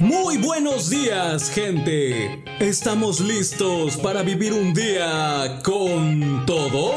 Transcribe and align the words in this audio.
Muy 0.00 0.36
buenos 0.38 0.90
días, 0.90 1.50
gente. 1.50 2.44
¿Estamos 2.60 3.18
listos 3.18 3.96
para 3.96 4.22
vivir 4.22 4.52
un 4.52 4.72
día 4.72 5.60
con 5.64 6.44
todo? 6.46 6.92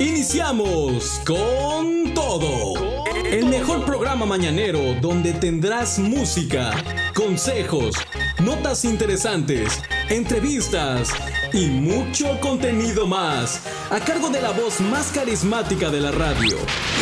Iniciamos 0.00 1.20
con 1.24 2.12
todo. 2.14 3.04
El 3.30 3.46
mejor 3.46 3.84
programa 3.84 4.26
mañanero 4.26 4.80
donde 5.00 5.32
tendrás 5.34 6.00
música, 6.00 6.72
consejos, 7.14 7.94
notas 8.40 8.84
interesantes, 8.84 9.80
entrevistas 10.08 11.10
y 11.52 11.66
mucho 11.66 12.38
contenido 12.40 13.06
más. 13.06 13.62
A 13.90 14.00
cargo 14.00 14.30
de 14.30 14.40
la 14.40 14.50
voz 14.50 14.80
más 14.80 15.12
carismática 15.12 15.90
de 15.90 16.00
la 16.00 16.10
radio, 16.10 16.56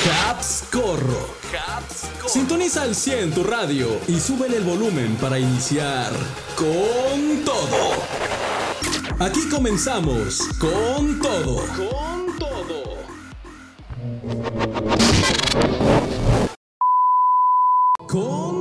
Caps 0.05 0.65
Corro. 0.71 1.29
Sintoniza 2.27 2.83
al 2.83 2.95
100 2.95 3.33
tu 3.33 3.45
radio 3.45 3.89
y 4.07 4.19
sube 4.21 4.47
el 4.47 4.63
volumen 4.63 5.17
para 5.17 5.39
iniciar 5.39 6.13
con 6.57 7.45
todo. 7.45 7.93
Aquí 9.19 9.49
comenzamos 9.51 10.41
con 10.59 11.21
todo. 11.21 11.57
Con 11.77 12.39
todo. 12.39 12.81
Con 18.07 18.60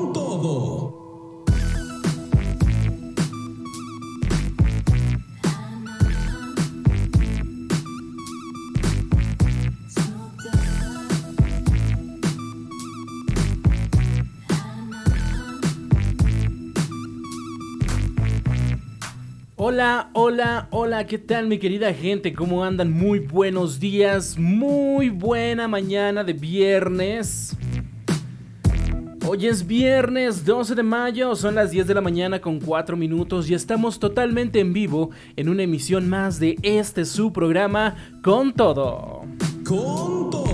Hola, 20.13 20.67
hola, 20.69 21.07
¿qué 21.07 21.17
tal 21.17 21.47
mi 21.47 21.57
querida 21.57 21.91
gente? 21.93 22.31
¿Cómo 22.31 22.63
andan? 22.63 22.91
Muy 22.91 23.17
buenos 23.17 23.79
días, 23.79 24.37
muy 24.37 25.09
buena 25.09 25.67
mañana 25.67 26.23
de 26.23 26.33
viernes. 26.33 27.57
Hoy 29.25 29.47
es 29.47 29.65
viernes 29.65 30.45
12 30.45 30.75
de 30.75 30.83
mayo, 30.83 31.35
son 31.35 31.55
las 31.55 31.71
10 31.71 31.87
de 31.87 31.95
la 31.95 32.01
mañana 32.01 32.39
con 32.39 32.59
4 32.59 32.95
minutos 32.95 33.49
y 33.49 33.55
estamos 33.55 33.97
totalmente 33.97 34.59
en 34.59 34.73
vivo 34.73 35.09
en 35.35 35.49
una 35.49 35.63
emisión 35.63 36.07
más 36.07 36.39
de 36.39 36.57
este 36.61 37.03
su 37.03 37.33
programa 37.33 37.95
Con 38.21 38.53
Todo. 38.53 39.23
Con 39.65 40.29
todo. 40.29 40.48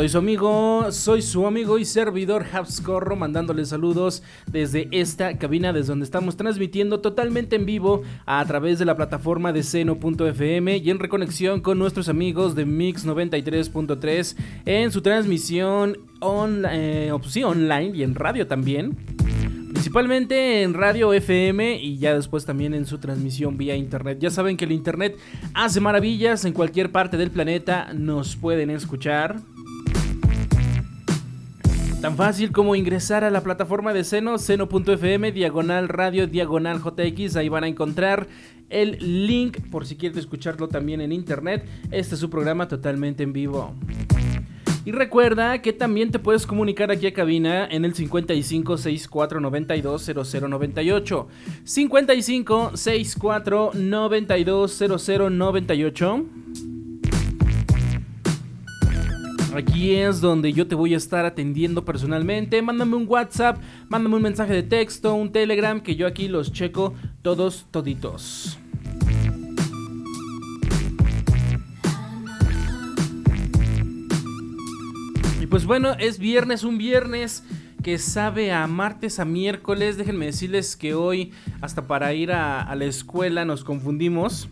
Soy 0.00 0.08
su 0.08 0.16
amigo, 0.16 0.92
soy 0.92 1.20
su 1.20 1.46
amigo 1.46 1.78
y 1.78 1.84
servidor 1.84 2.46
Habscorro 2.50 3.16
mandándole 3.16 3.66
saludos 3.66 4.22
desde 4.46 4.88
esta 4.92 5.36
cabina 5.36 5.74
desde 5.74 5.88
donde 5.88 6.06
estamos 6.06 6.38
transmitiendo 6.38 7.00
totalmente 7.00 7.56
en 7.56 7.66
vivo 7.66 8.00
a 8.24 8.42
través 8.46 8.78
de 8.78 8.86
la 8.86 8.96
plataforma 8.96 9.52
de 9.52 9.62
seno.fm 9.62 10.78
y 10.78 10.88
en 10.88 11.00
reconexión 11.00 11.60
con 11.60 11.78
nuestros 11.78 12.08
amigos 12.08 12.54
de 12.54 12.64
Mix 12.64 13.06
93.3 13.06 14.36
en 14.64 14.90
su 14.90 15.02
transmisión 15.02 15.98
eh, 16.70 17.12
online 17.44 17.92
y 17.94 18.02
en 18.02 18.14
radio 18.14 18.46
también. 18.46 18.96
Principalmente 19.70 20.62
en 20.62 20.72
radio 20.72 21.12
FM 21.12 21.78
y 21.78 21.98
ya 21.98 22.14
después 22.14 22.46
también 22.46 22.72
en 22.72 22.86
su 22.86 22.96
transmisión 22.96 23.58
vía 23.58 23.76
internet. 23.76 24.16
Ya 24.18 24.30
saben 24.30 24.56
que 24.56 24.64
el 24.64 24.72
internet 24.72 25.18
hace 25.52 25.78
maravillas 25.80 26.46
en 26.46 26.54
cualquier 26.54 26.90
parte 26.90 27.18
del 27.18 27.30
planeta. 27.30 27.92
Nos 27.92 28.36
pueden 28.36 28.70
escuchar. 28.70 29.42
Tan 32.00 32.16
fácil 32.16 32.50
como 32.50 32.74
ingresar 32.76 33.24
a 33.24 33.30
la 33.30 33.42
plataforma 33.42 33.92
de 33.92 34.04
Seno, 34.04 34.38
seno.fm, 34.38 35.32
diagonal 35.32 35.86
radio, 35.86 36.26
diagonal 36.26 36.80
JX, 36.82 37.36
ahí 37.36 37.50
van 37.50 37.64
a 37.64 37.68
encontrar 37.68 38.26
el 38.70 39.26
link 39.26 39.58
por 39.70 39.84
si 39.84 39.96
quieres 39.96 40.16
escucharlo 40.16 40.66
también 40.68 41.02
en 41.02 41.12
internet. 41.12 41.66
Este 41.90 42.14
es 42.14 42.20
su 42.20 42.30
programa 42.30 42.68
totalmente 42.68 43.22
en 43.22 43.34
vivo. 43.34 43.74
Y 44.86 44.92
recuerda 44.92 45.60
que 45.60 45.74
también 45.74 46.10
te 46.10 46.18
puedes 46.18 46.46
comunicar 46.46 46.90
aquí 46.90 47.06
a 47.06 47.12
cabina 47.12 47.66
en 47.66 47.84
el 47.84 47.94
55 47.94 48.78
64 48.78 49.40
92 49.40 50.10
0098. 50.24 51.28
55 51.64 52.76
64 52.76 53.72
92 53.74 54.84
0098. 55.06 56.26
Aquí 59.54 59.96
es 59.96 60.20
donde 60.20 60.52
yo 60.52 60.68
te 60.68 60.76
voy 60.76 60.94
a 60.94 60.96
estar 60.96 61.24
atendiendo 61.24 61.84
personalmente. 61.84 62.62
Mándame 62.62 62.94
un 62.94 63.06
WhatsApp, 63.08 63.58
mándame 63.88 64.16
un 64.16 64.22
mensaje 64.22 64.52
de 64.52 64.62
texto, 64.62 65.14
un 65.14 65.32
Telegram, 65.32 65.80
que 65.80 65.96
yo 65.96 66.06
aquí 66.06 66.28
los 66.28 66.52
checo 66.52 66.94
todos 67.22 67.66
toditos. 67.72 68.58
Y 75.40 75.46
pues 75.46 75.66
bueno, 75.66 75.94
es 75.98 76.20
viernes, 76.20 76.62
un 76.62 76.78
viernes 76.78 77.42
que 77.82 77.98
sabe 77.98 78.52
a 78.52 78.66
martes, 78.68 79.18
a 79.18 79.24
miércoles. 79.24 79.96
Déjenme 79.96 80.26
decirles 80.26 80.76
que 80.76 80.94
hoy, 80.94 81.32
hasta 81.60 81.88
para 81.88 82.14
ir 82.14 82.30
a, 82.30 82.62
a 82.62 82.76
la 82.76 82.84
escuela, 82.84 83.44
nos 83.44 83.64
confundimos. 83.64 84.48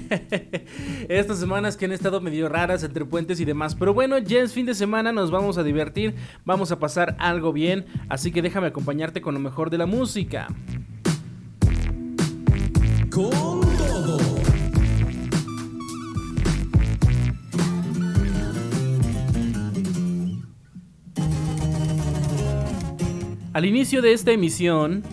Estas 1.08 1.38
semanas 1.38 1.76
que 1.76 1.84
han 1.84 1.92
estado 1.92 2.20
medio 2.20 2.48
raras 2.48 2.82
entre 2.82 3.04
puentes 3.04 3.40
y 3.40 3.44
demás. 3.44 3.74
Pero 3.74 3.94
bueno, 3.94 4.18
ya 4.18 4.40
es 4.40 4.52
fin 4.52 4.66
de 4.66 4.74
semana, 4.74 5.12
nos 5.12 5.30
vamos 5.30 5.58
a 5.58 5.62
divertir, 5.62 6.14
vamos 6.44 6.72
a 6.72 6.78
pasar 6.78 7.16
algo 7.18 7.52
bien. 7.52 7.86
Así 8.08 8.30
que 8.30 8.42
déjame 8.42 8.68
acompañarte 8.68 9.20
con 9.20 9.34
lo 9.34 9.40
mejor 9.40 9.70
de 9.70 9.78
la 9.78 9.86
música. 9.86 10.48
Con 13.10 13.30
todo. 13.30 14.18
Al 23.54 23.64
inicio 23.64 24.02
de 24.02 24.12
esta 24.12 24.32
emisión, 24.32 25.04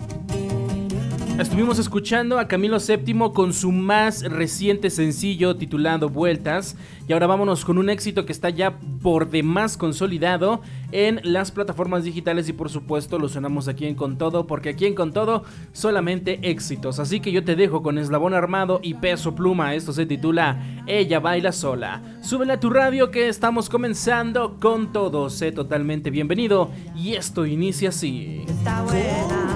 Estuvimos 1.38 1.78
escuchando 1.78 2.38
a 2.38 2.46
Camilo 2.46 2.76
VII 2.78 3.32
con 3.32 3.54
su 3.54 3.72
más 3.72 4.22
reciente 4.22 4.90
sencillo 4.90 5.56
titulado 5.56 6.10
Vueltas 6.10 6.76
y 7.08 7.14
ahora 7.14 7.26
vámonos 7.26 7.64
con 7.64 7.78
un 7.78 7.88
éxito 7.88 8.26
que 8.26 8.32
está 8.32 8.50
ya 8.50 8.78
por 9.02 9.30
demás 9.30 9.78
consolidado 9.78 10.60
en 10.92 11.20
las 11.24 11.50
plataformas 11.50 12.04
digitales 12.04 12.50
y 12.50 12.52
por 12.52 12.68
supuesto 12.68 13.18
lo 13.18 13.30
sonamos 13.30 13.66
aquí 13.66 13.86
en 13.86 13.94
Con 13.94 14.18
Todo 14.18 14.46
porque 14.46 14.68
aquí 14.68 14.84
en 14.84 14.94
Con 14.94 15.14
Todo 15.14 15.44
solamente 15.72 16.38
éxitos. 16.42 16.98
Así 16.98 17.20
que 17.20 17.32
yo 17.32 17.42
te 17.42 17.56
dejo 17.56 17.82
con 17.82 17.96
Eslabón 17.96 18.34
Armado 18.34 18.80
y 18.82 18.94
Peso 18.94 19.34
Pluma. 19.34 19.74
Esto 19.74 19.94
se 19.94 20.04
titula 20.04 20.84
Ella 20.86 21.18
baila 21.18 21.52
sola. 21.52 22.02
Súbele 22.20 22.52
a 22.52 22.60
tu 22.60 22.68
radio 22.68 23.10
que 23.10 23.28
estamos 23.28 23.70
comenzando 23.70 24.58
con 24.60 24.92
todo. 24.92 25.30
Sé 25.30 25.50
totalmente 25.50 26.10
bienvenido 26.10 26.70
y 26.94 27.14
esto 27.14 27.46
inicia 27.46 27.88
así. 27.88 28.44
Está 28.46 28.82
buena, 28.82 29.54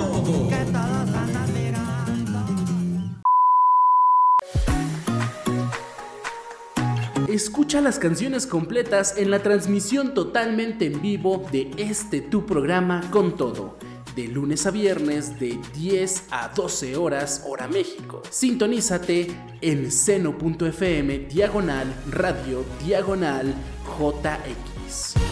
Escucha 7.28 7.81
las 7.81 7.99
canciones 7.99 8.47
completas 8.47 9.16
en 9.16 9.31
la 9.32 9.43
transmisión 9.43 10.15
totalmente 10.15 10.87
en 10.87 11.00
vivo 11.03 11.44
de 11.50 11.72
este 11.77 12.21
tu 12.21 12.47
programa 12.47 13.03
con 13.10 13.37
todo. 13.37 13.77
De 14.15 14.28
lunes 14.28 14.65
a 14.66 14.71
viernes 14.71 15.41
de 15.41 15.59
10 15.75 16.25
a 16.31 16.49
12 16.54 16.97
horas 16.97 17.44
hora 17.49 17.66
México. 17.66 18.22
Sintonízate 18.31 19.27
en 19.60 19.91
seno.fm 19.91 21.19
diagonal 21.19 21.93
radio 22.10 22.65
diagonal 22.84 23.53
JX. 23.98 25.26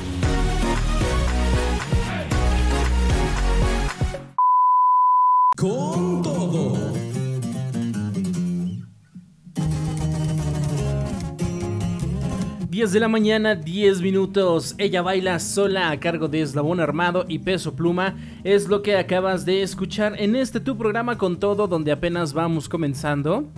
...10 12.85 12.91
de 12.91 13.01
la 13.01 13.09
mañana, 13.09 13.55
10 13.55 14.03
minutos. 14.03 14.75
Ella 14.77 15.01
baila 15.01 15.39
sola 15.39 15.91
a 15.91 15.99
cargo 15.99 16.29
de 16.29 16.43
Eslabón 16.43 16.81
Armado 16.81 17.25
y 17.27 17.39
Peso 17.39 17.75
Pluma. 17.75 18.15
Es 18.45 18.69
lo 18.69 18.83
que 18.83 18.99
acabas 18.99 19.47
de 19.47 19.63
escuchar 19.63 20.21
en 20.21 20.37
este 20.37 20.61
tu 20.61 20.77
programa 20.77 21.17
con 21.17 21.41
todo, 21.41 21.67
donde 21.67 21.93
apenas 21.93 22.35
vamos 22.35 22.69
comenzando. 22.69 23.49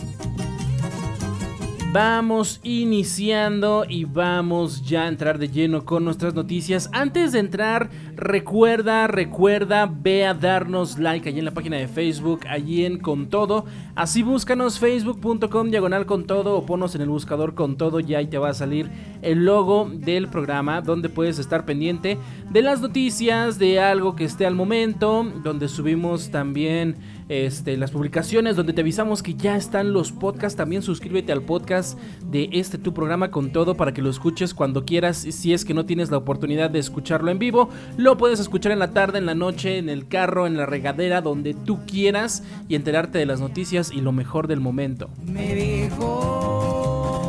Vamos 1.99 2.59
iniciando 2.61 3.83
y 3.89 4.05
vamos 4.05 4.87
ya 4.87 5.05
a 5.05 5.07
entrar 5.07 5.39
de 5.39 5.49
lleno 5.49 5.83
con 5.83 6.05
nuestras 6.05 6.35
noticias. 6.35 6.91
Antes 6.93 7.31
de 7.31 7.39
entrar, 7.39 7.89
recuerda, 8.15 9.07
recuerda, 9.07 9.91
ve 9.91 10.27
a 10.27 10.35
darnos 10.35 10.99
like 10.99 11.27
allí 11.27 11.39
en 11.39 11.45
la 11.45 11.55
página 11.55 11.77
de 11.77 11.87
Facebook, 11.87 12.41
allí 12.47 12.85
en 12.85 12.99
Con 12.99 13.29
Todo. 13.29 13.65
Así 13.95 14.21
búscanos 14.21 14.77
facebook.com 14.77 15.71
diagonal 15.71 16.05
con 16.05 16.27
todo 16.27 16.55
o 16.55 16.67
ponos 16.67 16.93
en 16.93 17.01
el 17.01 17.09
buscador 17.09 17.55
con 17.55 17.77
todo 17.77 17.99
y 17.99 18.13
ahí 18.13 18.27
te 18.27 18.37
va 18.37 18.49
a 18.49 18.53
salir 18.53 18.91
el 19.23 19.45
logo 19.45 19.89
del 19.91 20.27
programa 20.27 20.81
donde 20.81 21.09
puedes 21.09 21.39
estar 21.39 21.65
pendiente 21.65 22.19
de 22.51 22.61
las 22.61 22.79
noticias, 22.79 23.57
de 23.57 23.79
algo 23.79 24.15
que 24.15 24.25
esté 24.25 24.45
al 24.45 24.53
momento, 24.53 25.25
donde 25.43 25.67
subimos 25.67 26.29
también 26.29 27.16
este, 27.29 27.75
las 27.77 27.91
publicaciones 27.91 28.55
donde 28.55 28.73
te 28.73 28.81
avisamos 28.81 29.21
que 29.21 29.33
ya 29.33 29.55
están 29.55 29.93
los 29.93 30.11
podcasts. 30.11 30.55
También 30.55 30.81
suscríbete 30.81 31.31
al 31.31 31.41
podcast 31.41 31.99
de 32.25 32.49
este 32.53 32.77
tu 32.77 32.93
programa 32.93 33.31
con 33.31 33.51
todo 33.51 33.75
para 33.75 33.93
que 33.93 34.01
lo 34.01 34.09
escuches 34.09 34.53
cuando 34.53 34.85
quieras. 34.85 35.17
Si 35.17 35.53
es 35.53 35.65
que 35.65 35.73
no 35.73 35.85
tienes 35.85 36.11
la 36.11 36.17
oportunidad 36.17 36.69
de 36.69 36.79
escucharlo 36.79 37.31
en 37.31 37.39
vivo, 37.39 37.69
lo 37.97 38.17
puedes 38.17 38.39
escuchar 38.39 38.71
en 38.71 38.79
la 38.79 38.91
tarde, 38.91 39.17
en 39.17 39.25
la 39.25 39.35
noche, 39.35 39.77
en 39.77 39.89
el 39.89 40.07
carro, 40.07 40.47
en 40.47 40.57
la 40.57 40.65
regadera, 40.65 41.21
donde 41.21 41.53
tú 41.53 41.79
quieras 41.85 42.43
y 42.67 42.75
enterarte 42.75 43.17
de 43.17 43.25
las 43.25 43.39
noticias 43.39 43.91
y 43.91 44.01
lo 44.01 44.11
mejor 44.11 44.47
del 44.47 44.59
momento. 44.59 45.09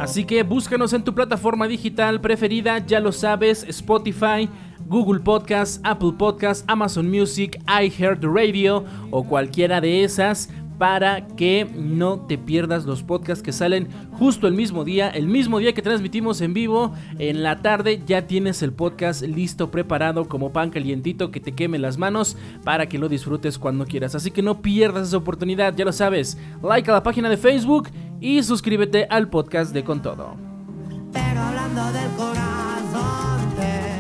Así 0.01 0.25
que 0.25 0.45
búscanos 0.45 0.93
en 0.93 1.03
tu 1.03 1.13
plataforma 1.13 1.67
digital 1.67 2.21
preferida, 2.21 2.79
ya 2.87 3.01
lo 3.01 3.11
sabes, 3.11 3.65
Spotify. 3.69 4.49
Google 4.89 5.21
Podcast, 5.21 5.81
Apple 5.85 6.13
Podcast, 6.17 6.65
Amazon 6.69 7.11
Music, 7.11 7.61
iHeartRadio 7.69 8.85
o 9.11 9.25
cualquiera 9.25 9.81
de 9.81 10.03
esas 10.03 10.49
para 10.79 11.27
que 11.27 11.69
no 11.75 12.21
te 12.21 12.39
pierdas 12.39 12.87
los 12.87 13.03
podcasts 13.03 13.43
que 13.43 13.53
salen 13.53 13.89
justo 14.13 14.47
el 14.47 14.55
mismo 14.55 14.85
día, 14.85 15.11
el 15.11 15.27
mismo 15.27 15.59
día 15.59 15.73
que 15.73 15.83
transmitimos 15.83 16.41
en 16.41 16.55
vivo, 16.55 16.95
en 17.19 17.43
la 17.43 17.61
tarde 17.61 18.01
ya 18.07 18.27
tienes 18.27 18.63
el 18.63 18.73
podcast 18.73 19.23
listo, 19.23 19.71
preparado 19.71 20.29
como 20.29 20.53
pan 20.53 20.71
calientito 20.71 21.31
que 21.31 21.41
te 21.41 21.53
queme 21.53 21.79
las 21.79 21.99
manos 21.99 22.37
para 22.65 22.89
que 22.89 22.99
lo 22.99 23.09
disfrutes 23.09 23.59
cuando 23.59 23.87
quieras. 23.87 24.15
Así 24.15 24.31
que 24.31 24.43
no 24.43 24.63
pierdas 24.63 25.09
esa 25.09 25.17
oportunidad, 25.17 25.75
ya 25.75 25.85
lo 25.85 25.93
sabes, 25.93 26.39
like 26.63 26.89
a 26.91 26.95
la 26.95 27.03
página 27.03 27.29
de 27.29 27.37
Facebook 27.37 27.89
y 28.21 28.43
suscríbete 28.43 29.07
al 29.11 29.29
podcast 29.29 29.73
de 29.75 29.83
Con 29.83 30.01
Todo. 30.01 30.37
Pero 31.13 31.41
hablando 31.41 31.93
del 31.93 32.11
corazón 32.17 32.48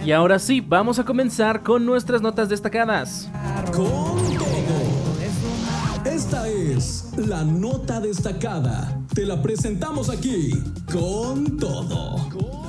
Y 0.08 0.12
ahora 0.12 0.38
sí, 0.38 0.62
vamos 0.62 0.98
a 0.98 1.04
comenzar 1.04 1.62
con 1.62 1.84
nuestras 1.84 2.22
notas 2.22 2.48
destacadas. 2.48 3.30
Con 3.66 4.16
todo. 4.38 6.10
Esta 6.10 6.48
es 6.48 7.10
la 7.14 7.44
nota 7.44 8.00
destacada. 8.00 9.02
Te 9.12 9.26
la 9.26 9.42
presentamos 9.42 10.08
aquí 10.08 10.52
con 10.90 11.58
todo. 11.58 12.67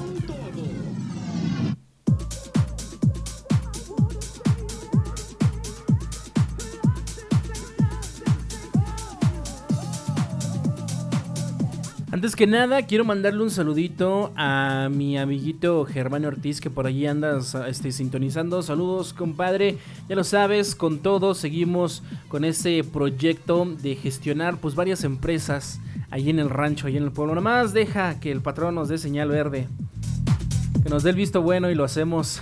Antes 12.19 12.35
que 12.35 12.47
nada, 12.47 12.81
quiero 12.81 13.05
mandarle 13.05 13.43
un 13.43 13.49
saludito 13.49 14.33
a 14.35 14.89
mi 14.91 15.17
amiguito 15.17 15.85
Germán 15.85 16.25
Ortiz, 16.25 16.59
que 16.59 16.69
por 16.69 16.85
allí 16.85 17.05
andas 17.05 17.55
este, 17.55 17.93
sintonizando. 17.93 18.61
Saludos, 18.61 19.13
compadre. 19.13 19.77
Ya 20.09 20.17
lo 20.17 20.25
sabes, 20.25 20.75
con 20.75 20.99
todo 20.99 21.33
seguimos 21.33 22.03
con 22.27 22.43
ese 22.43 22.83
proyecto 22.83 23.65
de 23.81 23.95
gestionar 23.95 24.57
pues 24.57 24.75
varias 24.75 25.05
empresas 25.05 25.79
allí 26.11 26.29
en 26.29 26.39
el 26.39 26.49
rancho, 26.49 26.87
allí 26.87 26.97
en 26.97 27.03
el 27.03 27.13
pueblo. 27.13 27.35
Nada 27.35 27.61
más 27.61 27.71
deja 27.71 28.19
que 28.19 28.33
el 28.33 28.41
patrón 28.41 28.75
nos 28.75 28.89
dé 28.89 28.97
señal 28.97 29.29
verde. 29.29 29.69
Que 30.83 30.89
nos 30.89 31.03
dé 31.03 31.09
el 31.09 31.15
visto 31.15 31.41
bueno 31.41 31.69
y 31.69 31.75
lo 31.75 31.83
hacemos. 31.83 32.41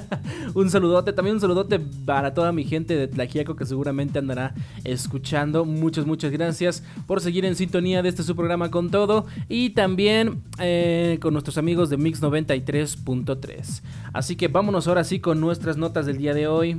un 0.54 0.70
saludote, 0.70 1.12
también 1.12 1.36
un 1.36 1.40
saludote 1.40 1.80
para 1.80 2.34
toda 2.34 2.52
mi 2.52 2.64
gente 2.64 2.96
de 2.96 3.08
Tlajiaco 3.08 3.56
que 3.56 3.64
seguramente 3.64 4.18
andará 4.18 4.54
escuchando. 4.84 5.64
Muchas, 5.64 6.04
muchas 6.06 6.30
gracias 6.30 6.82
por 7.06 7.20
seguir 7.20 7.44
en 7.44 7.54
sintonía 7.54 8.02
de 8.02 8.10
este 8.10 8.22
su 8.22 8.36
programa 8.36 8.70
con 8.70 8.90
todo. 8.90 9.26
Y 9.48 9.70
también 9.70 10.42
eh, 10.58 11.18
con 11.20 11.32
nuestros 11.32 11.58
amigos 11.58 11.88
de 11.90 11.96
Mix 11.96 12.22
93.3. 12.22 13.82
Así 14.12 14.36
que 14.36 14.48
vámonos 14.48 14.88
ahora 14.88 15.04
sí 15.04 15.20
con 15.20 15.40
nuestras 15.40 15.76
notas 15.76 16.06
del 16.06 16.18
día 16.18 16.34
de 16.34 16.46
hoy. 16.46 16.76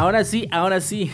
Ahora 0.00 0.24
sí, 0.24 0.48
ahora 0.50 0.80
sí. 0.80 1.10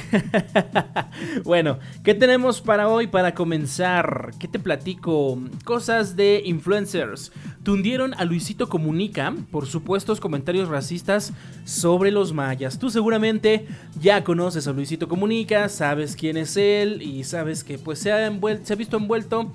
bueno, 1.44 1.80
¿qué 2.04 2.14
tenemos 2.14 2.60
para 2.60 2.86
hoy 2.86 3.08
para 3.08 3.34
comenzar? 3.34 4.30
¿Qué 4.38 4.46
te 4.46 4.60
platico? 4.60 5.40
Cosas 5.64 6.14
de 6.14 6.40
influencers. 6.44 7.32
Tundieron 7.64 8.14
a 8.14 8.24
Luisito 8.24 8.68
Comunica 8.68 9.34
por 9.50 9.66
supuestos 9.66 10.20
comentarios 10.20 10.68
racistas 10.68 11.32
sobre 11.64 12.12
los 12.12 12.32
mayas. 12.32 12.78
Tú 12.78 12.88
seguramente 12.88 13.66
ya 14.00 14.22
conoces 14.22 14.68
a 14.68 14.72
Luisito 14.72 15.08
Comunica, 15.08 15.68
sabes 15.68 16.14
quién 16.14 16.36
es 16.36 16.56
él 16.56 17.02
y 17.02 17.24
sabes 17.24 17.64
que 17.64 17.78
pues 17.78 17.98
se 17.98 18.12
ha, 18.12 18.30
se 18.62 18.72
ha 18.72 18.76
visto 18.76 18.98
envuelto 18.98 19.50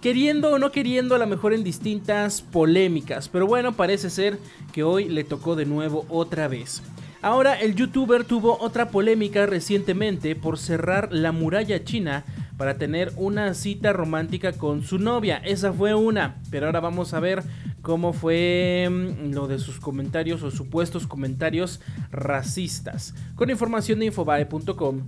queriendo 0.00 0.50
o 0.50 0.58
no 0.58 0.72
queriendo 0.72 1.14
a 1.14 1.18
lo 1.18 1.28
mejor 1.28 1.54
en 1.54 1.62
distintas 1.62 2.42
polémicas. 2.42 3.28
Pero 3.28 3.46
bueno, 3.46 3.74
parece 3.74 4.10
ser 4.10 4.40
que 4.72 4.82
hoy 4.82 5.08
le 5.08 5.22
tocó 5.22 5.54
de 5.54 5.66
nuevo 5.66 6.04
otra 6.08 6.48
vez. 6.48 6.82
Ahora 7.22 7.54
el 7.60 7.76
youtuber 7.76 8.24
tuvo 8.24 8.58
otra 8.60 8.88
polémica 8.88 9.46
recientemente 9.46 10.34
por 10.34 10.58
cerrar 10.58 11.12
la 11.12 11.30
muralla 11.30 11.84
china 11.84 12.24
para 12.56 12.78
tener 12.78 13.12
una 13.14 13.54
cita 13.54 13.92
romántica 13.92 14.52
con 14.52 14.82
su 14.82 14.98
novia. 14.98 15.36
Esa 15.36 15.72
fue 15.72 15.94
una, 15.94 16.42
pero 16.50 16.66
ahora 16.66 16.80
vamos 16.80 17.14
a 17.14 17.20
ver 17.20 17.44
cómo 17.80 18.12
fue 18.12 18.88
mm, 18.90 19.34
lo 19.34 19.46
de 19.46 19.60
sus 19.60 19.78
comentarios 19.78 20.42
o 20.42 20.50
supuestos 20.50 21.06
comentarios 21.06 21.80
racistas. 22.10 23.14
Con 23.36 23.50
información 23.50 24.00
de 24.00 24.06
infobae.com. 24.06 25.02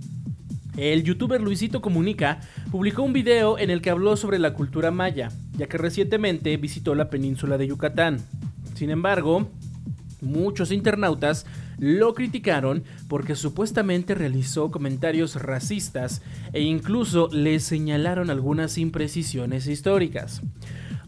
El 0.77 1.03
youtuber 1.03 1.41
Luisito 1.41 1.81
Comunica 1.81 2.39
publicó 2.71 3.03
un 3.03 3.11
video 3.11 3.59
en 3.59 3.69
el 3.69 3.81
que 3.81 3.89
habló 3.89 4.15
sobre 4.15 4.39
la 4.39 4.53
cultura 4.53 4.89
maya, 4.89 5.31
ya 5.57 5.67
que 5.67 5.77
recientemente 5.77 6.55
visitó 6.55 6.95
la 6.95 7.09
península 7.09 7.57
de 7.57 7.67
Yucatán. 7.67 8.19
Sin 8.73 8.89
embargo, 8.89 9.49
muchos 10.21 10.71
internautas 10.71 11.45
lo 11.77 12.13
criticaron 12.13 12.83
porque 13.07 13.35
supuestamente 13.35 14.15
realizó 14.15 14.71
comentarios 14.71 15.35
racistas 15.41 16.21
e 16.53 16.61
incluso 16.61 17.29
le 17.31 17.59
señalaron 17.59 18.29
algunas 18.29 18.77
imprecisiones 18.77 19.67
históricas. 19.67 20.41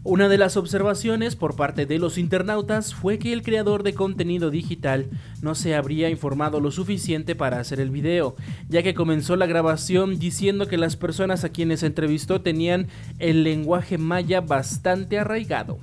Una 0.04 0.28
de 0.28 0.38
las 0.38 0.56
observaciones 0.56 1.36
por 1.36 1.56
parte 1.56 1.84
de 1.84 1.98
los 1.98 2.18
internautas 2.18 2.94
fue 2.94 3.18
que 3.18 3.32
el 3.32 3.42
creador 3.42 3.82
de 3.82 3.94
contenido 3.94 4.50
digital 4.50 5.06
no 5.42 5.54
se 5.54 5.74
habría 5.74 6.08
informado 6.08 6.60
lo 6.60 6.70
suficiente 6.70 7.34
para 7.34 7.58
hacer 7.58 7.80
el 7.80 7.90
video, 7.90 8.36
ya 8.68 8.82
que 8.82 8.94
comenzó 8.94 9.36
la 9.36 9.46
grabación 9.46 10.18
diciendo 10.18 10.66
que 10.66 10.78
las 10.78 10.96
personas 10.96 11.44
a 11.44 11.50
quienes 11.50 11.82
entrevistó 11.82 12.40
tenían 12.40 12.86
el 13.18 13.42
lenguaje 13.42 13.98
maya 13.98 14.40
bastante 14.40 15.18
arraigado. 15.18 15.78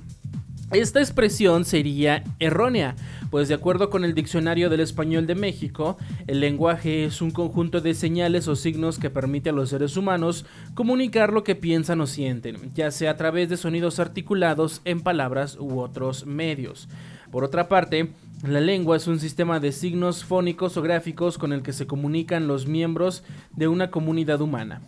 Esta 0.72 0.98
expresión 0.98 1.64
sería 1.64 2.24
errónea, 2.40 2.96
pues 3.30 3.46
de 3.46 3.54
acuerdo 3.54 3.88
con 3.88 4.04
el 4.04 4.14
Diccionario 4.14 4.68
del 4.68 4.80
Español 4.80 5.24
de 5.28 5.36
México, 5.36 5.96
el 6.26 6.40
lenguaje 6.40 7.04
es 7.04 7.22
un 7.22 7.30
conjunto 7.30 7.80
de 7.80 7.94
señales 7.94 8.48
o 8.48 8.56
signos 8.56 8.98
que 8.98 9.08
permite 9.08 9.50
a 9.50 9.52
los 9.52 9.70
seres 9.70 9.96
humanos 9.96 10.44
comunicar 10.74 11.32
lo 11.32 11.44
que 11.44 11.54
piensan 11.54 12.00
o 12.00 12.08
sienten, 12.08 12.72
ya 12.74 12.90
sea 12.90 13.12
a 13.12 13.16
través 13.16 13.48
de 13.48 13.56
sonidos 13.56 14.00
articulados 14.00 14.80
en 14.84 15.02
palabras 15.02 15.56
u 15.60 15.78
otros 15.78 16.26
medios. 16.26 16.88
Por 17.30 17.44
otra 17.44 17.68
parte, 17.68 18.10
la 18.42 18.60
lengua 18.60 18.96
es 18.96 19.06
un 19.06 19.20
sistema 19.20 19.60
de 19.60 19.70
signos 19.70 20.24
fónicos 20.24 20.76
o 20.76 20.82
gráficos 20.82 21.38
con 21.38 21.52
el 21.52 21.62
que 21.62 21.72
se 21.72 21.86
comunican 21.86 22.48
los 22.48 22.66
miembros 22.66 23.22
de 23.52 23.68
una 23.68 23.92
comunidad 23.92 24.40
humana. 24.40 24.82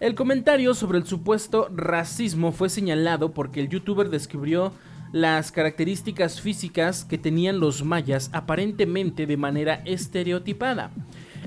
El 0.00 0.14
comentario 0.14 0.72
sobre 0.74 0.98
el 0.98 1.04
supuesto 1.04 1.68
racismo 1.74 2.52
fue 2.52 2.70
señalado 2.70 3.32
porque 3.32 3.60
el 3.60 3.68
youtuber 3.68 4.08
describió 4.08 4.72
las 5.12 5.52
características 5.52 6.40
físicas 6.40 7.04
que 7.04 7.18
tenían 7.18 7.60
los 7.60 7.84
mayas 7.84 8.30
aparentemente 8.32 9.26
de 9.26 9.36
manera 9.36 9.82
estereotipada. 9.84 10.90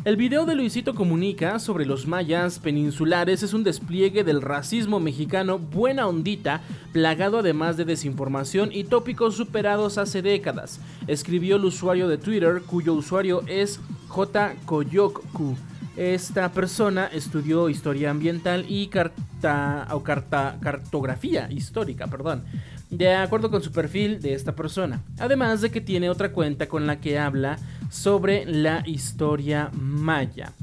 El 0.04 0.16
video 0.16 0.48
de 0.48 0.56
Luisito 0.56 0.96
Comunica 0.96 1.60
sobre 1.60 1.86
los 1.86 2.08
mayas 2.08 2.58
peninsulares 2.58 3.44
es 3.44 3.54
un 3.54 3.64
despliegue 3.64 4.24
del 4.24 4.42
racismo 4.42 5.00
mexicano 5.00 5.60
buena 5.60 6.08
ondita, 6.08 6.62
plagado 6.92 7.38
además 7.38 7.78
de 7.78 7.86
desinformación 7.86 8.72
y 8.74 8.86
tópicos 8.86 9.36
superados 9.36 10.00
hace 10.00 10.24
décadas, 10.24 10.80
escribió 11.06 11.58
el 11.58 11.66
usuario 11.66 12.08
de 12.08 12.18
Twitter 12.18 12.64
cuyo 12.66 12.96
usuario 12.96 13.44
es 13.46 13.80
J. 14.08 14.56
Koyokku. 14.66 15.56
Esta 15.98 16.52
persona 16.52 17.06
estudió 17.06 17.70
historia 17.70 18.10
ambiental 18.10 18.66
y 18.68 18.88
carta, 18.88 19.88
o 19.92 20.02
carta- 20.02 20.58
cartografía 20.62 21.48
histórica, 21.52 22.08
perdón, 22.08 22.44
de 22.92 23.16
acuerdo 23.16 23.50
con 23.50 23.64
su 23.64 23.72
perfil 23.72 24.22
de 24.22 24.34
esta 24.34 24.54
persona. 24.54 25.02
Además 25.18 25.62
de 25.62 25.72
que 25.72 25.82
tiene 25.82 26.10
otra 26.10 26.32
cuenta 26.34 26.68
con 26.68 26.86
la 26.86 27.00
que 27.00 27.18
habla 27.18 27.58
sobre 27.90 28.46
la 28.46 28.84
historia 28.86 29.72
maya. 29.74 30.54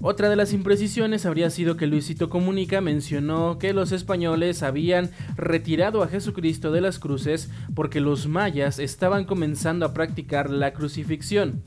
Otra 0.00 0.28
de 0.28 0.36
las 0.36 0.52
imprecisiones 0.52 1.26
habría 1.26 1.50
sido 1.50 1.76
que 1.76 1.86
Luisito 1.86 2.28
Comunica 2.28 2.80
mencionó 2.80 3.58
que 3.58 3.72
los 3.72 3.90
españoles 3.90 4.62
habían 4.62 5.10
retirado 5.36 6.02
a 6.02 6.08
Jesucristo 6.08 6.70
de 6.70 6.80
las 6.80 6.98
cruces 6.98 7.50
porque 7.74 8.00
los 8.00 8.28
mayas 8.28 8.78
estaban 8.78 9.24
comenzando 9.24 9.86
a 9.86 9.94
practicar 9.94 10.50
la 10.50 10.74
crucifixión. 10.74 11.62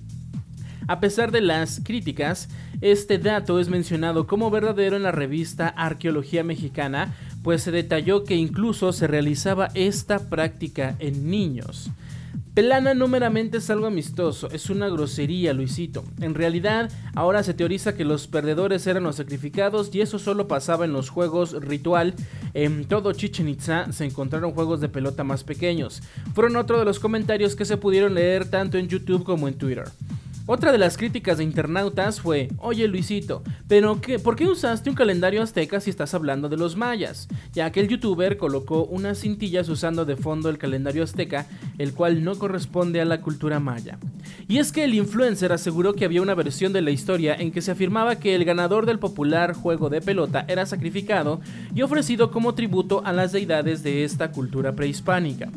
A 0.88 1.02
pesar 1.02 1.32
de 1.32 1.42
las 1.42 1.82
críticas, 1.84 2.48
este 2.80 3.18
dato 3.18 3.60
es 3.60 3.68
mencionado 3.68 4.26
como 4.26 4.50
verdadero 4.50 4.96
en 4.96 5.04
la 5.04 5.12
revista 5.12 5.68
Arqueología 5.68 6.46
Mexicana, 6.46 7.14
pues 7.48 7.64
se 7.64 7.72
detalló 7.72 8.26
que 8.26 8.36
incluso 8.36 8.92
se 8.92 9.08
realizaba 9.08 9.70
esta 9.74 10.20
práctica 10.20 10.98
en 11.00 11.30
niños. 11.30 11.90
Pelana 12.54 12.94
no 12.94 13.08
meramente 13.08 13.60
es 13.60 13.70
algo 13.70 13.86
amistoso, 13.86 14.50
es 14.52 14.70
una 14.70 14.90
grosería, 14.90 15.54
Luisito. 15.54 16.04
En 16.20 16.36
realidad, 16.36 16.92
ahora 17.16 17.44
se 17.44 17.54
teoriza 17.54 17.96
que 17.96 18.04
los 18.04 18.28
perdedores 18.28 18.86
eran 18.86 19.04
los 19.04 19.16
sacrificados 19.16 19.96
y 19.96 20.02
eso 20.02 20.20
solo 20.20 20.50
pasaba 20.50 20.84
en 20.84 20.92
los 20.92 21.08
juegos 21.08 21.54
ritual. 21.54 22.16
En 22.54 22.84
todo 22.84 23.14
Chichen 23.14 23.48
Itza 23.48 23.94
se 23.94 24.04
encontraron 24.04 24.52
juegos 24.52 24.82
de 24.82 24.90
pelota 24.90 25.24
más 25.24 25.46
pequeños. 25.46 26.04
Fueron 26.36 26.58
otro 26.58 26.78
de 26.80 26.84
los 26.84 27.00
comentarios 27.00 27.56
que 27.56 27.64
se 27.64 27.78
pudieron 27.78 28.14
leer 28.14 28.50
tanto 28.50 28.78
en 28.78 28.90
YouTube 28.90 29.24
como 29.24 29.48
en 29.48 29.54
Twitter. 29.54 29.86
Otra 30.50 30.72
de 30.72 30.78
las 30.78 30.96
críticas 30.96 31.40
de 31.40 31.44
internautas 31.44 32.22
fue, 32.22 32.48
oye 32.60 32.88
Luisito, 32.88 33.44
pero 33.68 34.00
qué, 34.00 34.18
¿por 34.18 34.38
qué 34.38 34.48
usaste 34.48 34.90
un 34.90 34.96
calendario 34.96 35.44
azteca 35.44 35.82
si 35.82 35.90
estás 35.90 36.14
hablando 36.14 36.48
de 36.48 36.56
los 36.56 36.78
mayas? 36.78 37.28
Ya 37.52 37.70
que 37.74 37.82
el 37.82 37.90
youtuber 37.90 38.38
colocó 38.38 38.86
unas 38.86 39.20
cintillas 39.20 39.68
usando 39.68 40.06
de 40.06 40.16
fondo 40.16 40.48
el 40.50 40.58
calendario 40.58 41.04
azteca, 41.04 41.48
el 41.78 41.94
cual 41.94 42.24
no 42.24 42.40
corresponde 42.40 43.02
a 43.02 43.06
la 43.06 43.20
cultura 43.20 43.60
maya. 43.60 44.00
Y 44.48 44.60
es 44.60 44.72
que 44.72 44.86
el 44.86 44.94
influencer 44.94 45.52
aseguró 45.52 45.94
que 45.96 46.06
había 46.06 46.22
una 46.22 46.34
versión 46.34 46.72
de 46.72 46.82
la 46.82 46.92
historia 46.92 47.36
en 47.36 47.52
que 47.52 47.62
se 47.62 47.72
afirmaba 47.72 48.16
que 48.16 48.34
el 48.34 48.46
ganador 48.46 48.86
del 48.86 49.00
popular 49.00 49.54
juego 49.54 49.90
de 49.90 50.00
pelota 50.00 50.46
era 50.48 50.66
sacrificado 50.66 51.42
y 51.76 51.82
ofrecido 51.82 52.32
como 52.32 52.56
tributo 52.56 53.02
a 53.04 53.12
las 53.12 53.34
deidades 53.34 53.84
de 53.84 54.06
esta 54.06 54.32
cultura 54.32 54.72
prehispánica. 54.72 55.50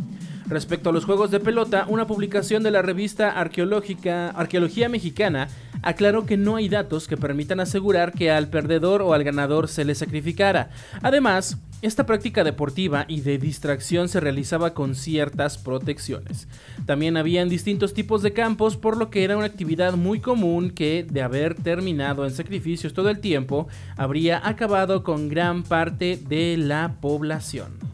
Respecto 0.50 0.90
a 0.90 0.92
los 0.92 1.04
juegos 1.04 1.30
de 1.30 1.38
pelota, 1.38 1.84
una 1.86 2.08
publicación 2.08 2.64
de 2.64 2.72
la 2.72 2.82
revista 2.82 3.30
arqueológica 3.30 4.30
Arqueología 4.30 4.88
Mexicana 4.88 5.46
aclaró 5.80 6.26
que 6.26 6.36
no 6.36 6.56
hay 6.56 6.68
datos 6.68 7.06
que 7.06 7.16
permitan 7.16 7.60
asegurar 7.60 8.12
que 8.12 8.32
al 8.32 8.48
perdedor 8.48 9.00
o 9.00 9.14
al 9.14 9.22
ganador 9.22 9.68
se 9.68 9.84
le 9.84 9.94
sacrificara. 9.94 10.70
Además, 11.02 11.56
esta 11.82 12.04
práctica 12.04 12.42
deportiva 12.42 13.04
y 13.06 13.20
de 13.20 13.38
distracción 13.38 14.08
se 14.08 14.18
realizaba 14.18 14.74
con 14.74 14.96
ciertas 14.96 15.56
protecciones. 15.56 16.48
También 16.84 17.16
habían 17.16 17.48
distintos 17.48 17.94
tipos 17.94 18.20
de 18.20 18.32
campos, 18.32 18.76
por 18.76 18.96
lo 18.96 19.08
que 19.08 19.22
era 19.22 19.36
una 19.36 19.46
actividad 19.46 19.94
muy 19.94 20.18
común 20.18 20.70
que, 20.70 21.06
de 21.08 21.22
haber 21.22 21.54
terminado 21.54 22.24
en 22.24 22.32
sacrificios 22.32 22.92
todo 22.92 23.08
el 23.08 23.20
tiempo, 23.20 23.68
habría 23.96 24.44
acabado 24.44 25.04
con 25.04 25.28
gran 25.28 25.62
parte 25.62 26.18
de 26.28 26.56
la 26.56 26.96
población. 27.00 27.89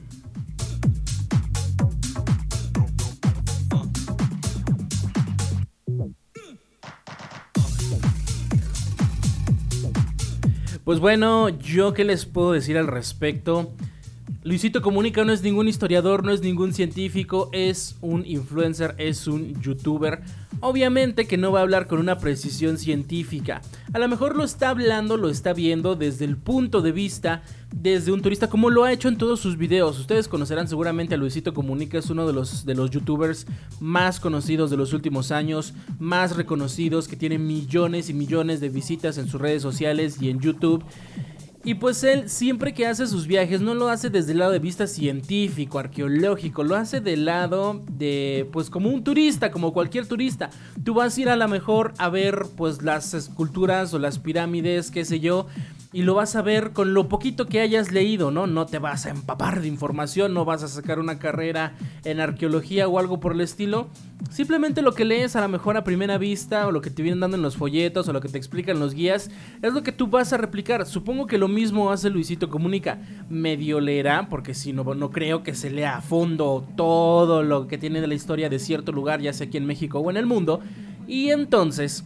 Pues 10.87 11.01
bueno, 11.01 11.49
yo 11.49 11.95
qué 11.95 12.05
les 12.05 12.27
puedo 12.27 12.53
decir 12.53 12.79
al 12.79 12.87
respecto. 12.87 13.73
Luisito 14.45 14.83
Comunica 14.83 15.25
no 15.25 15.33
es 15.33 15.43
ningún 15.43 15.67
historiador, 15.67 16.25
no 16.25 16.31
es 16.31 16.43
ningún 16.43 16.73
científico, 16.73 17.49
es 17.51 17.97
un 18.03 18.25
influencer, 18.25 18.95
es 18.97 19.27
un 19.27 19.61
youtuber. 19.61 20.21
Obviamente 20.61 21.27
que 21.27 21.37
no 21.37 21.53
va 21.53 21.61
a 21.61 21.63
hablar 21.63 21.87
con 21.87 21.99
una 21.99 22.19
precisión 22.19 22.79
científica. 22.79 23.61
A 23.93 23.99
lo 23.99 24.09
mejor 24.09 24.37
lo 24.37 24.45
está 24.45 24.71
hablando, 24.71 25.17
lo 25.17 25.29
está 25.29 25.53
viendo 25.53 25.97
desde 25.97 26.25
el 26.25 26.37
punto 26.37 26.83
de 26.83 26.93
vista 26.93 27.43
desde 27.75 28.13
un 28.13 28.23
turista, 28.23 28.49
como 28.49 28.71
lo 28.71 28.85
ha 28.85 28.93
hecho 28.93 29.09
en 29.09 29.19
todos 29.19 29.41
sus 29.41 29.59
videos. 29.59 29.99
Ustedes 29.99 30.29
conocerán 30.29 30.67
seguramente 30.67 31.15
a 31.15 31.19
Luisito 31.19 31.53
Comunica, 31.53 31.99
es 31.99 32.09
uno 32.09 32.27
de 32.27 32.33
los, 32.33 32.65
de 32.65 32.75
los 32.75 32.91
youtubers 32.91 33.47
más 33.81 34.19
conocidos 34.19 34.71
de 34.71 34.77
los 34.77 34.93
últimos 34.93 35.31
años, 35.31 35.75
más 35.99 36.37
reconocidos, 36.37 37.07
que 37.07 37.17
tiene 37.17 37.39
millones 37.39 38.09
y 38.09 38.15
millones 38.15 38.61
de 38.61 38.71
visitas 38.71 39.19
en 39.19 39.29
sus 39.29 39.41
redes 39.41 39.63
sociales 39.63 40.21
y 40.21 40.31
en 40.31 40.41
YouTube. 40.41 40.85
Y 41.67 41.75
pues 41.75 42.05
él 42.05 42.31
siempre 42.31 42.73
que 42.73 42.87
hace 42.87 43.09
sus 43.09 43.27
viajes 43.27 43.61
no 43.61 43.75
lo 43.75 43.89
hace 43.89 44.09
desde 44.09 44.31
el 44.31 44.39
lado 44.39 44.53
de 44.53 44.61
vista 44.61 44.87
científico, 44.87 45.81
arqueológico, 45.81 46.63
lo 46.63 46.77
hace 46.77 47.01
del 47.01 47.25
lado 47.25 47.83
de 47.91 48.49
pues 48.53 48.71
como 48.71 48.89
un 48.89 49.03
turista, 49.03 49.51
como 49.51 49.73
cualquier 49.73 50.07
turista. 50.07 50.51
Tú 50.85 50.95
vas 50.95 51.19
a 51.19 51.21
ir 51.21 51.29
a 51.29 51.35
lo 51.35 51.49
mejor 51.49 51.93
a 51.99 52.09
ver 52.09 52.47
pues 52.57 52.83
las 52.83 53.15
esculturas 53.15 53.93
o 53.95 53.99
las 53.99 54.21
pirámides, 54.21 54.93
qué 54.93 55.05
sé 55.05 55.19
yo, 55.19 55.49
y 55.97 56.03
lo 56.03 56.13
vas 56.13 56.37
a 56.37 56.43
ver 56.43 56.73
con 56.75 56.93
lo 56.93 57.09
poquito 57.09 57.47
que 57.47 57.63
hayas 57.63 57.91
leído, 57.91 58.31
¿no? 58.31 58.47
No 58.47 58.67
te 58.67 58.79
vas 58.79 59.07
a 59.07 59.11
empapar 59.11 59.63
de 59.63 59.69
información, 59.69 60.35
no 60.35 60.45
vas 60.45 60.63
a 60.63 60.69
sacar 60.69 60.99
una 60.99 61.19
carrera 61.19 61.73
en 62.05 62.21
arqueología 62.21 62.87
o 62.87 62.99
algo 62.99 63.19
por 63.19 63.33
el 63.33 63.41
estilo. 63.41 63.89
Simplemente 64.29 64.83
lo 64.83 64.93
que 64.93 65.07
lees 65.07 65.37
a 65.37 65.41
lo 65.41 65.49
mejor 65.49 65.79
a 65.79 65.85
primera 65.85 66.19
vista 66.19 66.67
o 66.67 66.71
lo 66.71 66.83
que 66.83 66.91
te 66.91 67.01
vienen 67.01 67.21
dando 67.21 67.39
en 67.39 67.43
los 67.43 67.57
folletos 67.57 68.07
o 68.09 68.13
lo 68.13 68.21
que 68.21 68.29
te 68.29 68.37
explican 68.37 68.79
los 68.79 68.93
guías 68.93 69.31
es 69.63 69.73
lo 69.73 69.83
que 69.83 69.91
tú 69.91 70.09
vas 70.09 70.35
a 70.35 70.37
replicar. 70.37 70.85
Supongo 70.85 71.27
que 71.27 71.39
lo 71.39 71.49
mismo 71.49 71.91
hace 71.91 72.11
Luisito 72.11 72.51
Comunica. 72.51 73.01
Medio 73.31 73.81
leerá, 73.81 74.29
porque 74.29 74.53
si 74.53 74.75
no, 74.75 74.85
no 74.95 75.11
creo 75.11 75.43
que 75.43 75.55
se 75.55 75.71
lea 75.71 75.97
a 75.97 76.03
fondo 76.03 76.69
todo 76.77 77.43
lo 77.43 77.69
que 77.69 77.79
tiene 77.79 78.03
de 78.03 78.07
la 78.09 78.15
historia 78.15 78.51
de 78.51 78.59
cierto 78.59 78.93
lugar, 78.93 79.23
ya 79.23 79.33
sea 79.33 79.47
aquí 79.47 79.57
en 79.57 79.65
México 79.65 80.01
o 80.01 80.11
en 80.11 80.19
el 80.19 80.27
mundo. 80.27 80.61
Y 81.09 81.31
entonces 81.31 82.05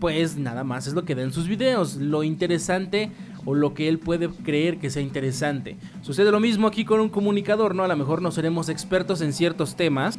pues 0.00 0.36
nada 0.36 0.64
más 0.64 0.86
es 0.86 0.94
lo 0.94 1.04
que 1.04 1.14
da 1.14 1.22
en 1.22 1.32
sus 1.32 1.48
videos, 1.48 1.96
lo 1.96 2.22
interesante 2.22 3.10
o 3.44 3.54
lo 3.54 3.74
que 3.74 3.88
él 3.88 3.98
puede 3.98 4.28
creer 4.28 4.78
que 4.78 4.90
sea 4.90 5.02
interesante. 5.02 5.76
Sucede 6.02 6.30
lo 6.30 6.40
mismo 6.40 6.66
aquí 6.66 6.84
con 6.84 7.00
un 7.00 7.08
comunicador, 7.08 7.74
¿no? 7.74 7.84
A 7.84 7.88
lo 7.88 7.96
mejor 7.96 8.22
no 8.22 8.30
seremos 8.30 8.68
expertos 8.68 9.20
en 9.20 9.32
ciertos 9.32 9.76
temas. 9.76 10.18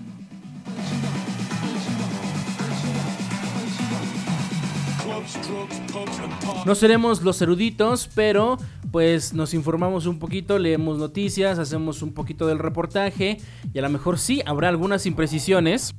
No 6.65 6.75
seremos 6.75 7.21
los 7.21 7.41
eruditos, 7.41 8.09
pero 8.15 8.57
pues 8.91 9.33
nos 9.33 9.53
informamos 9.53 10.05
un 10.05 10.19
poquito, 10.19 10.57
leemos 10.57 10.97
noticias, 10.97 11.59
hacemos 11.59 12.01
un 12.01 12.13
poquito 12.13 12.47
del 12.47 12.59
reportaje 12.59 13.37
y 13.73 13.79
a 13.79 13.81
lo 13.81 13.89
mejor 13.89 14.17
sí 14.17 14.41
habrá 14.45 14.69
algunas 14.69 15.05
imprecisiones. 15.05 15.93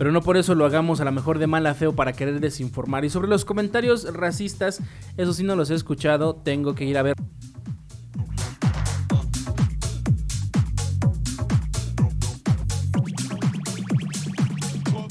Pero 0.00 0.12
no 0.12 0.22
por 0.22 0.38
eso 0.38 0.54
lo 0.54 0.64
hagamos 0.64 1.02
a 1.02 1.04
lo 1.04 1.12
mejor 1.12 1.38
de 1.38 1.46
mala 1.46 1.74
feo 1.74 1.94
para 1.94 2.14
querer 2.14 2.40
desinformar. 2.40 3.04
Y 3.04 3.10
sobre 3.10 3.28
los 3.28 3.44
comentarios 3.44 4.10
racistas, 4.14 4.80
eso 5.18 5.34
sí 5.34 5.44
no 5.44 5.56
los 5.56 5.70
he 5.70 5.74
escuchado, 5.74 6.36
tengo 6.36 6.74
que 6.74 6.86
ir 6.86 6.96
a 6.96 7.02
ver. 7.02 7.14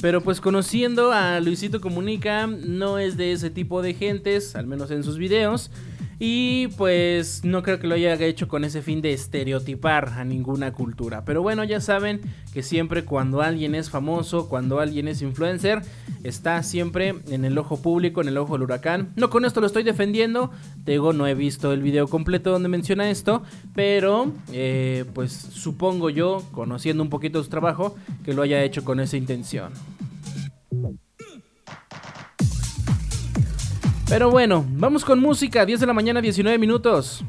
Pero 0.01 0.21
pues 0.21 0.41
conociendo 0.41 1.11
a 1.11 1.39
Luisito 1.39 1.81
Comunica, 1.81 2.47
no 2.47 2.97
es 2.97 3.15
de 3.15 3.31
ese 3.31 3.51
tipo 3.51 3.83
de 3.83 3.93
gentes, 3.93 4.55
al 4.55 4.65
menos 4.65 4.89
en 4.89 5.03
sus 5.03 5.19
videos. 5.19 5.69
Y 6.21 6.67
pues 6.75 7.45
no 7.45 7.63
creo 7.63 7.79
que 7.79 7.87
lo 7.87 7.95
haya 7.95 8.13
hecho 8.15 8.49
con 8.49 8.65
ese 8.65 8.81
fin 8.81 9.01
de 9.01 9.13
estereotipar 9.13 10.09
a 10.09 10.25
ninguna 10.25 10.73
cultura. 10.73 11.23
Pero 11.23 11.41
bueno, 11.41 11.63
ya 11.63 11.79
saben 11.79 12.19
que 12.53 12.61
siempre 12.61 13.05
cuando 13.05 13.41
alguien 13.41 13.73
es 13.73 13.89
famoso, 13.89 14.49
cuando 14.49 14.81
alguien 14.81 15.07
es 15.07 15.21
influencer, 15.21 15.81
está 16.25 16.61
siempre 16.61 17.15
en 17.29 17.45
el 17.45 17.57
ojo 17.57 17.81
público, 17.81 18.19
en 18.19 18.27
el 18.27 18.37
ojo 18.37 18.53
del 18.53 18.63
huracán. 18.63 19.13
No 19.15 19.29
con 19.29 19.45
esto 19.45 19.61
lo 19.61 19.67
estoy 19.67 19.83
defendiendo. 19.83 20.51
Digo, 20.85 21.13
no 21.13 21.25
he 21.25 21.35
visto 21.35 21.71
el 21.71 21.81
video 21.81 22.07
completo 22.09 22.51
donde 22.51 22.67
menciona 22.67 23.09
esto. 23.09 23.43
Pero 23.73 24.33
eh, 24.51 25.05
pues 25.13 25.31
supongo 25.31 26.09
yo, 26.09 26.43
conociendo 26.51 27.01
un 27.01 27.09
poquito 27.09 27.41
su 27.41 27.49
trabajo, 27.49 27.95
que 28.25 28.33
lo 28.33 28.41
haya 28.41 28.61
hecho 28.61 28.83
con 28.83 28.99
esa 28.99 29.15
intención. 29.15 29.71
Pero 34.09 34.31
bueno, 34.31 34.65
vamos 34.71 35.05
con 35.05 35.19
música, 35.19 35.63
10 35.67 35.81
de 35.81 35.85
la 35.85 35.93
mañana, 35.93 36.19
19 36.19 36.57
minutos. 36.57 37.23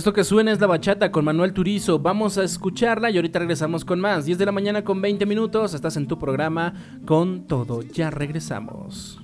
Esto 0.00 0.14
que 0.14 0.24
suena 0.24 0.50
es 0.50 0.58
la 0.58 0.66
bachata 0.66 1.12
con 1.12 1.26
Manuel 1.26 1.52
Turizo. 1.52 1.98
Vamos 1.98 2.38
a 2.38 2.42
escucharla 2.42 3.10
y 3.10 3.16
ahorita 3.16 3.38
regresamos 3.38 3.84
con 3.84 4.00
más. 4.00 4.24
10 4.24 4.38
de 4.38 4.46
la 4.46 4.50
mañana 4.50 4.82
con 4.82 5.02
20 5.02 5.26
minutos. 5.26 5.74
Estás 5.74 5.98
en 5.98 6.06
tu 6.06 6.18
programa 6.18 6.72
con 7.04 7.46
todo. 7.46 7.82
Ya 7.82 8.08
regresamos. 8.08 9.20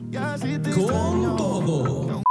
Con 0.75 1.37
todo. 1.39 2.23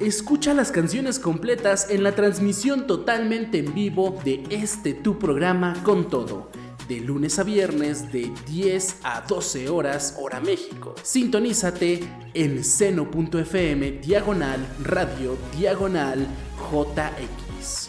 Escucha 0.00 0.54
las 0.54 0.72
canciones 0.72 1.18
completas 1.18 1.90
en 1.90 2.02
la 2.02 2.12
transmisión 2.12 2.86
totalmente 2.86 3.58
en 3.58 3.74
vivo 3.74 4.18
de 4.24 4.44
este 4.48 4.94
tu 4.94 5.18
programa 5.18 5.74
con 5.84 6.08
todo 6.08 6.48
de 6.88 7.00
lunes 7.00 7.38
a 7.38 7.44
viernes 7.44 8.10
de 8.10 8.32
10 8.46 9.00
a 9.04 9.20
12 9.20 9.68
horas 9.68 10.16
hora 10.18 10.40
México. 10.40 10.94
Sintonízate 11.02 12.00
en 12.34 12.64
seno.fm 12.64 13.92
diagonal 14.00 14.66
radio 14.82 15.36
diagonal 15.56 16.26
JX. 16.72 17.86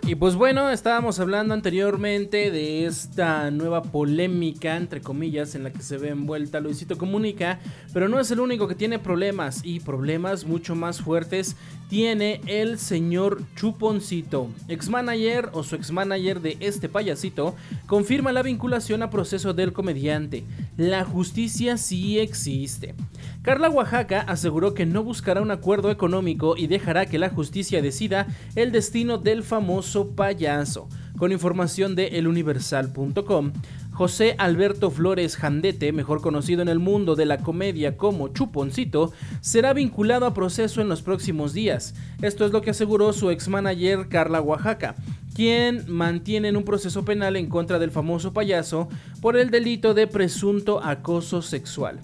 Y 0.06 0.14
pues 0.14 0.36
bueno, 0.36 0.70
estábamos 0.70 1.18
hablando 1.18 1.52
anteriormente 1.52 2.52
de 2.52 2.86
esta 2.86 3.50
nueva 3.50 3.82
polémica, 3.82 4.76
entre 4.76 5.00
comillas, 5.00 5.56
en 5.56 5.64
la 5.64 5.72
que 5.72 5.82
se 5.82 5.98
ve 5.98 6.10
envuelta 6.10 6.60
Luisito 6.60 6.96
Comunica, 6.96 7.58
pero 7.92 8.08
no 8.08 8.20
es 8.20 8.30
el 8.30 8.38
único 8.38 8.68
que 8.68 8.76
tiene 8.76 9.00
problemas 9.00 9.62
y 9.64 9.80
problemas 9.80 10.44
mucho 10.44 10.76
más 10.76 11.00
fuertes 11.00 11.56
tiene 11.88 12.40
el 12.47 12.78
señor 12.78 13.43
Chuponcito. 13.55 14.49
Ex-manager 14.69 15.50
o 15.52 15.62
su 15.62 15.76
ex-manager 15.76 16.40
de 16.40 16.57
este 16.61 16.88
payasito 16.88 17.55
confirma 17.87 18.33
la 18.33 18.43
vinculación 18.43 19.02
a 19.02 19.11
proceso 19.11 19.55
del 19.55 19.73
comediante. 19.73 20.45
La 20.76 21.05
justicia 21.05 21.76
sí 21.76 22.19
existe. 22.19 22.95
Carla 23.43 23.71
Oaxaca 23.71 24.23
aseguró 24.23 24.75
que 24.75 24.87
no 24.87 25.05
buscará 25.05 25.40
un 25.40 25.50
acuerdo 25.50 25.90
económico 25.90 26.57
y 26.57 26.66
dejará 26.66 27.07
que 27.07 27.19
la 27.19 27.31
justicia 27.31 27.81
decida 27.81 28.26
el 28.57 28.73
destino 28.73 29.19
del 29.19 29.43
famoso 29.43 30.11
payaso. 30.11 30.88
Con 31.16 31.33
información 31.33 31.95
de 31.95 32.19
eluniversal.com, 32.19 33.52
José 33.97 34.35
Alberto 34.37 34.91
Flores 34.91 35.38
Jandete, 35.38 35.91
mejor 35.91 36.21
conocido 36.21 36.61
en 36.61 36.69
el 36.69 36.79
mundo 36.79 37.17
de 37.17 37.25
la 37.25 37.38
comedia 37.38 37.97
como 37.97 38.29
Chuponcito, 38.29 39.11
será 39.41 39.73
vinculado 39.73 40.26
a 40.26 40.35
proceso 40.35 40.83
en 40.83 40.91
los 40.91 41.00
próximos 41.00 41.55
días. 41.55 41.95
Esto 42.21 42.45
es 42.45 42.53
lo 42.53 42.61
que 42.61 42.69
aseguró 42.69 43.15
su 43.15 43.31
ex-manager 43.31 44.09
Carla 44.11 44.43
Oaxaca, 44.43 44.97
quien 45.35 45.87
mantiene 45.88 46.49
en 46.49 46.59
un 46.59 46.65
proceso 46.65 47.07
penal 47.07 47.37
en 47.37 47.49
contra 47.49 47.79
del 47.79 47.91
famoso 47.91 48.35
payaso 48.35 48.91
por 49.23 49.35
el 49.35 49.50
delito 49.50 49.95
de 49.95 50.07
presunto 50.07 50.85
acoso 50.85 51.41
sexual. 51.41 51.99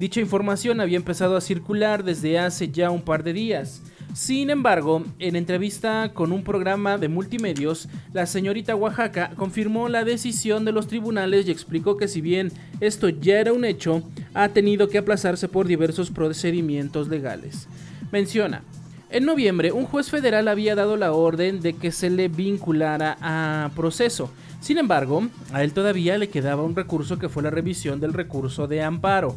Dicha 0.00 0.18
información 0.18 0.80
había 0.80 0.96
empezado 0.96 1.36
a 1.36 1.40
circular 1.40 2.02
desde 2.02 2.40
hace 2.40 2.72
ya 2.72 2.90
un 2.90 3.02
par 3.02 3.22
de 3.22 3.32
días. 3.32 3.82
Sin 4.16 4.48
embargo, 4.48 5.04
en 5.18 5.36
entrevista 5.36 6.10
con 6.14 6.32
un 6.32 6.42
programa 6.42 6.96
de 6.96 7.06
multimedios, 7.06 7.86
la 8.14 8.24
señorita 8.24 8.74
Oaxaca 8.74 9.32
confirmó 9.36 9.90
la 9.90 10.04
decisión 10.04 10.64
de 10.64 10.72
los 10.72 10.86
tribunales 10.86 11.46
y 11.46 11.50
explicó 11.50 11.98
que 11.98 12.08
si 12.08 12.22
bien 12.22 12.50
esto 12.80 13.10
ya 13.10 13.40
era 13.40 13.52
un 13.52 13.66
hecho, 13.66 14.02
ha 14.32 14.48
tenido 14.48 14.88
que 14.88 14.96
aplazarse 14.96 15.48
por 15.48 15.66
diversos 15.66 16.10
procedimientos 16.10 17.08
legales. 17.08 17.68
Menciona, 18.10 18.62
en 19.10 19.26
noviembre, 19.26 19.70
un 19.72 19.84
juez 19.84 20.08
federal 20.08 20.48
había 20.48 20.74
dado 20.74 20.96
la 20.96 21.12
orden 21.12 21.60
de 21.60 21.74
que 21.74 21.92
se 21.92 22.08
le 22.08 22.28
vinculara 22.28 23.18
a 23.20 23.70
proceso. 23.76 24.30
Sin 24.60 24.78
embargo, 24.78 25.28
a 25.52 25.62
él 25.62 25.74
todavía 25.74 26.16
le 26.16 26.30
quedaba 26.30 26.62
un 26.62 26.74
recurso 26.74 27.18
que 27.18 27.28
fue 27.28 27.42
la 27.42 27.50
revisión 27.50 28.00
del 28.00 28.14
recurso 28.14 28.66
de 28.66 28.82
amparo. 28.82 29.36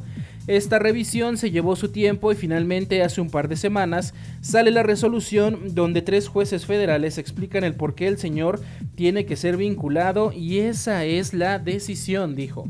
Esta 0.50 0.80
revisión 0.80 1.38
se 1.38 1.52
llevó 1.52 1.76
su 1.76 1.90
tiempo 1.90 2.32
y 2.32 2.36
finalmente 2.36 3.04
hace 3.04 3.22
un 3.22 3.30
par 3.30 3.50
de 3.50 3.56
semanas 3.56 4.16
sale 4.42 4.72
la 4.72 4.82
resolución 4.82 5.76
donde 5.76 6.02
tres 6.02 6.28
jueces 6.28 6.66
federales 6.66 7.20
explican 7.20 7.64
el 7.64 7.76
por 7.76 7.94
qué 7.94 8.08
el 8.08 8.18
señor 8.18 8.60
tiene 8.96 9.28
que 9.28 9.36
ser 9.36 9.58
vinculado 9.58 10.32
y 10.32 10.58
esa 10.58 11.06
es 11.06 11.36
la 11.36 11.60
decisión, 11.60 12.36
dijo. 12.36 12.68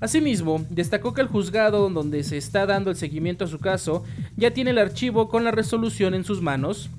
Asimismo, 0.00 0.66
destacó 0.68 1.14
que 1.14 1.20
el 1.20 1.28
juzgado 1.28 1.88
donde 1.90 2.24
se 2.24 2.38
está 2.38 2.66
dando 2.66 2.90
el 2.90 2.96
seguimiento 2.96 3.44
a 3.44 3.48
su 3.48 3.60
caso 3.60 4.02
ya 4.36 4.52
tiene 4.52 4.72
el 4.72 4.78
archivo 4.78 5.28
con 5.28 5.44
la 5.44 5.52
resolución 5.52 6.14
en 6.14 6.24
sus 6.24 6.42
manos 6.42 6.90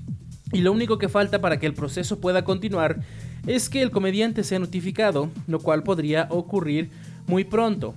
y 0.54 0.62
lo 0.62 0.72
único 0.72 0.96
que 0.96 1.10
falta 1.10 1.42
para 1.42 1.58
que 1.58 1.66
el 1.66 1.74
proceso 1.74 2.18
pueda 2.18 2.44
continuar 2.44 3.00
es 3.46 3.68
que 3.68 3.82
el 3.82 3.90
comediante 3.90 4.42
sea 4.42 4.58
notificado, 4.58 5.28
lo 5.46 5.58
cual 5.58 5.82
podría 5.82 6.28
ocurrir 6.30 6.88
muy 7.26 7.44
pronto. 7.44 7.94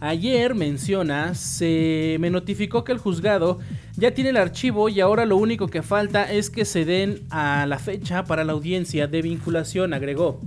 Ayer 0.00 0.54
menciona, 0.54 1.34
se 1.34 2.16
me 2.20 2.30
notificó 2.30 2.84
que 2.84 2.92
el 2.92 2.98
juzgado 2.98 3.58
ya 3.96 4.12
tiene 4.12 4.30
el 4.30 4.36
archivo 4.36 4.88
y 4.88 5.00
ahora 5.00 5.26
lo 5.26 5.36
único 5.36 5.66
que 5.68 5.82
falta 5.82 6.30
es 6.30 6.50
que 6.50 6.64
se 6.64 6.84
den 6.84 7.22
a 7.30 7.66
la 7.66 7.78
fecha 7.78 8.24
para 8.24 8.44
la 8.44 8.52
audiencia 8.52 9.08
de 9.08 9.22
vinculación, 9.22 9.92
agregó. 9.92 10.40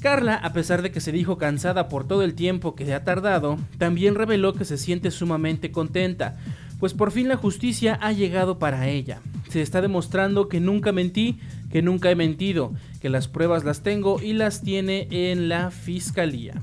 Carla, 0.00 0.34
a 0.34 0.52
pesar 0.52 0.82
de 0.82 0.90
que 0.90 1.00
se 1.00 1.12
dijo 1.12 1.38
cansada 1.38 1.88
por 1.88 2.08
todo 2.08 2.24
el 2.24 2.34
tiempo 2.34 2.74
que 2.74 2.92
ha 2.92 3.04
tardado, 3.04 3.56
también 3.78 4.16
reveló 4.16 4.52
que 4.52 4.64
se 4.64 4.76
siente 4.76 5.12
sumamente 5.12 5.70
contenta, 5.70 6.36
pues 6.80 6.92
por 6.92 7.12
fin 7.12 7.28
la 7.28 7.36
justicia 7.36 7.96
ha 8.02 8.10
llegado 8.10 8.58
para 8.58 8.88
ella. 8.88 9.20
Se 9.48 9.62
está 9.62 9.80
demostrando 9.80 10.48
que 10.48 10.58
nunca 10.58 10.90
mentí, 10.90 11.38
que 11.70 11.82
nunca 11.82 12.10
he 12.10 12.16
mentido, 12.16 12.72
que 13.00 13.10
las 13.10 13.28
pruebas 13.28 13.62
las 13.62 13.84
tengo 13.84 14.20
y 14.20 14.32
las 14.32 14.62
tiene 14.62 15.06
en 15.12 15.48
la 15.48 15.70
fiscalía. 15.70 16.60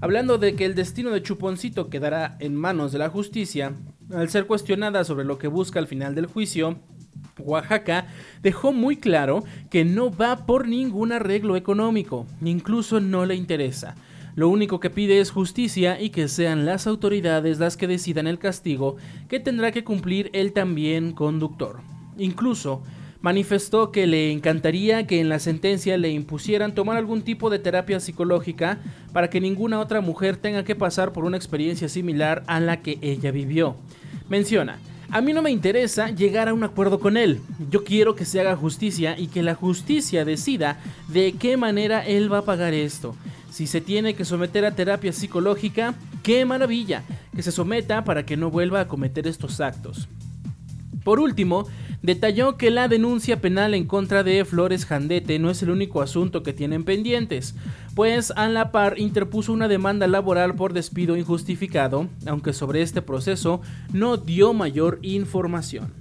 Hablando 0.00 0.36
de 0.36 0.54
que 0.54 0.66
el 0.66 0.74
destino 0.74 1.10
de 1.10 1.22
Chuponcito 1.22 1.88
quedará 1.88 2.36
en 2.38 2.54
manos 2.54 2.92
de 2.92 2.98
la 2.98 3.08
justicia, 3.08 3.72
al 4.12 4.28
ser 4.28 4.46
cuestionada 4.46 5.04
sobre 5.04 5.24
lo 5.24 5.38
que 5.38 5.48
busca 5.48 5.78
al 5.78 5.86
final 5.86 6.14
del 6.14 6.26
juicio, 6.26 6.78
Oaxaca 7.38 8.06
dejó 8.42 8.72
muy 8.72 8.96
claro 8.96 9.42
que 9.70 9.84
no 9.86 10.14
va 10.14 10.44
por 10.44 10.68
ningún 10.68 11.12
arreglo 11.12 11.56
económico, 11.56 12.26
incluso 12.42 13.00
no 13.00 13.24
le 13.24 13.36
interesa. 13.36 13.94
Lo 14.34 14.50
único 14.50 14.80
que 14.80 14.90
pide 14.90 15.18
es 15.18 15.30
justicia 15.30 15.98
y 15.98 16.10
que 16.10 16.28
sean 16.28 16.66
las 16.66 16.86
autoridades 16.86 17.58
las 17.58 17.78
que 17.78 17.86
decidan 17.86 18.26
el 18.26 18.38
castigo 18.38 18.96
que 19.28 19.40
tendrá 19.40 19.72
que 19.72 19.82
cumplir 19.82 20.28
el 20.34 20.52
también 20.52 21.12
conductor. 21.12 21.80
Incluso 22.18 22.82
manifestó 23.26 23.90
que 23.90 24.06
le 24.06 24.30
encantaría 24.30 25.04
que 25.08 25.18
en 25.18 25.28
la 25.28 25.40
sentencia 25.40 25.98
le 25.98 26.10
impusieran 26.10 26.76
tomar 26.76 26.96
algún 26.96 27.22
tipo 27.22 27.50
de 27.50 27.58
terapia 27.58 27.98
psicológica 27.98 28.78
para 29.12 29.30
que 29.30 29.40
ninguna 29.40 29.80
otra 29.80 30.00
mujer 30.00 30.36
tenga 30.36 30.62
que 30.62 30.76
pasar 30.76 31.12
por 31.12 31.24
una 31.24 31.36
experiencia 31.36 31.88
similar 31.88 32.44
a 32.46 32.60
la 32.60 32.82
que 32.82 33.00
ella 33.02 33.32
vivió. 33.32 33.74
Menciona, 34.28 34.78
a 35.10 35.20
mí 35.22 35.32
no 35.32 35.42
me 35.42 35.50
interesa 35.50 36.10
llegar 36.10 36.48
a 36.48 36.54
un 36.54 36.62
acuerdo 36.62 37.00
con 37.00 37.16
él. 37.16 37.40
Yo 37.68 37.82
quiero 37.82 38.14
que 38.14 38.24
se 38.24 38.38
haga 38.38 38.54
justicia 38.54 39.18
y 39.18 39.26
que 39.26 39.42
la 39.42 39.56
justicia 39.56 40.24
decida 40.24 40.78
de 41.08 41.32
qué 41.32 41.56
manera 41.56 42.06
él 42.06 42.32
va 42.32 42.38
a 42.38 42.44
pagar 42.44 42.74
esto. 42.74 43.16
Si 43.50 43.66
se 43.66 43.80
tiene 43.80 44.14
que 44.14 44.24
someter 44.24 44.64
a 44.64 44.76
terapia 44.76 45.12
psicológica, 45.12 45.94
qué 46.22 46.44
maravilla, 46.44 47.02
que 47.34 47.42
se 47.42 47.50
someta 47.50 48.04
para 48.04 48.24
que 48.24 48.36
no 48.36 48.52
vuelva 48.52 48.82
a 48.82 48.86
cometer 48.86 49.26
estos 49.26 49.60
actos. 49.60 50.06
Por 51.06 51.20
último, 51.20 51.68
detalló 52.02 52.56
que 52.56 52.72
la 52.72 52.88
denuncia 52.88 53.40
penal 53.40 53.74
en 53.74 53.86
contra 53.86 54.24
de 54.24 54.44
Flores 54.44 54.86
Jandete 54.86 55.38
no 55.38 55.50
es 55.50 55.62
el 55.62 55.70
único 55.70 56.02
asunto 56.02 56.42
que 56.42 56.52
tienen 56.52 56.82
pendientes, 56.82 57.54
pues 57.94 58.32
a 58.32 58.48
la 58.48 58.72
par 58.72 58.98
interpuso 58.98 59.52
una 59.52 59.68
demanda 59.68 60.08
laboral 60.08 60.56
por 60.56 60.72
despido 60.72 61.16
injustificado, 61.16 62.08
aunque 62.26 62.52
sobre 62.52 62.82
este 62.82 63.02
proceso 63.02 63.60
no 63.92 64.16
dio 64.16 64.52
mayor 64.52 64.98
información. 65.02 65.92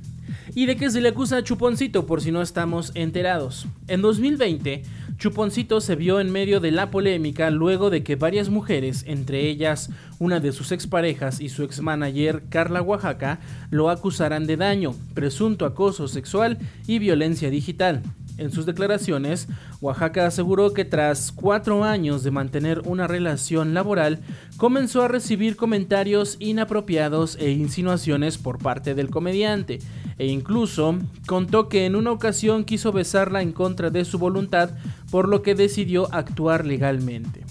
¿Y 0.56 0.66
de 0.66 0.76
qué 0.76 0.90
se 0.90 1.02
le 1.02 1.10
acusa 1.10 1.38
a 1.38 1.44
Chuponcito 1.44 2.08
por 2.08 2.22
si 2.22 2.32
no 2.32 2.42
estamos 2.42 2.92
enterados? 2.96 3.68
En 3.88 4.02
2020, 4.02 4.82
Chuponcito 5.18 5.80
se 5.80 5.96
vio 5.96 6.20
en 6.20 6.30
medio 6.30 6.60
de 6.60 6.72
la 6.72 6.92
polémica 6.92 7.50
luego 7.50 7.90
de 7.90 8.04
que 8.04 8.18
varias 8.18 8.50
mujeres, 8.50 9.06
entre 9.08 9.48
ellas 9.50 9.90
una 10.20 10.42
de 10.42 10.52
sus 10.52 10.74
exparejas 10.74 11.40
y 11.40 11.48
su 11.48 11.64
exmanager 11.64 12.44
Carla 12.50 12.82
Oaxaca, 12.82 13.40
lo 13.72 13.90
acusaran 13.90 14.46
de 14.46 14.58
daño, 14.58 14.94
presunto 15.14 15.66
acoso 15.66 16.10
sexual 16.10 16.58
y 16.86 17.00
violencia 17.00 17.50
digital. 17.50 18.04
En 18.38 18.52
sus 18.52 18.66
declaraciones, 18.66 19.48
Oaxaca 19.80 20.28
aseguró 20.28 20.74
que 20.74 20.84
tras 20.84 21.32
cuatro 21.32 21.86
años 21.86 22.24
de 22.24 22.32
mantener 22.32 22.82
una 22.84 23.08
relación 23.08 23.74
laboral, 23.74 24.20
comenzó 24.58 25.04
a 25.04 25.08
recibir 25.08 25.56
comentarios 25.56 26.36
inapropiados 26.40 27.38
e 27.40 27.52
insinuaciones 27.52 28.38
por 28.38 28.58
parte 28.58 28.94
del 28.94 29.10
comediante, 29.10 29.80
e 30.18 30.28
incluso 30.28 30.98
contó 31.26 31.68
que 31.70 31.86
en 31.86 31.96
una 31.96 32.12
ocasión 32.12 32.64
quiso 32.64 32.92
besarla 32.92 33.42
en 33.42 33.52
contra 33.52 33.90
de 33.90 34.06
su 34.06 34.18
voluntad, 34.18 34.72
por 35.12 35.28
lo 35.28 35.42
que 35.42 35.56
decidió 35.56 36.14
actuar 36.14 36.66
legalmente. 36.66 37.44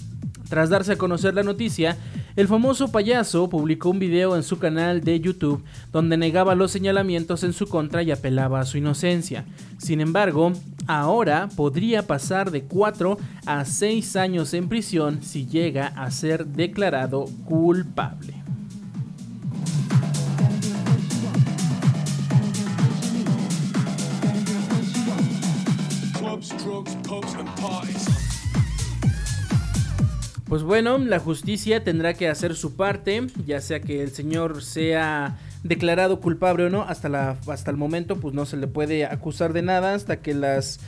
Tras 0.49 0.69
darse 0.69 0.93
a 0.93 0.97
conocer 0.97 1.33
la 1.33 1.43
noticia, 1.43 1.97
el 2.35 2.47
famoso 2.47 2.91
payaso 2.91 3.49
publicó 3.49 3.89
un 3.89 3.99
video 3.99 4.35
en 4.35 4.43
su 4.43 4.59
canal 4.59 5.01
de 5.01 5.19
YouTube 5.19 5.63
donde 5.91 6.17
negaba 6.17 6.53
los 6.53 6.71
señalamientos 6.71 7.43
en 7.43 7.53
su 7.53 7.67
contra 7.67 8.03
y 8.03 8.11
apelaba 8.11 8.59
a 8.59 8.65
su 8.65 8.77
inocencia. 8.77 9.45
Sin 9.77 10.01
embargo, 10.01 10.53
ahora 10.85 11.49
podría 11.55 12.05
pasar 12.05 12.51
de 12.51 12.63
4 12.63 13.17
a 13.45 13.65
6 13.65 14.15
años 14.17 14.53
en 14.53 14.69
prisión 14.69 15.23
si 15.23 15.47
llega 15.47 15.87
a 15.87 16.11
ser 16.11 16.45
declarado 16.45 17.25
culpable. 17.45 18.44
Pues 30.47 30.63
bueno, 30.63 30.99
la 30.99 31.19
justicia 31.19 31.83
tendrá 31.83 32.13
que 32.13 32.29
hacer 32.29 32.55
su 32.55 32.75
parte, 32.75 33.25
ya 33.45 33.61
sea 33.61 33.81
que 33.81 34.03
el 34.03 34.11
señor 34.11 34.63
sea 34.63 35.37
declarado 35.63 36.19
culpable 36.19 36.65
o 36.65 36.69
no, 36.69 36.83
hasta, 36.83 37.37
hasta 37.47 37.71
el 37.71 37.77
momento 37.77 38.17
pues 38.17 38.35
no 38.35 38.45
se 38.45 38.55
le 38.55 38.67
puede 38.67 39.05
acusar 39.05 39.51
de 39.53 39.63
nada 39.63 39.95
hasta 39.95 40.21
que 40.21 40.35
las, 40.35 40.79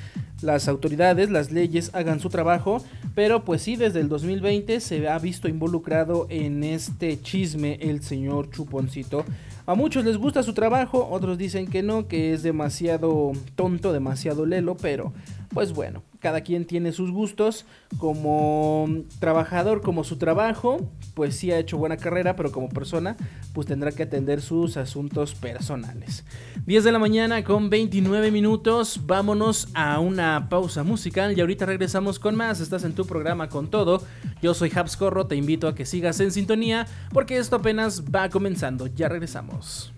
las 0.41 0.67
autoridades, 0.67 1.31
las 1.31 1.51
leyes 1.51 1.89
hagan 1.93 2.19
su 2.19 2.29
trabajo, 2.29 2.83
pero 3.15 3.43
pues 3.43 3.63
sí, 3.63 3.75
desde 3.75 3.99
el 3.99 4.09
2020 4.09 4.79
se 4.79 5.09
ha 5.09 5.17
visto 5.17 5.47
involucrado 5.47 6.27
en 6.29 6.63
este 6.63 7.19
chisme 7.19 7.79
el 7.81 8.03
señor 8.03 8.51
Chuponcito. 8.51 9.25
A 9.65 9.73
muchos 9.73 10.05
les 10.05 10.17
gusta 10.17 10.43
su 10.43 10.53
trabajo, 10.53 11.09
otros 11.09 11.39
dicen 11.39 11.67
que 11.67 11.81
no, 11.81 12.07
que 12.07 12.33
es 12.33 12.43
demasiado 12.43 13.31
tonto, 13.55 13.91
demasiado 13.91 14.45
lelo, 14.45 14.77
pero 14.77 15.11
pues 15.53 15.73
bueno, 15.73 16.03
cada 16.19 16.41
quien 16.41 16.65
tiene 16.65 16.91
sus 16.91 17.11
gustos. 17.11 17.65
Como 17.97 18.87
trabajador, 19.19 19.81
como 19.81 20.03
su 20.03 20.17
trabajo, 20.17 20.89
pues 21.13 21.35
sí 21.35 21.51
ha 21.51 21.59
hecho 21.59 21.77
buena 21.77 21.97
carrera, 21.97 22.35
pero 22.35 22.51
como 22.51 22.69
persona, 22.69 23.15
pues 23.53 23.67
tendrá 23.67 23.91
que 23.91 24.03
atender 24.03 24.41
sus 24.41 24.77
asuntos 24.77 25.35
personales. 25.35 26.23
10 26.65 26.83
de 26.83 26.91
la 26.91 26.99
mañana 26.99 27.43
con 27.43 27.69
29 27.69 28.31
minutos, 28.31 29.01
vámonos 29.05 29.69
a 29.73 29.99
una 29.99 30.49
pausa 30.49 30.83
musical 30.83 31.37
y 31.37 31.41
ahorita 31.41 31.65
regresamos 31.65 32.19
con 32.19 32.35
más. 32.35 32.59
Estás 32.59 32.83
en 32.83 32.93
tu 32.93 33.05
programa 33.05 33.49
con 33.49 33.69
todo. 33.69 34.01
Yo 34.41 34.53
soy 34.53 34.71
Habs 34.75 34.97
Corro, 34.97 35.27
te 35.27 35.35
invito 35.35 35.67
a 35.67 35.75
que 35.75 35.85
sigas 35.85 36.19
en 36.19 36.31
sintonía 36.31 36.87
porque 37.11 37.37
esto 37.37 37.55
apenas 37.55 38.03
va 38.03 38.29
comenzando. 38.29 38.87
Ya 38.87 39.09
regresamos. 39.09 39.93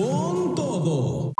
Con 0.00 0.54
todo. 0.54 1.34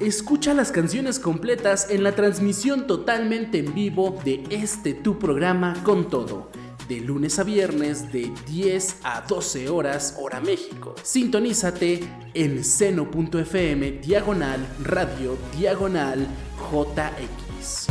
Escucha 0.00 0.54
las 0.54 0.72
canciones 0.72 1.18
completas 1.18 1.90
en 1.90 2.02
la 2.02 2.14
transmisión 2.14 2.86
totalmente 2.86 3.58
en 3.58 3.74
vivo 3.74 4.18
de 4.24 4.44
este 4.50 4.94
tu 4.94 5.18
programa 5.18 5.82
con 5.84 6.08
todo. 6.08 6.50
De 6.88 7.00
lunes 7.00 7.38
a 7.38 7.44
viernes 7.44 8.12
de 8.12 8.32
10 8.48 8.98
a 9.04 9.20
12 9.22 9.68
horas 9.68 10.16
hora 10.20 10.40
México. 10.40 10.94
Sintonízate 11.02 12.00
en 12.34 12.64
seno.fm 12.64 13.92
diagonal 13.92 14.66
radio 14.82 15.38
diagonal 15.56 16.26
JX. 16.72 17.86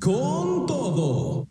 Con 0.00 0.71
todo. 0.94 1.48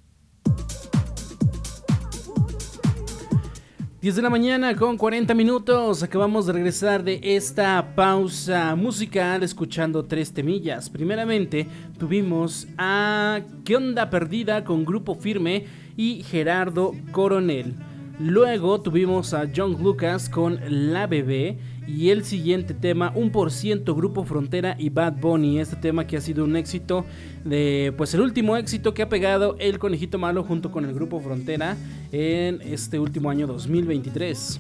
10 4.02 4.16
de 4.16 4.22
la 4.24 4.30
mañana 4.32 4.76
con 4.76 4.98
40 4.98 5.34
minutos. 5.36 6.02
Acabamos 6.02 6.48
de 6.48 6.54
regresar 6.54 7.04
de 7.04 7.20
esta 7.24 7.94
pausa 7.96 8.76
musical 8.76 9.44
escuchando 9.44 10.06
tres 10.06 10.34
temillas. 10.34 10.90
Primeramente 10.90 11.68
tuvimos 12.00 12.68
a 12.80 13.42
¿Qué 13.64 13.76
onda 13.76 14.10
perdida? 14.10 14.64
con 14.64 14.86
Grupo 14.86 15.16
Firme 15.16 15.66
y 15.96 16.24
Gerardo 16.24 16.94
Coronel. 17.12 17.76
Luego 18.20 18.82
tuvimos 18.82 19.34
a 19.36 19.48
John 19.56 19.78
Lucas 19.82 20.30
con 20.30 20.60
La 20.92 21.06
Bebé 21.06 21.60
y 21.88 22.10
el 22.10 22.24
siguiente 22.24 22.74
tema, 22.74 23.12
un 23.16 23.32
por 23.32 23.52
ciento 23.52 23.96
Grupo 23.96 24.24
Frontera 24.24 24.76
y 24.78 24.90
Bad 24.90 25.14
Bunny. 25.20 25.60
Este 25.60 25.76
tema 25.76 26.08
que 26.08 26.18
ha 26.18 26.22
sido 26.22 26.44
un 26.44 26.56
éxito 26.56 27.06
de, 27.44 27.94
pues 27.98 28.14
el 28.14 28.22
último 28.22 28.56
éxito 28.58 28.94
que 28.94 29.02
ha 29.02 29.10
pegado 29.10 29.56
el 29.60 29.80
Conejito 29.80 30.18
Malo 30.18 30.44
junto 30.44 30.72
con 30.72 30.86
el 30.86 30.94
Grupo 30.94 31.20
Frontera 31.20 31.76
en 32.12 32.62
este 32.62 33.00
último 33.00 33.30
año 33.30 33.48
2023. 33.48 34.60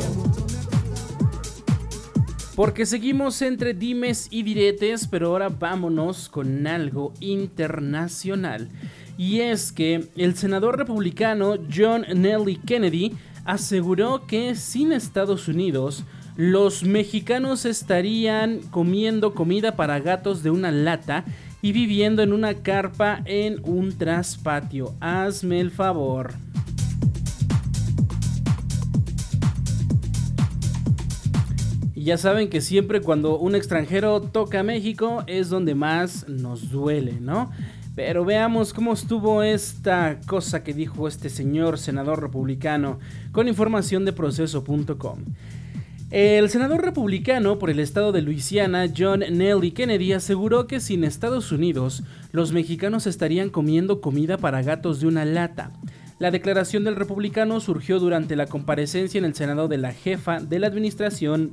Porque 2.56 2.86
seguimos 2.86 3.42
entre 3.42 3.74
dimes 3.74 4.28
y 4.30 4.42
diretes, 4.42 5.06
pero 5.06 5.26
ahora 5.26 5.50
vámonos 5.50 6.30
con 6.30 6.66
algo 6.66 7.12
internacional. 7.20 8.70
Y 9.18 9.40
es 9.40 9.70
que 9.70 10.08
el 10.16 10.34
senador 10.34 10.78
republicano 10.78 11.56
John 11.70 12.06
Nelly 12.10 12.56
Kennedy 12.56 13.12
aseguró 13.44 14.26
que 14.26 14.54
sin 14.54 14.92
Estados 14.92 15.46
Unidos, 15.46 16.04
los 16.36 16.84
mexicanos 16.84 17.66
estarían 17.66 18.60
comiendo 18.70 19.34
comida 19.34 19.76
para 19.76 20.00
gatos 20.00 20.42
de 20.42 20.48
una 20.48 20.70
lata 20.70 21.26
y 21.62 21.70
viviendo 21.72 22.22
en 22.22 22.32
una 22.32 22.54
carpa 22.54 23.22
en 23.24 23.60
un 23.64 23.96
traspatio. 23.96 24.94
Hazme 25.00 25.60
el 25.60 25.70
favor. 25.70 26.34
Y 31.94 32.04
ya 32.04 32.18
saben 32.18 32.50
que 32.50 32.60
siempre 32.60 33.00
cuando 33.00 33.38
un 33.38 33.54
extranjero 33.54 34.20
toca 34.20 34.64
México 34.64 35.22
es 35.28 35.48
donde 35.48 35.76
más 35.76 36.28
nos 36.28 36.70
duele, 36.72 37.20
¿no? 37.20 37.52
Pero 37.94 38.24
veamos 38.24 38.72
cómo 38.72 38.94
estuvo 38.94 39.42
esta 39.42 40.18
cosa 40.26 40.64
que 40.64 40.74
dijo 40.74 41.06
este 41.06 41.28
señor 41.28 41.78
senador 41.78 42.20
republicano 42.20 42.98
con 43.30 43.46
información 43.46 44.04
de 44.04 44.12
proceso.com. 44.12 45.18
El 46.12 46.50
senador 46.50 46.84
republicano 46.84 47.58
por 47.58 47.70
el 47.70 47.80
estado 47.80 48.12
de 48.12 48.20
Luisiana, 48.20 48.84
John 48.94 49.20
Nelly 49.20 49.70
Kennedy, 49.70 50.12
aseguró 50.12 50.66
que 50.66 50.78
sin 50.78 51.04
Estados 51.04 51.52
Unidos, 51.52 52.02
los 52.32 52.52
mexicanos 52.52 53.06
estarían 53.06 53.48
comiendo 53.48 54.02
comida 54.02 54.36
para 54.36 54.60
gatos 54.60 55.00
de 55.00 55.06
una 55.06 55.24
lata. 55.24 55.72
La 56.18 56.30
declaración 56.30 56.84
del 56.84 56.96
republicano 56.96 57.60
surgió 57.60 57.98
durante 57.98 58.36
la 58.36 58.44
comparecencia 58.44 59.16
en 59.16 59.24
el 59.24 59.34
Senado 59.34 59.68
de 59.68 59.78
la 59.78 59.94
jefa 59.94 60.38
de 60.38 60.58
la 60.58 60.66
Administración 60.66 61.52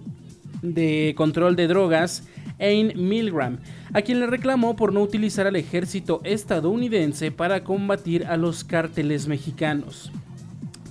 de 0.62 1.14
Control 1.16 1.56
de 1.56 1.68
Drogas, 1.68 2.28
Ayn 2.60 2.92
Milgram, 2.98 3.60
a 3.94 4.02
quien 4.02 4.20
le 4.20 4.28
reclamó 4.28 4.76
por 4.76 4.92
no 4.92 5.02
utilizar 5.02 5.48
al 5.48 5.56
ejército 5.56 6.20
estadounidense 6.26 7.32
para 7.32 7.64
combatir 7.64 8.26
a 8.26 8.36
los 8.36 8.66
cárteles 8.66 9.26
mexicanos. 9.26 10.12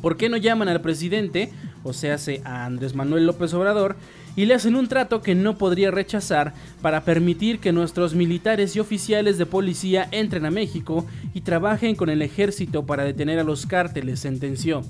¿Por 0.01 0.17
qué 0.17 0.31
no 0.31 0.37
llaman 0.39 0.69
al 0.69 0.81
presidente, 0.81 1.51
o 1.85 1.93
sea, 1.93 2.17
a 2.45 2.65
Andrés 2.65 2.95
Manuel 2.95 3.27
López 3.27 3.55
Obrador, 3.55 3.97
y 4.37 4.47
le 4.47 4.55
hacen 4.55 4.77
un 4.77 4.87
trato 4.87 5.21
que 5.21 5.35
no 5.35 5.59
podría 5.59 5.91
rechazar 5.91 6.55
para 6.81 7.05
permitir 7.05 7.59
que 7.59 7.73
nuestros 7.73 8.15
militares 8.15 8.77
y 8.77 8.81
oficiales 8.81 9.37
de 9.37 9.47
policía 9.47 10.09
entren 10.13 10.47
a 10.47 10.51
México 10.51 11.07
y 11.35 11.41
trabajen 11.41 11.97
con 11.97 12.09
el 12.09 12.23
ejército 12.23 12.87
para 12.87 13.05
detener 13.05 13.39
a 13.41 13.45
los 13.45 13.67
cárteles, 13.67 14.21
sentenció. 14.21 14.83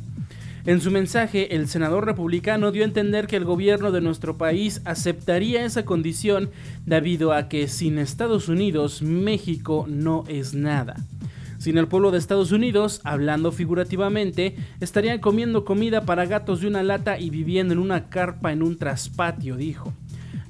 En 0.66 0.82
su 0.82 0.90
mensaje, 0.90 1.54
el 1.54 1.66
senador 1.66 2.04
republicano 2.04 2.72
dio 2.72 2.82
a 2.82 2.86
entender 2.86 3.26
que 3.26 3.36
el 3.36 3.46
gobierno 3.46 3.90
de 3.90 4.02
nuestro 4.02 4.36
país 4.36 4.82
aceptaría 4.84 5.64
esa 5.64 5.86
condición 5.86 6.50
debido 6.84 7.32
a 7.32 7.48
que 7.48 7.68
sin 7.68 7.98
Estados 7.98 8.48
Unidos 8.50 9.00
México 9.00 9.86
no 9.88 10.24
es 10.28 10.52
nada. 10.52 10.96
Sin 11.58 11.76
el 11.76 11.88
pueblo 11.88 12.10
de 12.12 12.18
Estados 12.18 12.52
Unidos, 12.52 13.00
hablando 13.02 13.50
figurativamente, 13.50 14.56
estarían 14.80 15.18
comiendo 15.18 15.64
comida 15.64 16.02
para 16.02 16.24
gatos 16.24 16.60
de 16.60 16.68
una 16.68 16.84
lata 16.84 17.18
y 17.18 17.30
viviendo 17.30 17.74
en 17.74 17.80
una 17.80 18.08
carpa 18.08 18.52
en 18.52 18.62
un 18.62 18.76
traspatio, 18.76 19.56
dijo. 19.56 19.92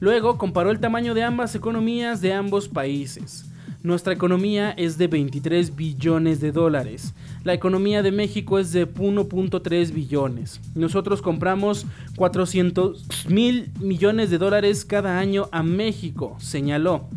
Luego 0.01 0.39
comparó 0.39 0.71
el 0.71 0.81
tamaño 0.81 1.15
de 1.15 1.25
ambas 1.25 1.55
economías 1.55 2.21
de 2.21 2.35
ambos 2.35 2.69
países. 2.69 3.47
Nuestra 3.83 4.13
economía 4.13 4.73
es 4.73 4.99
de 4.99 5.07
23 5.07 5.75
billones 5.75 6.41
de 6.41 6.53
dólares. 6.53 7.15
La 7.43 7.55
economía 7.55 8.03
de 8.03 8.13
México 8.13 8.59
es 8.59 8.73
de 8.73 8.87
1.3 8.87 9.93
billones. 9.93 10.61
Nosotros 10.75 11.23
compramos 11.23 11.87
400 12.17 13.29
mil 13.29 13.71
millones 13.81 14.31
de 14.31 14.39
dólares 14.39 14.85
cada 14.85 15.19
año 15.19 15.49
a 15.53 15.63
México, 15.63 16.37
señaló. 16.39 17.09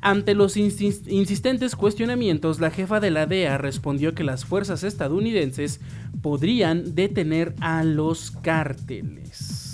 Ante 0.00 0.34
los 0.34 0.56
insistentes 0.56 1.74
cuestionamientos, 1.74 2.60
la 2.60 2.70
jefa 2.70 3.00
de 3.00 3.10
la 3.10 3.26
DEA 3.26 3.58
respondió 3.58 4.14
que 4.14 4.24
las 4.24 4.44
fuerzas 4.44 4.84
estadounidenses 4.84 5.80
podrían 6.22 6.94
detener 6.94 7.54
a 7.60 7.82
los 7.82 8.30
cárteles. 8.30 9.68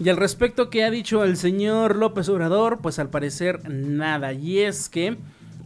Y 0.00 0.08
al 0.10 0.16
respecto 0.16 0.70
que 0.70 0.84
ha 0.84 0.90
dicho 0.90 1.24
el 1.24 1.36
señor 1.36 1.96
López 1.96 2.28
Obrador, 2.28 2.78
pues 2.80 2.98
al 2.98 3.10
parecer 3.10 3.68
nada. 3.68 4.32
Y 4.32 4.60
es 4.60 4.88
que, 4.88 5.18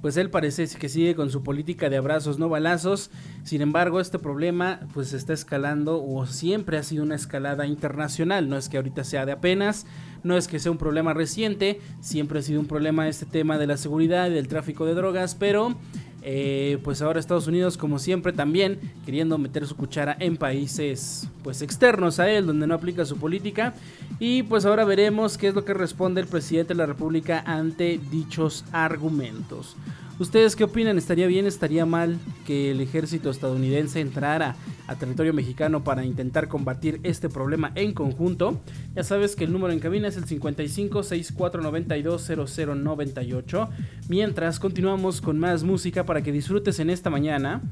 pues 0.03 0.17
él 0.17 0.29
parece 0.31 0.67
que 0.67 0.88
sigue 0.88 1.15
con 1.15 1.31
su 1.31 1.43
política 1.45 1.88
de 1.88 1.97
abrazos 1.97 2.38
no 2.38 2.49
balazos. 2.49 3.11
Sin 3.45 3.62
embargo, 3.62 4.01
este 4.01 4.19
problema 4.19 4.81
pues 4.93 5.12
está 5.12 5.33
escalando 5.33 6.05
o 6.05 6.27
siempre 6.27 6.77
ha 6.77 6.83
sido 6.83 7.05
una 7.05 7.15
escalada 7.15 7.67
internacional. 7.67 8.49
No 8.49 8.59
es 8.59 8.69
que 8.69 8.77
ahorita 8.77 9.05
sea 9.05 9.25
de 9.25 9.33
apenas, 9.33 9.87
no 10.25 10.37
es 10.37 10.49
que 10.49 10.59
sea 10.59 10.73
un 10.73 10.79
problema 10.79 11.15
reciente, 11.15 11.81
siempre 12.01 12.41
ha 12.41 12.43
sido 12.43 12.61
un 12.61 12.67
problema 12.67 13.09
este 13.09 13.27
tema 13.27 13.59
de 13.59 13.69
la 13.69 13.77
seguridad 13.77 14.29
y 14.29 14.35
del 14.35 14.49
tráfico 14.49 14.87
de 14.87 14.95
drogas, 14.95 15.37
pero 15.37 15.77
eh, 16.25 16.79
pues 16.85 17.03
ahora 17.03 17.19
Estados 17.19 17.49
Unidos, 17.49 17.77
como 17.77 17.99
siempre, 17.99 18.33
también 18.33 18.79
queriendo 19.05 19.39
meter 19.39 19.67
su 19.67 19.77
cuchara 19.77 20.17
en 20.21 20.37
países 20.37 21.29
pues 21.43 21.63
externos 21.63 22.21
a 22.21 22.31
él, 22.31 22.47
donde 22.47 22.67
no 22.67 22.75
aplica 22.75 23.05
su 23.05 23.17
política. 23.17 23.75
Y 24.21 24.45
pues 24.45 24.65
ahora 24.65 24.85
veremos 24.85 25.37
qué 25.37 25.49
es 25.49 25.55
lo 25.55 25.65
que 25.65 25.75
responde 25.75 26.21
el 26.21 26.29
presidente 26.29 26.75
de 26.75 26.79
la 26.79 26.87
República 26.87 27.43
ante 27.45 27.99
dichos 28.11 28.65
argumentos. 28.73 29.77
¿Ustedes 30.18 30.57
qué 30.57 30.64
opinan? 30.64 30.98
¿Estaría 30.98 31.27
bien, 31.27 31.46
estaría 31.46 31.87
mal 31.87 32.18
que 32.46 32.70
el 32.70 32.81
ejército 32.81 33.31
estadounidense 33.31 34.01
entrara 34.01 34.57
a 34.87 34.94
territorio 34.96 35.33
mexicano 35.33 35.85
para 35.85 36.05
intentar 36.05 36.48
combatir 36.48 37.01
este 37.03 37.29
problema 37.29 37.72
en 37.75 37.94
conjunto? 37.94 38.61
Ya 38.94 39.05
sabes 39.05 39.35
que 39.35 39.44
el 39.44 39.53
número 39.53 39.72
en 39.72 39.81
cabina 39.81 40.09
es 40.09 40.16
el 40.18 40.27
55 40.27 41.03
6492 41.03 42.31
0098. 42.55 43.68
Mientras 44.09 44.61
continuamos 44.61 45.22
con 45.22 45.38
más 45.38 45.64
música 45.64 46.05
para 46.05 46.22
que 46.22 46.31
disfrutes 46.31 46.79
en 46.79 46.90
esta 46.90 47.09
mañana. 47.09 47.62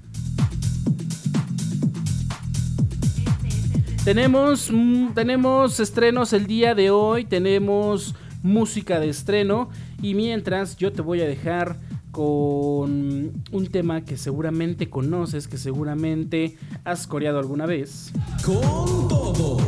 Tenemos, 4.05 4.70
mm, 4.72 5.12
tenemos 5.12 5.79
estrenos 5.79 6.33
el 6.33 6.46
día 6.46 6.74
de 6.74 6.90
hoy, 6.90 7.26
tenemos 7.26 8.14
música 8.42 8.98
de 8.98 9.11
estreno 9.11 9.68
y 10.00 10.14
mientras 10.14 10.79
yo 10.79 10.90
te 10.90 11.03
voy 11.03 11.20
a 11.20 11.26
dejar 11.26 11.76
con 12.11 13.42
un 13.53 13.66
tema 13.70 14.05
que 14.05 14.16
seguramente 14.16 14.90
conoces, 14.90 15.46
que 15.46 15.59
seguramente 15.59 16.57
has 16.85 17.07
coreado 17.07 17.38
alguna 17.38 17.66
vez. 17.66 18.12
Con 18.44 19.09
todo. 19.09 19.59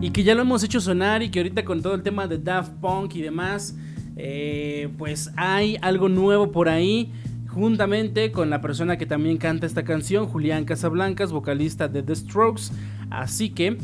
Y 0.00 0.10
que 0.10 0.22
ya 0.22 0.34
lo 0.34 0.42
hemos 0.42 0.64
hecho 0.64 0.80
sonar 0.80 1.22
y 1.22 1.30
que 1.30 1.40
ahorita 1.40 1.64
con 1.64 1.82
todo 1.82 1.94
el 1.94 2.02
tema 2.02 2.26
de 2.26 2.38
Daft 2.38 2.72
Punk 2.80 3.14
y 3.16 3.20
demás, 3.20 3.76
eh, 4.16 4.88
pues 4.96 5.30
hay 5.36 5.76
algo 5.82 6.08
nuevo 6.08 6.50
por 6.52 6.68
ahí. 6.68 7.12
Juntamente 7.48 8.30
con 8.30 8.48
la 8.48 8.60
persona 8.60 8.96
que 8.96 9.06
también 9.06 9.36
canta 9.36 9.66
esta 9.66 9.82
canción, 9.82 10.26
Julián 10.26 10.64
Casablancas, 10.64 11.32
vocalista 11.32 11.88
de 11.88 12.02
The 12.02 12.14
Strokes. 12.14 12.70
Así 13.10 13.50
que 13.50 13.76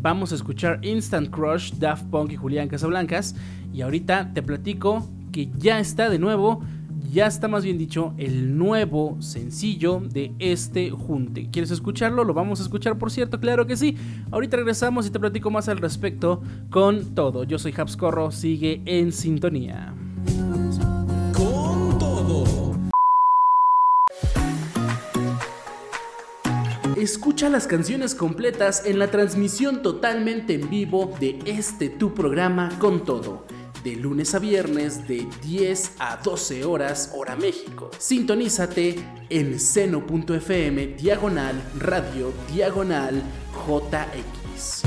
vamos 0.00 0.32
a 0.32 0.34
escuchar 0.34 0.78
Instant 0.82 1.30
Crush, 1.30 1.72
Daft 1.74 2.06
Punk 2.06 2.32
y 2.32 2.36
Julián 2.36 2.68
Casablancas. 2.68 3.34
Y 3.72 3.82
ahorita 3.82 4.32
te 4.32 4.42
platico 4.42 5.08
que 5.32 5.50
ya 5.56 5.80
está 5.80 6.08
de 6.08 6.18
nuevo, 6.18 6.62
ya 7.12 7.26
está 7.26 7.48
más 7.48 7.64
bien 7.64 7.78
dicho, 7.78 8.14
el 8.18 8.56
nuevo 8.56 9.16
sencillo 9.20 10.00
de 10.00 10.32
este 10.38 10.90
junte. 10.90 11.48
¿Quieres 11.50 11.70
escucharlo? 11.70 12.24
Lo 12.24 12.34
vamos 12.34 12.60
a 12.60 12.62
escuchar, 12.62 12.98
por 12.98 13.10
cierto, 13.10 13.40
claro 13.40 13.66
que 13.66 13.76
sí. 13.76 13.96
Ahorita 14.30 14.56
regresamos 14.56 15.06
y 15.06 15.10
te 15.10 15.20
platico 15.20 15.50
más 15.50 15.68
al 15.68 15.78
respecto 15.78 16.42
con 16.70 17.14
todo. 17.14 17.44
Yo 17.44 17.58
soy 17.58 17.74
Habscorro, 17.76 18.30
sigue 18.30 18.82
en 18.84 19.12
sintonía. 19.12 19.94
Escucha 26.96 27.48
las 27.48 27.66
canciones 27.66 28.14
completas 28.14 28.86
en 28.86 29.00
la 29.00 29.10
transmisión 29.10 29.82
totalmente 29.82 30.54
en 30.54 30.70
vivo 30.70 31.12
de 31.18 31.40
este 31.44 31.88
tu 31.88 32.14
programa 32.14 32.70
con 32.78 33.04
todo 33.04 33.44
de 33.82 33.96
lunes 33.96 34.34
a 34.34 34.38
viernes 34.38 35.06
de 35.06 35.28
10 35.42 35.96
a 35.98 36.16
12 36.16 36.64
horas 36.64 37.12
hora 37.14 37.36
México. 37.36 37.90
Sintonízate 37.98 38.96
en 39.28 39.60
seno.fm 39.60 40.86
diagonal 40.86 41.60
radio 41.78 42.32
diagonal 42.50 43.22
JX. 43.66 44.84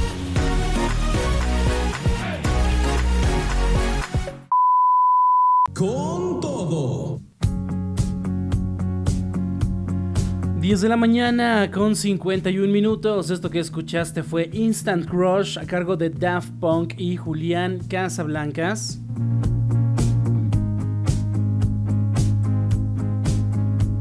10 10.68 10.82
de 10.82 10.90
la 10.90 10.98
mañana 10.98 11.72
con 11.72 11.96
51 11.96 12.68
minutos. 12.74 13.30
Esto 13.30 13.50
que 13.50 13.60
escuchaste 13.60 14.22
fue 14.22 14.50
Instant 14.52 15.08
Crush 15.08 15.58
a 15.58 15.66
cargo 15.66 15.96
de 15.96 16.10
Daft 16.10 16.52
Punk 16.60 16.96
y 16.98 17.16
Julián 17.16 17.80
Casablancas. 17.88 19.00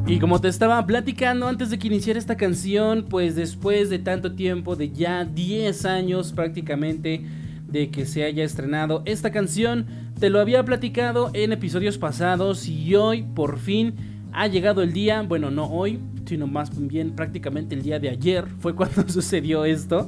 Y 0.09 0.19
como 0.19 0.41
te 0.41 0.49
estaba 0.49 0.85
platicando 0.85 1.47
antes 1.47 1.71
de 1.71 1.79
que 1.79 1.87
iniciara 1.87 2.19
esta 2.19 2.37
canción, 2.37 3.07
pues 3.09 3.37
después 3.37 3.89
de 3.89 4.01
tanto 4.01 4.33
tiempo, 4.33 4.75
de 4.75 4.91
ya 4.91 5.25
10 5.25 5.85
años 5.85 6.33
prácticamente 6.33 7.25
de 7.69 7.91
que 7.93 8.07
se 8.07 8.25
haya 8.25 8.43
estrenado 8.43 9.05
esta 9.05 9.31
canción, 9.31 9.87
te 10.19 10.31
lo 10.31 10.41
había 10.41 10.65
platicado 10.65 11.31
en 11.33 11.53
episodios 11.53 11.97
pasados 11.97 12.67
y 12.67 12.97
hoy 12.97 13.23
por 13.23 13.61
fin 13.61 13.95
ha 14.33 14.49
llegado 14.49 14.83
el 14.83 14.93
día, 14.93 15.23
bueno 15.23 15.53
no 15.53 15.67
hoy, 15.67 16.01
sino 16.27 16.47
más 16.47 16.71
bien 16.77 17.13
prácticamente 17.13 17.75
el 17.75 17.83
día 17.83 17.99
de 17.99 18.11
ayer 18.11 18.47
fue 18.59 18.75
cuando 18.75 19.03
sucedió 19.09 19.65
esto. 19.65 20.07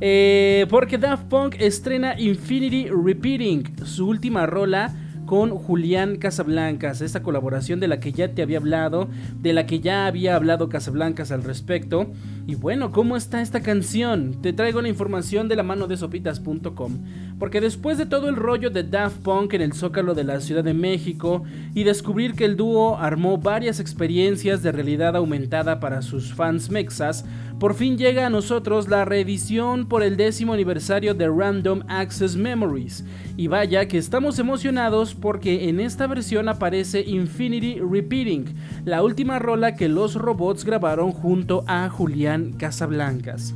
Eh, 0.00 0.66
porque 0.70 0.96
Daft 0.96 1.24
Punk 1.24 1.56
estrena 1.58 2.18
Infinity 2.18 2.88
Repeating, 2.88 3.84
su 3.84 4.08
última 4.08 4.46
rola 4.46 4.94
con 5.28 5.50
Julián 5.50 6.16
Casablancas, 6.16 7.02
esta 7.02 7.22
colaboración 7.22 7.80
de 7.80 7.88
la 7.88 8.00
que 8.00 8.12
ya 8.12 8.32
te 8.32 8.42
había 8.42 8.58
hablado, 8.58 9.08
de 9.40 9.52
la 9.52 9.66
que 9.66 9.80
ya 9.80 10.06
había 10.06 10.34
hablado 10.34 10.70
Casablancas 10.70 11.30
al 11.32 11.44
respecto. 11.44 12.10
Y 12.48 12.54
bueno, 12.54 12.92
¿cómo 12.92 13.14
está 13.14 13.42
esta 13.42 13.60
canción? 13.60 14.40
Te 14.40 14.54
traigo 14.54 14.80
la 14.80 14.88
información 14.88 15.48
de 15.48 15.56
la 15.56 15.62
mano 15.62 15.86
de 15.86 15.98
sopitas.com. 15.98 16.98
Porque 17.38 17.60
después 17.60 17.98
de 17.98 18.06
todo 18.06 18.30
el 18.30 18.36
rollo 18.36 18.70
de 18.70 18.84
Daft 18.84 19.18
Punk 19.18 19.52
en 19.52 19.60
el 19.60 19.74
Zócalo 19.74 20.14
de 20.14 20.24
la 20.24 20.40
Ciudad 20.40 20.64
de 20.64 20.72
México 20.72 21.42
y 21.74 21.84
descubrir 21.84 22.32
que 22.32 22.46
el 22.46 22.56
dúo 22.56 22.96
armó 22.96 23.36
varias 23.36 23.80
experiencias 23.80 24.62
de 24.62 24.72
realidad 24.72 25.14
aumentada 25.14 25.78
para 25.78 26.00
sus 26.00 26.32
fans 26.32 26.70
mexas, 26.70 27.26
por 27.60 27.74
fin 27.74 27.98
llega 27.98 28.24
a 28.24 28.30
nosotros 28.30 28.88
la 28.88 29.04
reedición 29.04 29.86
por 29.86 30.02
el 30.02 30.16
décimo 30.16 30.54
aniversario 30.54 31.12
de 31.12 31.28
Random 31.28 31.82
Access 31.88 32.34
Memories. 32.34 33.04
Y 33.36 33.48
vaya 33.48 33.86
que 33.88 33.98
estamos 33.98 34.38
emocionados 34.38 35.14
porque 35.14 35.68
en 35.68 35.80
esta 35.80 36.06
versión 36.06 36.48
aparece 36.48 37.02
Infinity 37.02 37.78
Repeating, 37.78 38.54
la 38.84 39.02
última 39.02 39.38
rola 39.38 39.74
que 39.74 39.88
los 39.88 40.14
robots 40.14 40.64
grabaron 40.64 41.12
junto 41.12 41.62
a 41.66 41.88
Julián 41.88 42.37
Casablancas. 42.58 43.54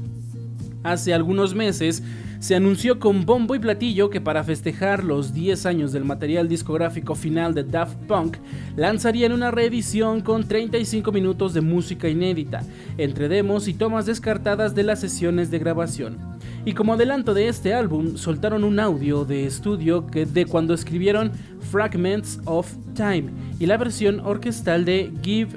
Hace 0.83 1.15
algunos 1.15 1.55
meses 1.55 2.03
se 2.43 2.57
anunció 2.57 2.99
con 2.99 3.25
bombo 3.25 3.55
y 3.55 3.61
platillo 3.61 4.11
que 4.11 4.21
para 4.21 4.43
festejar 4.43 5.05
los 5.05 5.33
10 5.33 5.65
años 5.65 5.93
del 5.93 6.05
material 6.05 6.49
discográfico 6.49 7.15
final 7.15 7.55
de 7.55 7.63
Daft 7.63 7.97
Punk, 8.09 8.37
lanzarían 8.75 9.31
una 9.31 9.53
reedición 9.53 10.23
con 10.23 10.49
35 10.49 11.13
minutos 11.13 11.55
de 11.55 11.61
música 11.61 12.09
inédita, 12.09 12.65
entre 12.99 13.29
demos 13.29 13.69
y 13.69 13.75
tomas 13.75 14.07
descartadas 14.07 14.75
de 14.75 14.83
las 14.83 14.99
sesiones 14.99 15.53
de 15.53 15.61
grabación. 15.61 16.19
Y 16.65 16.73
como 16.73 16.95
adelanto 16.95 17.33
de 17.33 17.47
este 17.47 17.75
álbum, 17.75 18.17
soltaron 18.17 18.65
un 18.65 18.81
audio 18.81 19.25
de 19.25 19.47
estudio 19.47 20.09
que 20.09 20.27
de 20.27 20.45
cuando 20.45 20.75
escribieron 20.75 21.31
Fragments 21.71 22.41
of 22.45 22.73
Time 22.95 23.31
y 23.61 23.67
la 23.67 23.77
versión 23.77 24.19
orquestal 24.19 24.85
de 24.85 25.13
Give 25.23 25.51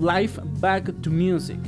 Life 0.00 0.40
Back 0.60 0.92
to 1.00 1.12
Music. 1.12 1.60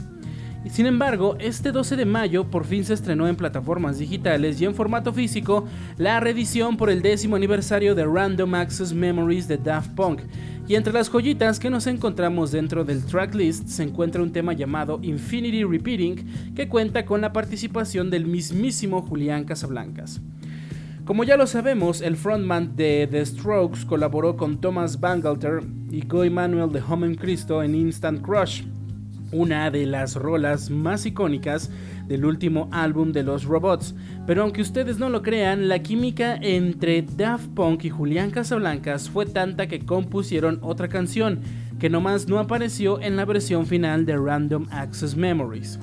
Sin 0.68 0.86
embargo, 0.86 1.36
este 1.40 1.72
12 1.72 1.96
de 1.96 2.04
mayo 2.04 2.44
por 2.50 2.64
fin 2.64 2.84
se 2.84 2.92
estrenó 2.92 3.26
en 3.26 3.36
plataformas 3.36 3.98
digitales 3.98 4.60
y 4.60 4.66
en 4.66 4.74
formato 4.74 5.12
físico 5.12 5.64
la 5.96 6.20
reedición 6.20 6.76
por 6.76 6.90
el 6.90 7.00
décimo 7.00 7.36
aniversario 7.36 7.94
de 7.94 8.04
Random 8.04 8.54
Access 8.54 8.92
Memories 8.92 9.48
de 9.48 9.56
Daft 9.56 9.94
Punk. 9.94 10.20
Y 10.68 10.76
entre 10.76 10.92
las 10.92 11.08
joyitas 11.08 11.58
que 11.58 11.70
nos 11.70 11.86
encontramos 11.86 12.52
dentro 12.52 12.84
del 12.84 13.04
tracklist 13.04 13.66
se 13.68 13.82
encuentra 13.82 14.22
un 14.22 14.32
tema 14.32 14.52
llamado 14.52 15.00
Infinity 15.02 15.64
Repeating 15.64 16.54
que 16.54 16.68
cuenta 16.68 17.04
con 17.06 17.22
la 17.22 17.32
participación 17.32 18.10
del 18.10 18.26
mismísimo 18.26 19.02
Julián 19.02 19.44
Casablancas. 19.44 20.20
Como 21.04 21.24
ya 21.24 21.36
lo 21.36 21.48
sabemos, 21.48 22.02
el 22.02 22.16
frontman 22.16 22.76
de 22.76 23.08
The 23.10 23.26
Strokes 23.26 23.86
colaboró 23.86 24.36
con 24.36 24.60
Thomas 24.60 25.00
Bangalter 25.00 25.62
y 25.90 26.06
Guy 26.06 26.30
Manuel 26.30 26.70
de 26.70 26.82
Home 26.86 27.16
Cristo 27.16 27.64
en 27.64 27.74
Instant 27.74 28.24
Crush, 28.24 28.62
una 29.32 29.70
de 29.70 29.86
las 29.86 30.16
rolas 30.16 30.70
más 30.70 31.06
icónicas 31.06 31.70
del 32.08 32.24
último 32.24 32.68
álbum 32.72 33.12
de 33.12 33.22
los 33.22 33.44
robots. 33.44 33.94
Pero 34.26 34.42
aunque 34.42 34.62
ustedes 34.62 34.98
no 34.98 35.08
lo 35.08 35.22
crean, 35.22 35.68
la 35.68 35.80
química 35.80 36.36
entre 36.36 37.02
Daft 37.02 37.48
Punk 37.54 37.84
y 37.84 37.90
Julián 37.90 38.30
Casablancas 38.30 39.08
fue 39.08 39.26
tanta 39.26 39.68
que 39.68 39.80
compusieron 39.80 40.58
otra 40.62 40.88
canción, 40.88 41.40
que 41.78 41.90
nomás 41.90 42.28
no 42.28 42.38
apareció 42.38 43.00
en 43.00 43.16
la 43.16 43.24
versión 43.24 43.66
final 43.66 44.06
de 44.06 44.16
Random 44.16 44.66
Access 44.70 45.16
Memories. 45.16 45.78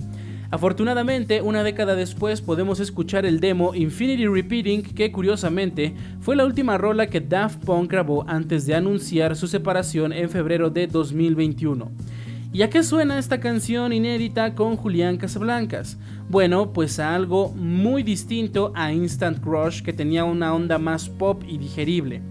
Afortunadamente, 0.49 1.41
una 1.41 1.61
década 1.61 1.95
después 1.95 2.41
podemos 2.41 2.79
escuchar 2.79 3.25
el 3.25 3.41
demo 3.41 3.75
Infinity 3.75 4.27
Repeating, 4.27 4.81
que 4.81 5.11
curiosamente 5.11 5.93
fue 6.21 6.37
la 6.37 6.45
última 6.45 6.77
rola 6.77 7.07
que 7.07 7.19
Daft 7.19 7.65
Punk 7.65 7.91
grabó 7.91 8.23
antes 8.29 8.65
de 8.65 8.73
anunciar 8.73 9.35
su 9.35 9.47
separación 9.47 10.13
en 10.13 10.29
febrero 10.29 10.69
de 10.69 10.87
2021. 10.87 11.91
¿Y 12.53 12.61
a 12.61 12.69
qué 12.69 12.81
suena 12.81 13.19
esta 13.19 13.39
canción 13.39 13.91
inédita 13.91 14.55
con 14.55 14.77
Julián 14.77 15.17
Casablancas? 15.17 15.97
Bueno, 16.29 16.71
pues 16.71 16.97
a 16.97 17.13
algo 17.13 17.49
muy 17.49 18.03
distinto 18.03 18.71
a 18.73 18.93
Instant 18.93 19.43
Crush 19.43 19.81
que 19.81 19.91
tenía 19.91 20.23
una 20.23 20.53
onda 20.53 20.77
más 20.77 21.09
pop 21.09 21.43
y 21.45 21.57
digerible. 21.57 22.21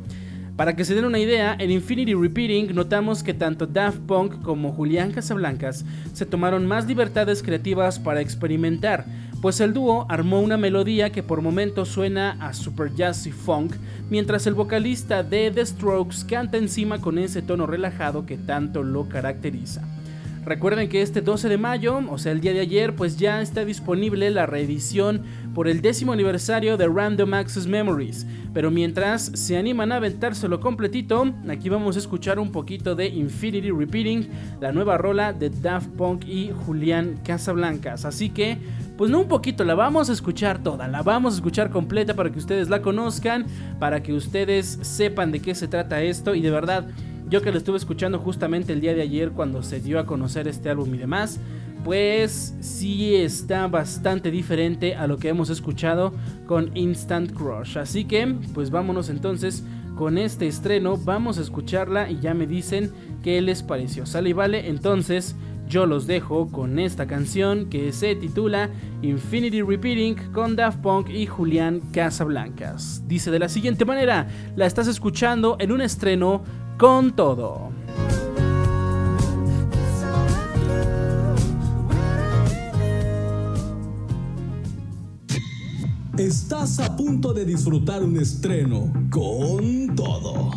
Para 0.57 0.75
que 0.75 0.87
se 0.87 0.95
den 0.95 1.05
una 1.05 1.19
idea, 1.19 1.55
en 1.59 1.71
Infinity 1.71 2.15
Repeating 2.15 2.75
notamos 2.75 3.23
que 3.23 3.35
tanto 3.35 3.67
Daft 3.67 3.99
Punk 4.01 4.41
como 4.41 4.73
Julián 4.73 5.13
Casablancas 5.13 5.85
se 6.15 6.25
tomaron 6.25 6.67
más 6.67 6.87
libertades 6.87 7.43
creativas 7.43 7.99
para 7.99 8.23
experimentar, 8.23 9.05
pues 9.43 9.61
el 9.61 9.75
dúo 9.75 10.07
armó 10.09 10.41
una 10.41 10.57
melodía 10.57 11.13
que 11.13 11.23
por 11.23 11.43
momentos 11.43 11.89
suena 11.89 12.39
a 12.41 12.55
super 12.55 12.93
jazzy 12.95 13.33
funk, 13.33 13.75
mientras 14.09 14.47
el 14.47 14.55
vocalista 14.55 15.23
de 15.23 15.51
The 15.51 15.67
Strokes 15.67 16.25
canta 16.27 16.57
encima 16.57 17.03
con 17.03 17.19
ese 17.19 17.43
tono 17.43 17.67
relajado 17.67 18.25
que 18.25 18.39
tanto 18.39 18.83
lo 18.83 19.11
caracteriza. 19.11 19.96
Recuerden 20.47 20.89
que 20.89 21.03
este 21.03 21.23
12 21.23 21.49
de 21.49 21.59
mayo, 21.59 22.01
o 22.09 22.19
sea 22.19 22.31
el 22.31 22.41
día 22.41 22.53
de 22.53 22.61
ayer, 22.61 22.95
pues 22.95 23.17
ya 23.17 23.43
está 23.43 23.65
disponible 23.65 24.31
la 24.31 24.47
reedición 24.47 25.23
por 25.57 25.67
el 25.67 25.83
décimo 25.83 26.13
aniversario 26.13 26.77
de 26.77 26.87
Random 26.87 27.35
Access 27.35 27.67
Memories. 27.67 28.29
Pero 28.55 28.71
mientras 28.71 29.25
se 29.35 29.57
animan 29.57 29.91
a 29.91 29.97
aventárselo 29.97 30.61
completito, 30.61 31.35
aquí 31.49 31.69
vamos 31.69 31.97
a 31.97 31.99
escuchar 31.99 32.39
un 32.39 32.53
poquito 32.53 32.95
de 32.95 33.09
Infinity 33.09 33.73
Repeating, 33.73 34.29
la 34.61 34.71
nueva 34.71 34.97
rola 34.97 35.33
de 35.33 35.51
Daft 35.51 35.89
Punk 35.97 36.25
y 36.29 36.53
Julián 36.65 37.19
Casablancas. 37.25 38.05
Así 38.05 38.31
que, 38.31 38.57
pues 38.97 39.11
no 39.11 39.19
un 39.19 39.29
poquito, 39.29 39.65
la 39.65 39.75
vamos 39.75 40.11
a 40.11 40.13
escuchar 40.13 40.63
toda, 40.63 40.87
la 40.87 41.03
vamos 41.03 41.35
a 41.35 41.37
escuchar 41.39 41.71
completa 41.71 42.15
para 42.15 42.31
que 42.31 42.39
ustedes 42.39 42.69
la 42.69 42.83
conozcan, 42.83 43.47
para 43.81 44.01
que 44.01 44.13
ustedes 44.13 44.79
sepan 44.83 45.33
de 45.33 45.41
qué 45.41 45.57
se 45.57 45.67
trata 45.67 46.03
esto 46.03 46.37
y 46.37 46.41
de 46.41 46.53
verdad 46.53 46.87
yo 47.29 47.43
que 47.43 47.51
lo 47.51 47.59
estuve 47.59 47.77
escuchando 47.77 48.19
justamente 48.19 48.73
el 48.73 48.81
día 48.81 48.95
de 48.95 49.03
ayer 49.03 49.33
cuando 49.33 49.63
se 49.63 49.81
dio 49.81 49.99
a 49.99 50.07
conocer 50.07 50.47
este 50.47 50.71
álbum 50.71 50.95
y 50.95 50.99
demás, 50.99 51.41
pues 51.85 52.55
sí 52.61 53.15
está 53.15 53.67
bastante 53.69 54.31
diferente 54.31 54.95
a 54.95 55.07
lo 55.07 55.19
que 55.19 55.29
hemos 55.29 55.51
escuchado 55.51 56.13
con 56.47 56.77
Instant 56.77 57.33
Crush. 57.33 57.79
Así 57.79 58.05
que, 58.05 58.27
pues 58.55 58.71
vámonos 58.71 59.09
entonces 59.09 59.65
con 59.97 60.19
este 60.19 60.47
estreno, 60.47 60.97
vamos 60.97 61.39
a 61.39 61.43
escucharla 61.43 62.11
y 62.11 62.21
ya 62.21 62.35
me 62.35 62.47
dicen 62.47 62.93
qué 63.23 63.41
les 63.41 63.63
pareció. 63.63 64.05
¿Sale 64.05 64.31
y 64.31 64.33
vale? 64.33 64.69
Entonces 64.69 65.35
yo 65.69 65.87
los 65.87 66.07
dejo 66.07 66.49
con 66.49 66.79
esta 66.79 67.07
canción 67.07 67.69
que 67.69 67.93
se 67.93 68.15
titula 68.15 68.71
Infinity 69.03 69.63
Repeating 69.63 70.33
con 70.33 70.55
Daft 70.55 70.81
Punk 70.81 71.09
y 71.09 71.27
Julián 71.27 71.81
Casablancas. 71.93 73.03
Dice 73.09 73.31
de 73.31 73.41
la 73.41 73.49
siguiente 73.49 73.85
manera, 73.85 74.29
la 74.55 74.67
estás 74.67 74.87
escuchando 74.87 75.57
en 75.59 75.73
un 75.73 75.81
estreno 75.81 76.43
con 76.77 77.17
todo. 77.17 77.71
Estás 86.19 86.81
a 86.81 86.97
punto 86.97 87.35
de 87.35 87.45
disfrutar 87.45 88.03
un 88.03 88.17
estreno 88.17 88.93
con 89.11 89.95
todo. 89.95 90.51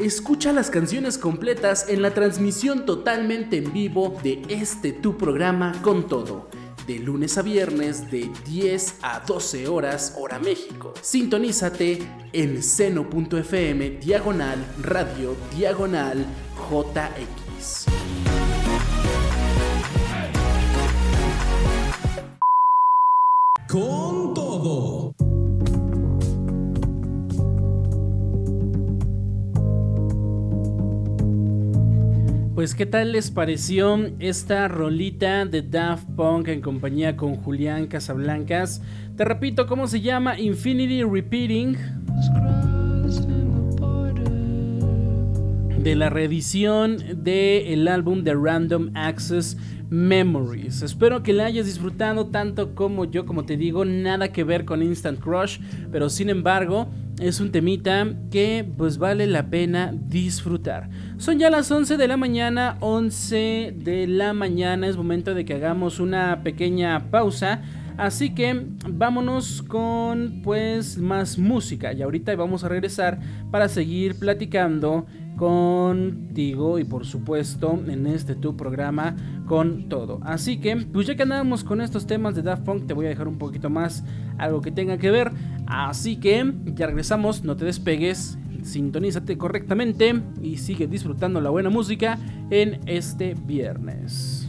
Escucha 0.00 0.52
las 0.52 0.70
canciones 0.70 1.18
completas 1.18 1.88
en 1.88 2.02
la 2.02 2.14
transmisión 2.14 2.86
totalmente 2.86 3.58
en 3.58 3.72
vivo 3.72 4.16
de 4.22 4.42
este 4.48 4.92
tu 4.92 5.18
programa 5.18 5.72
con 5.82 6.06
todo 6.06 6.48
de 6.88 6.98
lunes 6.98 7.36
a 7.36 7.42
viernes 7.42 8.10
de 8.10 8.30
10 8.46 9.00
a 9.02 9.20
12 9.20 9.68
horas 9.68 10.14
hora 10.18 10.38
México. 10.38 10.94
Sintonízate 11.02 11.98
en 12.32 12.62
seno.fm 12.62 13.90
diagonal 14.00 14.58
radio 14.82 15.36
diagonal 15.54 16.24
JX. 16.70 17.84
Con 23.68 24.32
todo. 24.32 24.97
Pues 32.58 32.74
qué 32.74 32.86
tal 32.86 33.12
les 33.12 33.30
pareció 33.30 33.96
esta 34.18 34.66
rolita 34.66 35.44
de 35.44 35.62
Daft 35.62 36.08
Punk 36.16 36.48
en 36.48 36.60
compañía 36.60 37.16
con 37.16 37.36
Julián 37.36 37.86
Casablancas. 37.86 38.82
Te 39.16 39.24
repito 39.24 39.68
cómo 39.68 39.86
se 39.86 40.00
llama 40.00 40.40
Infinity 40.40 41.04
Repeating. 41.04 41.76
De 45.78 45.94
la 45.94 46.10
reedición 46.10 46.96
del 47.22 47.86
álbum 47.86 48.24
de 48.24 48.34
Random 48.34 48.90
Access 48.94 49.56
Memories. 49.90 50.82
Espero 50.82 51.22
que 51.22 51.32
la 51.32 51.46
hayas 51.46 51.66
disfrutado 51.66 52.26
tanto 52.26 52.74
como 52.74 53.04
yo, 53.04 53.24
como 53.24 53.44
te 53.44 53.56
digo, 53.56 53.84
nada 53.84 54.32
que 54.32 54.44
ver 54.44 54.64
con 54.64 54.82
Instant 54.82 55.20
Crush, 55.20 55.58
pero 55.90 56.10
sin 56.10 56.28
embargo 56.30 56.88
es 57.20 57.40
un 57.40 57.50
temita 57.50 58.06
que 58.30 58.68
pues 58.76 58.98
vale 58.98 59.26
la 59.26 59.50
pena 59.50 59.92
disfrutar. 59.92 60.88
Son 61.16 61.38
ya 61.38 61.50
las 61.50 61.70
11 61.70 61.96
de 61.96 62.08
la 62.08 62.16
mañana, 62.16 62.76
11 62.80 63.74
de 63.76 64.06
la 64.06 64.32
mañana, 64.32 64.86
es 64.86 64.96
momento 64.96 65.34
de 65.34 65.44
que 65.44 65.54
hagamos 65.54 66.00
una 66.00 66.42
pequeña 66.42 67.10
pausa. 67.10 67.62
Así 67.98 68.30
que 68.32 68.64
vámonos 68.88 69.60
con 69.62 70.40
pues 70.42 70.96
más 70.98 71.36
música 71.36 71.92
y 71.92 72.00
ahorita 72.00 72.34
vamos 72.36 72.62
a 72.62 72.68
regresar 72.68 73.18
para 73.50 73.68
seguir 73.68 74.16
platicando 74.18 75.04
contigo 75.36 76.78
y 76.78 76.84
por 76.84 77.04
supuesto 77.04 77.80
en 77.88 78.06
este 78.06 78.36
tu 78.36 78.56
programa 78.56 79.16
con 79.46 79.88
todo. 79.88 80.20
Así 80.22 80.58
que 80.58 80.76
pues 80.76 81.08
ya 81.08 81.16
que 81.16 81.24
andamos 81.24 81.64
con 81.64 81.80
estos 81.80 82.06
temas 82.06 82.36
de 82.36 82.42
Daft 82.42 82.64
Punk 82.64 82.86
te 82.86 82.94
voy 82.94 83.06
a 83.06 83.08
dejar 83.08 83.26
un 83.26 83.38
poquito 83.38 83.68
más 83.68 84.04
algo 84.38 84.60
que 84.60 84.70
tenga 84.70 84.96
que 84.98 85.10
ver. 85.10 85.32
Así 85.66 86.16
que 86.16 86.52
ya 86.66 86.86
regresamos, 86.86 87.42
no 87.42 87.56
te 87.56 87.64
despegues, 87.64 88.38
sintonízate 88.62 89.36
correctamente 89.36 90.22
y 90.40 90.58
sigue 90.58 90.86
disfrutando 90.86 91.40
la 91.40 91.50
buena 91.50 91.68
música 91.68 92.16
en 92.50 92.80
este 92.86 93.34
viernes. 93.34 94.48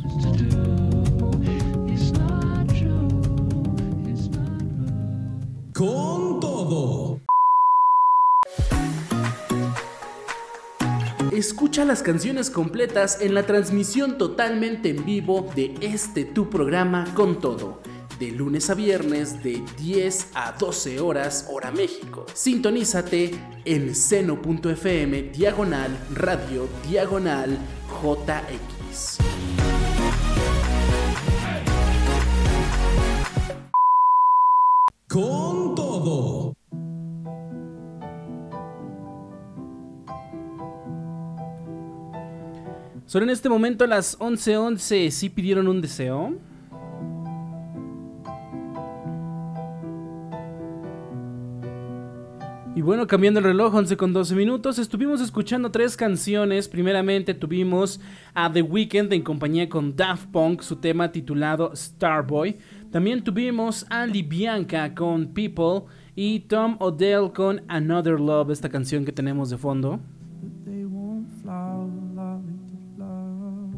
Con 5.79 6.41
todo. 6.41 7.21
escucha 11.31 11.85
las 11.85 12.03
canciones 12.03 12.49
completas 12.49 13.21
en 13.21 13.33
la 13.33 13.43
transmisión 13.45 14.17
totalmente 14.17 14.89
en 14.89 15.05
vivo 15.05 15.49
de 15.55 15.75
este 15.79 16.25
tu 16.25 16.49
programa 16.49 17.05
con 17.13 17.39
todo 17.39 17.81
de 18.19 18.31
lunes 18.31 18.69
a 18.69 18.73
viernes 18.73 19.41
de 19.41 19.63
10 19.77 20.31
a 20.33 20.51
12 20.59 20.99
horas 20.99 21.47
hora 21.49 21.71
México. 21.71 22.25
Sintonízate 22.33 23.31
en 23.63 23.95
seno.fm 23.95 25.21
diagonal 25.31 25.97
radio 26.13 26.67
diagonal 26.89 27.57
JX. 28.03 29.19
Todo. 36.09 36.55
Son 43.05 43.23
en 43.23 43.29
este 43.29 43.49
momento 43.49 43.87
las 43.87 44.17
11:11. 44.19 44.77
¿Sí 44.77 45.11
¿Sí 45.11 45.29
pidieron 45.29 45.67
un 45.67 45.81
deseo? 45.81 46.35
Y 52.75 52.81
bueno, 52.81 53.07
cambiando 53.07 53.39
el 53.41 53.43
reloj, 53.43 53.75
11 53.75 53.97
con 53.97 54.13
12 54.13 54.35
minutos, 54.35 54.79
estuvimos 54.79 55.19
escuchando 55.19 55.69
tres 55.69 55.97
canciones. 55.97 56.69
Primeramente 56.69 57.33
tuvimos 57.33 57.99
a 58.33 58.49
The 58.49 58.61
Weeknd 58.61 59.11
en 59.11 59.21
compañía 59.21 59.67
con 59.67 59.97
Daft 59.97 60.27
Punk, 60.31 60.61
su 60.61 60.77
tema 60.77 61.11
titulado 61.11 61.75
Starboy. 61.75 62.57
También 62.89 63.21
tuvimos 63.21 63.85
a 63.89 64.05
Libianca 64.05 64.95
con 64.95 65.33
People 65.33 65.91
y 66.21 66.41
Tom 66.41 66.75
Odell 66.81 67.31
con 67.31 67.61
Another 67.69 68.19
Love, 68.19 68.49
esta 68.49 68.67
canción 68.67 69.05
que 69.05 69.13
tenemos 69.13 69.49
de 69.49 69.57
fondo. 69.57 70.01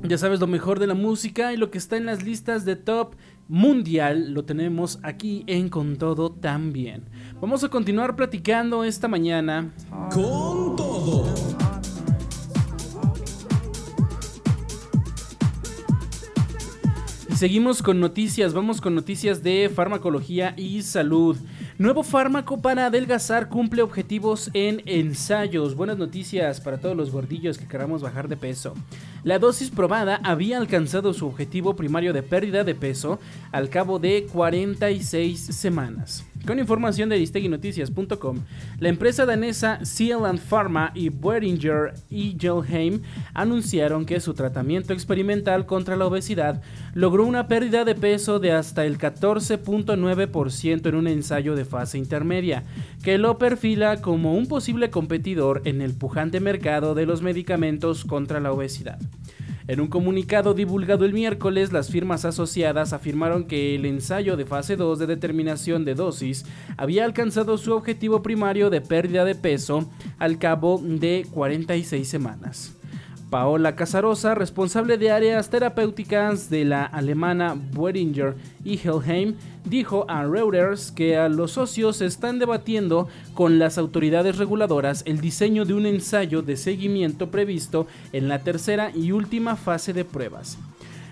Ya 0.02 0.18
sabes 0.18 0.40
lo 0.40 0.48
mejor 0.48 0.80
de 0.80 0.88
la 0.88 0.96
música 0.96 1.54
y 1.54 1.58
lo 1.58 1.70
que 1.70 1.78
está 1.78 1.98
en 1.98 2.08
las 2.08 2.24
listas 2.24 2.66
de 2.66 2.76
top 2.76 3.14
mundial 3.48 4.34
lo 4.34 4.44
tenemos 4.44 4.98
aquí 5.04 5.44
en 5.46 5.70
Con 5.70 5.98
Todo 5.98 6.32
también. 6.32 7.04
Vamos 7.40 7.64
a 7.64 7.70
continuar 7.70 8.16
platicando 8.16 8.84
esta 8.84 9.08
mañana. 9.08 9.72
Con 10.12 10.76
todo. 10.76 11.32
Y 17.30 17.36
seguimos 17.36 17.84
con 17.84 18.00
noticias, 18.00 18.56
vamos 18.56 18.82
con 18.82 18.96
noticias 18.96 19.44
de 19.44 19.70
farmacología 19.72 20.56
y 20.58 20.82
salud. 20.82 21.38
Nuevo 21.82 22.04
fármaco 22.04 22.62
para 22.62 22.86
adelgazar 22.86 23.50
cumple 23.50 23.82
objetivos 23.82 24.52
en 24.54 24.84
ensayos. 24.86 25.74
Buenas 25.74 25.98
noticias 25.98 26.62
para 26.62 26.78
todos 26.78 26.96
los 26.96 27.10
gordillos 27.10 27.58
que 27.58 27.68
queramos 27.68 28.04
bajar 28.04 28.28
de 28.28 28.38
peso. 28.38 28.76
La 29.24 29.38
dosis 29.38 29.70
probada 29.70 30.20
había 30.24 30.58
alcanzado 30.58 31.14
su 31.14 31.28
objetivo 31.28 31.76
primario 31.76 32.12
de 32.12 32.24
pérdida 32.24 32.64
de 32.64 32.74
peso 32.74 33.20
al 33.52 33.70
cabo 33.70 34.00
de 34.00 34.26
46 34.32 35.40
semanas. 35.40 36.26
Con 36.48 36.58
información 36.58 37.08
de 37.10 37.18
disteguinoticias.com, 37.18 38.40
la 38.80 38.90
empresa 38.90 39.28
danesa 39.28 39.80
Zealand 39.86 40.40
Pharma 40.40 40.92
y 40.96 41.10
Boehringer 41.10 41.94
Ingelheim 42.10 43.04
anunciaron 43.36 44.08
que 44.08 44.20
su 44.20 44.34
tratamiento 44.34 44.92
experimental 44.92 45.68
contra 45.68 45.96
la 45.96 46.08
obesidad 46.08 46.64
logró 46.96 47.28
una 47.28 47.48
pérdida 47.48 47.86
de 47.86 47.94
peso 47.94 48.40
de 48.40 48.54
hasta 48.54 48.86
el 48.86 48.98
14.9% 48.98 50.90
en 50.90 50.96
un 50.96 51.08
ensayo 51.08 51.56
de 51.56 51.66
fase 51.66 52.00
intermedia, 52.00 52.64
que 53.04 53.20
lo 53.20 53.38
perfila 53.38 54.02
como 54.02 54.34
un 54.34 54.48
posible 54.48 54.90
competidor 54.90 55.62
en 55.66 55.84
el 55.84 55.94
pujante 55.94 56.40
mercado 56.40 56.96
de 56.96 57.06
los 57.06 57.22
medicamentos 57.22 58.04
contra 58.04 58.40
la 58.40 58.52
obesidad. 58.52 58.98
En 59.72 59.80
un 59.80 59.88
comunicado 59.88 60.54
divulgado 60.54 61.06
el 61.06 61.14
miércoles, 61.14 61.72
las 61.72 61.90
firmas 61.90 62.26
asociadas 62.26 62.92
afirmaron 62.92 63.46
que 63.46 63.74
el 63.74 63.86
ensayo 63.86 64.36
de 64.36 64.44
fase 64.44 64.76
2 64.76 65.00
de 65.00 65.08
determinación 65.08 65.86
de 65.86 65.96
dosis 65.96 66.46
había 66.76 67.06
alcanzado 67.06 67.58
su 67.58 67.72
objetivo 67.72 68.22
primario 68.22 68.70
de 68.70 68.82
pérdida 68.82 69.24
de 69.24 69.34
peso 69.34 69.90
al 70.20 70.40
cabo 70.40 70.82
de 70.84 71.26
46 71.32 72.06
semanas. 72.06 72.81
Paola 73.32 73.78
Casarosa, 73.78 74.36
responsable 74.36 74.98
de 74.98 75.10
áreas 75.10 75.50
terapéuticas 75.50 76.50
de 76.50 76.66
la 76.66 76.84
alemana 76.84 77.56
Boehringer 77.72 78.36
y 78.66 78.78
Helheim, 78.78 79.36
dijo 79.64 80.06
a 80.10 80.26
Reuters 80.26 80.92
que 80.92 81.16
a 81.16 81.30
los 81.30 81.52
socios 81.54 82.02
están 82.02 82.40
debatiendo 82.40 83.08
con 83.34 83.58
las 83.58 83.78
autoridades 83.78 84.38
reguladoras 84.38 85.04
el 85.08 85.22
diseño 85.22 85.64
de 85.64 85.74
un 85.74 85.86
ensayo 85.86 86.42
de 86.42 86.58
seguimiento 86.58 87.32
previsto 87.32 87.88
en 88.12 88.28
la 88.28 88.40
tercera 88.40 88.92
y 88.94 89.14
última 89.14 89.56
fase 89.56 89.94
de 89.94 90.04
pruebas. 90.04 90.58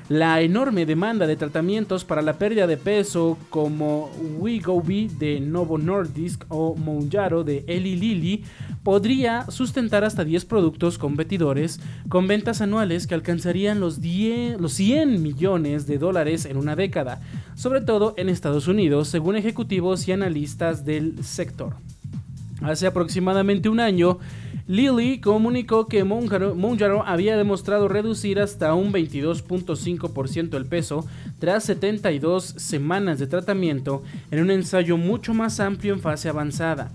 La 0.10 0.42
enorme 0.42 0.88
demanda 0.88 1.28
de 1.28 1.36
tratamientos 1.36 2.04
para 2.04 2.24
la 2.24 2.40
pérdida 2.40 2.66
de 2.66 2.78
peso 2.78 3.38
como 3.52 4.10
Wegovy 4.40 5.08
de 5.08 5.40
Novo 5.40 5.78
Nordisk 5.78 6.46
o 6.50 6.76
Mounjaro 6.76 7.44
de 7.44 7.64
Eli 7.68 7.96
Lilly 7.96 8.44
podría 8.82 9.46
sustentar 9.52 10.04
hasta 10.04 10.24
10 10.24 10.46
productos 10.46 10.98
competidores 10.98 11.80
con 12.10 12.28
ventas 12.28 12.60
anuales 12.60 13.06
que 13.06 13.14
alcanzarían 13.14 13.80
los, 13.80 14.02
10, 14.02 14.60
los 14.60 14.74
100 14.74 15.22
millones 15.22 15.86
de 15.86 16.00
dólares 16.00 16.46
en 16.46 16.58
una 16.58 16.76
década, 16.76 17.22
sobre 17.54 17.82
todo 17.82 18.16
en 18.18 18.30
Estados 18.30 18.68
Unidos, 18.68 19.10
según 19.10 19.36
ejecutivos 19.36 20.08
y 20.08 20.12
analistas 20.12 20.86
del 20.86 21.24
sector. 21.24 21.76
Hace 22.64 22.88
aproximadamente 22.88 23.70
un 23.70 23.80
año, 23.80 24.18
Lilly 24.70 25.20
comunicó 25.20 25.88
que 25.88 26.04
Monjaro 26.04 27.04
había 27.04 27.36
demostrado 27.36 27.88
reducir 27.88 28.40
hasta 28.40 28.76
un 28.76 28.94
22.5% 28.94 30.56
el 30.56 30.68
peso 30.68 31.08
tras 31.40 31.64
72 31.64 32.44
semanas 32.46 33.18
de 33.18 33.26
tratamiento 33.26 34.04
en 34.30 34.44
un 34.44 34.52
ensayo 34.52 34.96
mucho 34.96 35.34
más 35.34 35.60
amplio 35.60 35.96
en 35.96 36.02
fase 36.02 36.30
avanzada. 36.30 36.92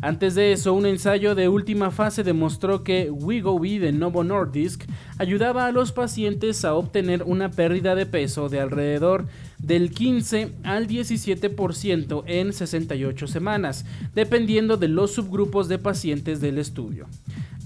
Antes 0.00 0.36
de 0.36 0.52
eso, 0.52 0.72
un 0.72 0.86
ensayo 0.86 1.34
de 1.34 1.50
última 1.50 1.90
fase 1.90 2.22
demostró 2.22 2.82
que 2.82 3.10
Wegovy 3.10 3.76
de 3.76 3.92
Novo 3.92 4.24
Nordisk 4.24 4.84
ayudaba 5.18 5.66
a 5.66 5.72
los 5.72 5.92
pacientes 5.92 6.64
a 6.64 6.72
obtener 6.72 7.24
una 7.24 7.50
pérdida 7.50 7.94
de 7.94 8.06
peso 8.06 8.48
de 8.48 8.60
alrededor 8.60 9.26
del 9.58 9.90
15 9.90 10.52
al 10.62 10.86
17% 10.86 12.22
en 12.26 12.52
68 12.52 13.26
semanas, 13.26 13.84
dependiendo 14.14 14.76
de 14.76 14.88
los 14.88 15.12
subgrupos 15.12 15.68
de 15.68 15.78
pacientes 15.78 16.40
del 16.40 16.58
estudio. 16.58 17.06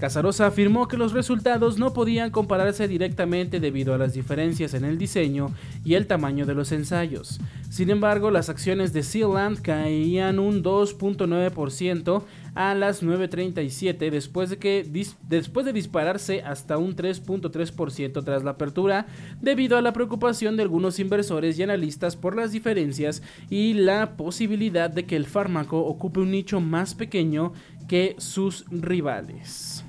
Casarosa 0.03 0.47
afirmó 0.47 0.89
que 0.89 0.97
los 0.97 1.13
resultados 1.13 1.79
no 1.79 1.93
podían 1.93 2.29
compararse 2.29 2.89
directamente 2.89 3.61
debido 3.61 3.93
a 3.93 3.97
las 3.97 4.11
diferencias 4.11 4.73
en 4.73 4.83
el 4.83 4.97
diseño 4.97 5.53
y 5.85 5.93
el 5.93 6.07
tamaño 6.07 6.45
de 6.45 6.53
los 6.53 6.73
ensayos. 6.73 7.39
Sin 7.69 7.89
embargo, 7.89 8.29
las 8.29 8.49
acciones 8.49 8.91
de 8.91 9.01
Sealand 9.01 9.61
caían 9.61 10.39
un 10.39 10.61
2.9% 10.61 12.21
a 12.53 12.75
las 12.75 13.01
9.37 13.01 14.11
después 14.11 14.49
de, 14.49 14.57
que, 14.57 14.85
después 15.21 15.65
de 15.65 15.71
dispararse 15.71 16.41
hasta 16.41 16.77
un 16.77 16.97
3.3% 16.97 18.25
tras 18.25 18.43
la 18.43 18.51
apertura 18.51 19.07
debido 19.39 19.77
a 19.77 19.81
la 19.81 19.93
preocupación 19.93 20.57
de 20.57 20.63
algunos 20.63 20.99
inversores 20.99 21.57
y 21.57 21.63
analistas 21.63 22.17
por 22.17 22.35
las 22.35 22.51
diferencias 22.51 23.23
y 23.49 23.73
la 23.73 24.17
posibilidad 24.17 24.89
de 24.89 25.05
que 25.05 25.15
el 25.15 25.27
fármaco 25.27 25.79
ocupe 25.79 26.19
un 26.19 26.31
nicho 26.31 26.59
más 26.59 26.93
pequeño 26.93 27.53
que 27.87 28.15
sus 28.17 28.65
rivales. 28.69 29.82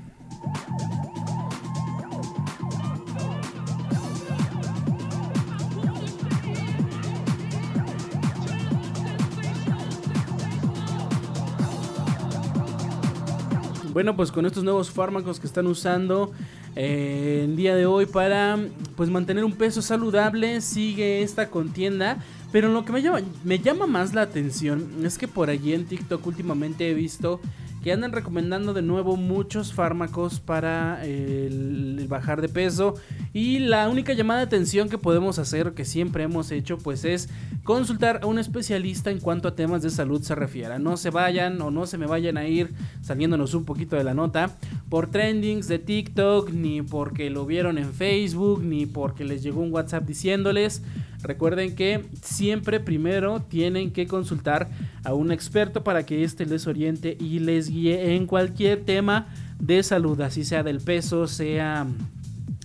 Bueno, 13.94 14.16
pues 14.16 14.32
con 14.32 14.44
estos 14.44 14.64
nuevos 14.64 14.90
fármacos 14.90 15.38
que 15.38 15.46
están 15.46 15.68
usando 15.68 16.32
eh, 16.74 17.42
el 17.44 17.54
día 17.54 17.76
de 17.76 17.86
hoy 17.86 18.06
para 18.06 18.58
pues 18.96 19.08
mantener 19.08 19.44
un 19.44 19.52
peso 19.52 19.82
saludable, 19.82 20.60
sigue 20.62 21.22
esta 21.22 21.48
contienda. 21.48 22.18
Pero 22.50 22.72
lo 22.72 22.84
que 22.84 22.92
me 22.92 23.02
llama, 23.02 23.20
me 23.44 23.60
llama 23.60 23.86
más 23.86 24.12
la 24.12 24.22
atención 24.22 25.04
es 25.04 25.16
que 25.16 25.28
por 25.28 25.48
allí 25.48 25.74
en 25.74 25.86
TikTok 25.86 26.26
últimamente 26.26 26.90
he 26.90 26.94
visto 26.94 27.40
que 27.84 27.92
andan 27.92 28.12
recomendando 28.12 28.72
de 28.72 28.80
nuevo 28.80 29.18
muchos 29.18 29.74
fármacos 29.74 30.40
para 30.40 31.04
el, 31.04 32.06
bajar 32.08 32.40
de 32.40 32.48
peso 32.48 32.94
y 33.34 33.58
la 33.58 33.90
única 33.90 34.14
llamada 34.14 34.40
de 34.40 34.46
atención 34.46 34.88
que 34.88 34.96
podemos 34.96 35.38
hacer, 35.38 35.74
que 35.74 35.84
siempre 35.84 36.24
hemos 36.24 36.50
hecho, 36.50 36.78
pues 36.78 37.04
es 37.04 37.28
consultar 37.62 38.20
a 38.22 38.26
un 38.26 38.38
especialista 38.38 39.10
en 39.10 39.20
cuanto 39.20 39.48
a 39.48 39.54
temas 39.54 39.82
de 39.82 39.90
salud 39.90 40.22
se 40.22 40.34
refiera. 40.34 40.78
No 40.78 40.96
se 40.96 41.10
vayan 41.10 41.60
o 41.60 41.70
no 41.70 41.84
se 41.84 41.98
me 41.98 42.06
vayan 42.06 42.38
a 42.38 42.48
ir 42.48 42.72
saliéndonos 43.02 43.52
un 43.52 43.66
poquito 43.66 43.96
de 43.96 44.04
la 44.04 44.14
nota 44.14 44.56
por 44.88 45.10
trendings 45.10 45.68
de 45.68 45.78
TikTok, 45.78 46.52
ni 46.52 46.80
porque 46.80 47.28
lo 47.28 47.44
vieron 47.44 47.76
en 47.76 47.92
Facebook, 47.92 48.64
ni 48.64 48.86
porque 48.86 49.26
les 49.26 49.42
llegó 49.42 49.60
un 49.60 49.74
WhatsApp 49.74 50.06
diciéndoles. 50.06 50.82
Recuerden 51.24 51.74
que 51.74 52.04
siempre 52.22 52.80
primero 52.80 53.40
tienen 53.40 53.92
que 53.92 54.06
consultar 54.06 54.70
a 55.04 55.14
un 55.14 55.32
experto 55.32 55.82
para 55.82 56.04
que 56.04 56.22
éste 56.22 56.44
les 56.44 56.66
oriente 56.66 57.16
y 57.18 57.38
les 57.38 57.70
en 57.86 58.26
cualquier 58.26 58.84
tema 58.84 59.26
de 59.58 59.82
salud, 59.82 60.20
así 60.20 60.44
sea 60.44 60.62
del 60.62 60.80
peso, 60.80 61.26
sea 61.26 61.86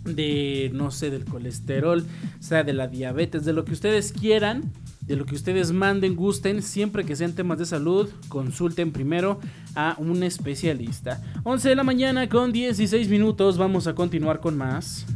de, 0.03 0.71
no 0.73 0.91
sé, 0.91 1.09
del 1.09 1.25
colesterol, 1.25 2.05
sea 2.39 2.63
de 2.63 2.73
la 2.73 2.87
diabetes, 2.87 3.45
de 3.45 3.53
lo 3.53 3.65
que 3.65 3.73
ustedes 3.73 4.11
quieran 4.11 4.71
de 5.09 5.15
lo 5.15 5.25
que 5.25 5.33
ustedes 5.33 5.71
manden, 5.71 6.15
gusten, 6.15 6.61
siempre 6.61 7.03
que 7.03 7.15
sean 7.15 7.33
temas 7.33 7.57
de 7.57 7.65
salud, 7.65 8.07
consulten 8.27 8.91
primero 8.91 9.39
a 9.73 9.95
un 9.97 10.21
especialista. 10.21 11.19
11 11.43 11.69
de 11.69 11.75
la 11.75 11.83
mañana 11.83 12.29
con 12.29 12.51
16 12.51 13.09
minutos, 13.09 13.57
vamos 13.57 13.87
a 13.87 13.95
continuar 13.95 14.39
con 14.39 14.55
más. 14.55 15.07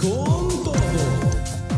Con 0.00 0.48
todo. 0.64 0.72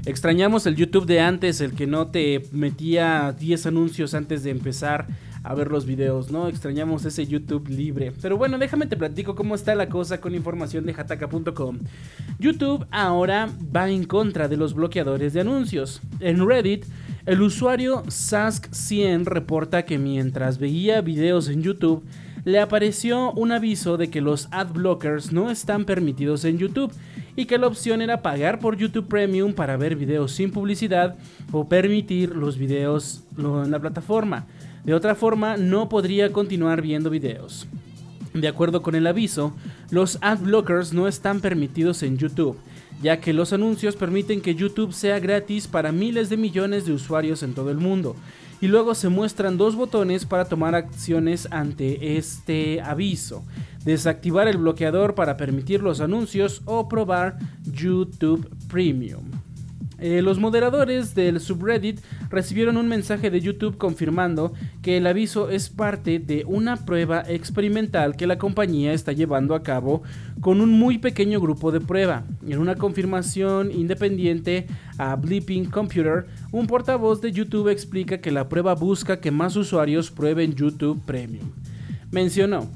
Extrañamos 0.06 0.66
el 0.66 0.74
YouTube 0.74 1.06
de 1.06 1.20
antes, 1.20 1.60
el 1.60 1.74
que 1.74 1.86
no 1.86 2.08
te 2.08 2.42
metía 2.50 3.34
10 3.38 3.66
anuncios 3.66 4.14
antes 4.14 4.42
de 4.42 4.50
empezar 4.50 5.06
a 5.42 5.54
ver 5.54 5.70
los 5.70 5.86
videos, 5.86 6.30
¿no? 6.30 6.48
Extrañamos 6.48 7.04
ese 7.04 7.26
YouTube 7.26 7.68
libre. 7.68 8.12
Pero 8.20 8.36
bueno, 8.36 8.58
déjame 8.58 8.86
te 8.86 8.96
platico 8.96 9.34
cómo 9.34 9.54
está 9.54 9.74
la 9.74 9.88
cosa 9.88 10.20
con 10.20 10.34
información 10.34 10.84
de 10.86 10.92
hataka.com. 10.92 11.78
YouTube 12.38 12.86
ahora 12.90 13.48
va 13.74 13.90
en 13.90 14.04
contra 14.04 14.48
de 14.48 14.56
los 14.56 14.74
bloqueadores 14.74 15.32
de 15.32 15.40
anuncios. 15.40 16.00
En 16.20 16.46
Reddit, 16.46 16.84
el 17.26 17.42
usuario 17.42 18.02
Sask100 18.04 19.24
reporta 19.24 19.84
que 19.84 19.98
mientras 19.98 20.58
veía 20.58 21.00
videos 21.00 21.48
en 21.48 21.62
YouTube, 21.62 22.04
le 22.44 22.58
apareció 22.58 23.32
un 23.32 23.52
aviso 23.52 23.96
de 23.96 24.08
que 24.08 24.20
los 24.20 24.48
ad 24.50 24.68
blockers 24.68 25.32
no 25.32 25.50
están 25.50 25.84
permitidos 25.84 26.44
en 26.44 26.58
YouTube 26.58 26.92
y 27.36 27.46
que 27.46 27.58
la 27.58 27.66
opción 27.66 28.02
era 28.02 28.22
pagar 28.22 28.58
por 28.58 28.76
YouTube 28.76 29.08
Premium 29.08 29.52
para 29.52 29.76
ver 29.76 29.96
videos 29.96 30.32
sin 30.32 30.50
publicidad 30.50 31.16
o 31.52 31.68
permitir 31.68 32.34
los 32.34 32.58
videos 32.58 33.24
en 33.38 33.70
la 33.70 33.78
plataforma. 33.78 34.46
De 34.84 34.94
otra 34.94 35.14
forma, 35.14 35.56
no 35.56 35.88
podría 35.88 36.32
continuar 36.32 36.82
viendo 36.82 37.10
videos. 37.10 37.68
De 38.32 38.46
acuerdo 38.46 38.82
con 38.82 38.94
el 38.94 39.06
aviso, 39.06 39.52
los 39.90 40.18
ad 40.20 40.38
blockers 40.38 40.92
no 40.92 41.08
están 41.08 41.40
permitidos 41.40 42.02
en 42.02 42.16
YouTube, 42.16 42.56
ya 43.02 43.20
que 43.20 43.32
los 43.32 43.52
anuncios 43.52 43.96
permiten 43.96 44.40
que 44.40 44.54
YouTube 44.54 44.92
sea 44.92 45.18
gratis 45.18 45.66
para 45.66 45.90
miles 45.90 46.28
de 46.28 46.36
millones 46.36 46.86
de 46.86 46.92
usuarios 46.92 47.42
en 47.42 47.54
todo 47.54 47.70
el 47.70 47.78
mundo. 47.78 48.14
Y 48.60 48.68
luego 48.68 48.94
se 48.94 49.08
muestran 49.08 49.56
dos 49.56 49.74
botones 49.74 50.26
para 50.26 50.44
tomar 50.44 50.74
acciones 50.74 51.48
ante 51.50 52.18
este 52.18 52.80
aviso. 52.82 53.42
Desactivar 53.84 54.48
el 54.48 54.58
bloqueador 54.58 55.14
para 55.14 55.36
permitir 55.36 55.82
los 55.82 56.00
anuncios 56.00 56.62
o 56.66 56.88
probar 56.88 57.38
YouTube 57.64 58.48
Premium. 58.68 59.39
Eh, 60.00 60.22
los 60.22 60.38
moderadores 60.38 61.14
del 61.14 61.40
subreddit 61.40 62.00
recibieron 62.30 62.78
un 62.78 62.88
mensaje 62.88 63.30
de 63.30 63.40
YouTube 63.42 63.76
confirmando 63.76 64.54
que 64.80 64.96
el 64.96 65.06
aviso 65.06 65.50
es 65.50 65.68
parte 65.68 66.18
de 66.18 66.44
una 66.46 66.86
prueba 66.86 67.22
experimental 67.28 68.16
que 68.16 68.26
la 68.26 68.38
compañía 68.38 68.94
está 68.94 69.12
llevando 69.12 69.54
a 69.54 69.62
cabo 69.62 70.02
con 70.40 70.62
un 70.62 70.72
muy 70.72 70.96
pequeño 70.96 71.38
grupo 71.38 71.70
de 71.70 71.80
prueba. 71.80 72.24
En 72.48 72.58
una 72.58 72.76
confirmación 72.76 73.70
independiente 73.70 74.66
a 74.96 75.16
Bleeping 75.16 75.66
Computer, 75.66 76.24
un 76.50 76.66
portavoz 76.66 77.20
de 77.20 77.32
YouTube 77.32 77.68
explica 77.68 78.22
que 78.22 78.30
la 78.30 78.48
prueba 78.48 78.74
busca 78.74 79.20
que 79.20 79.30
más 79.30 79.54
usuarios 79.54 80.10
prueben 80.10 80.54
YouTube 80.54 80.98
Premium. 81.04 81.50
Mencionó, 82.10 82.68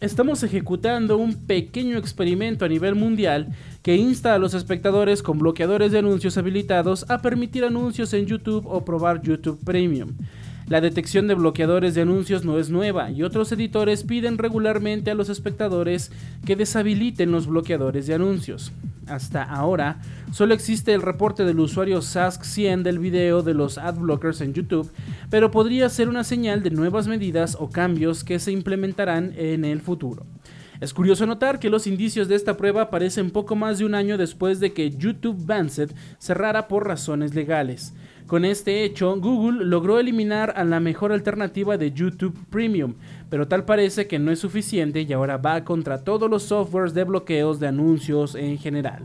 Estamos 0.00 0.44
ejecutando 0.44 1.18
un 1.18 1.34
pequeño 1.34 1.98
experimento 1.98 2.64
a 2.64 2.68
nivel 2.68 2.94
mundial 2.94 3.48
que 3.88 3.96
insta 3.96 4.34
a 4.34 4.38
los 4.38 4.52
espectadores 4.52 5.22
con 5.22 5.38
bloqueadores 5.38 5.90
de 5.92 6.00
anuncios 6.00 6.36
habilitados 6.36 7.08
a 7.08 7.22
permitir 7.22 7.64
anuncios 7.64 8.12
en 8.12 8.26
YouTube 8.26 8.66
o 8.66 8.84
probar 8.84 9.22
YouTube 9.22 9.64
Premium. 9.64 10.10
La 10.66 10.82
detección 10.82 11.26
de 11.26 11.32
bloqueadores 11.32 11.94
de 11.94 12.02
anuncios 12.02 12.44
no 12.44 12.58
es 12.58 12.68
nueva 12.68 13.10
y 13.10 13.22
otros 13.22 13.50
editores 13.50 14.04
piden 14.04 14.36
regularmente 14.36 15.10
a 15.10 15.14
los 15.14 15.30
espectadores 15.30 16.12
que 16.44 16.54
deshabiliten 16.54 17.32
los 17.32 17.46
bloqueadores 17.46 18.06
de 18.06 18.12
anuncios. 18.12 18.72
Hasta 19.06 19.42
ahora, 19.42 20.02
solo 20.32 20.52
existe 20.52 20.92
el 20.92 21.00
reporte 21.00 21.46
del 21.46 21.58
usuario 21.58 22.00
Sask100 22.00 22.82
del 22.82 22.98
video 22.98 23.42
de 23.42 23.54
los 23.54 23.78
ad 23.78 23.94
blockers 23.94 24.42
en 24.42 24.52
YouTube, 24.52 24.92
pero 25.30 25.50
podría 25.50 25.88
ser 25.88 26.10
una 26.10 26.24
señal 26.24 26.62
de 26.62 26.72
nuevas 26.72 27.08
medidas 27.08 27.56
o 27.58 27.70
cambios 27.70 28.22
que 28.22 28.38
se 28.38 28.52
implementarán 28.52 29.32
en 29.38 29.64
el 29.64 29.80
futuro. 29.80 30.26
Es 30.80 30.94
curioso 30.94 31.26
notar 31.26 31.58
que 31.58 31.70
los 31.70 31.88
indicios 31.88 32.28
de 32.28 32.36
esta 32.36 32.56
prueba 32.56 32.82
aparecen 32.82 33.32
poco 33.32 33.56
más 33.56 33.78
de 33.78 33.84
un 33.84 33.96
año 33.96 34.16
después 34.16 34.60
de 34.60 34.72
que 34.72 34.90
YouTube 34.90 35.44
Bandset 35.44 35.92
cerrara 36.18 36.68
por 36.68 36.86
razones 36.86 37.34
legales. 37.34 37.94
Con 38.28 38.44
este 38.44 38.84
hecho, 38.84 39.18
Google 39.18 39.64
logró 39.64 39.98
eliminar 39.98 40.52
a 40.54 40.62
la 40.62 40.78
mejor 40.78 41.10
alternativa 41.10 41.76
de 41.76 41.90
YouTube 41.90 42.38
Premium, 42.48 42.94
pero 43.28 43.48
tal 43.48 43.64
parece 43.64 44.06
que 44.06 44.20
no 44.20 44.30
es 44.30 44.38
suficiente 44.38 45.02
y 45.02 45.12
ahora 45.12 45.36
va 45.36 45.64
contra 45.64 46.04
todos 46.04 46.30
los 46.30 46.44
softwares 46.44 46.94
de 46.94 47.02
bloqueos 47.02 47.58
de 47.58 47.66
anuncios 47.66 48.36
en 48.36 48.56
general. 48.58 49.04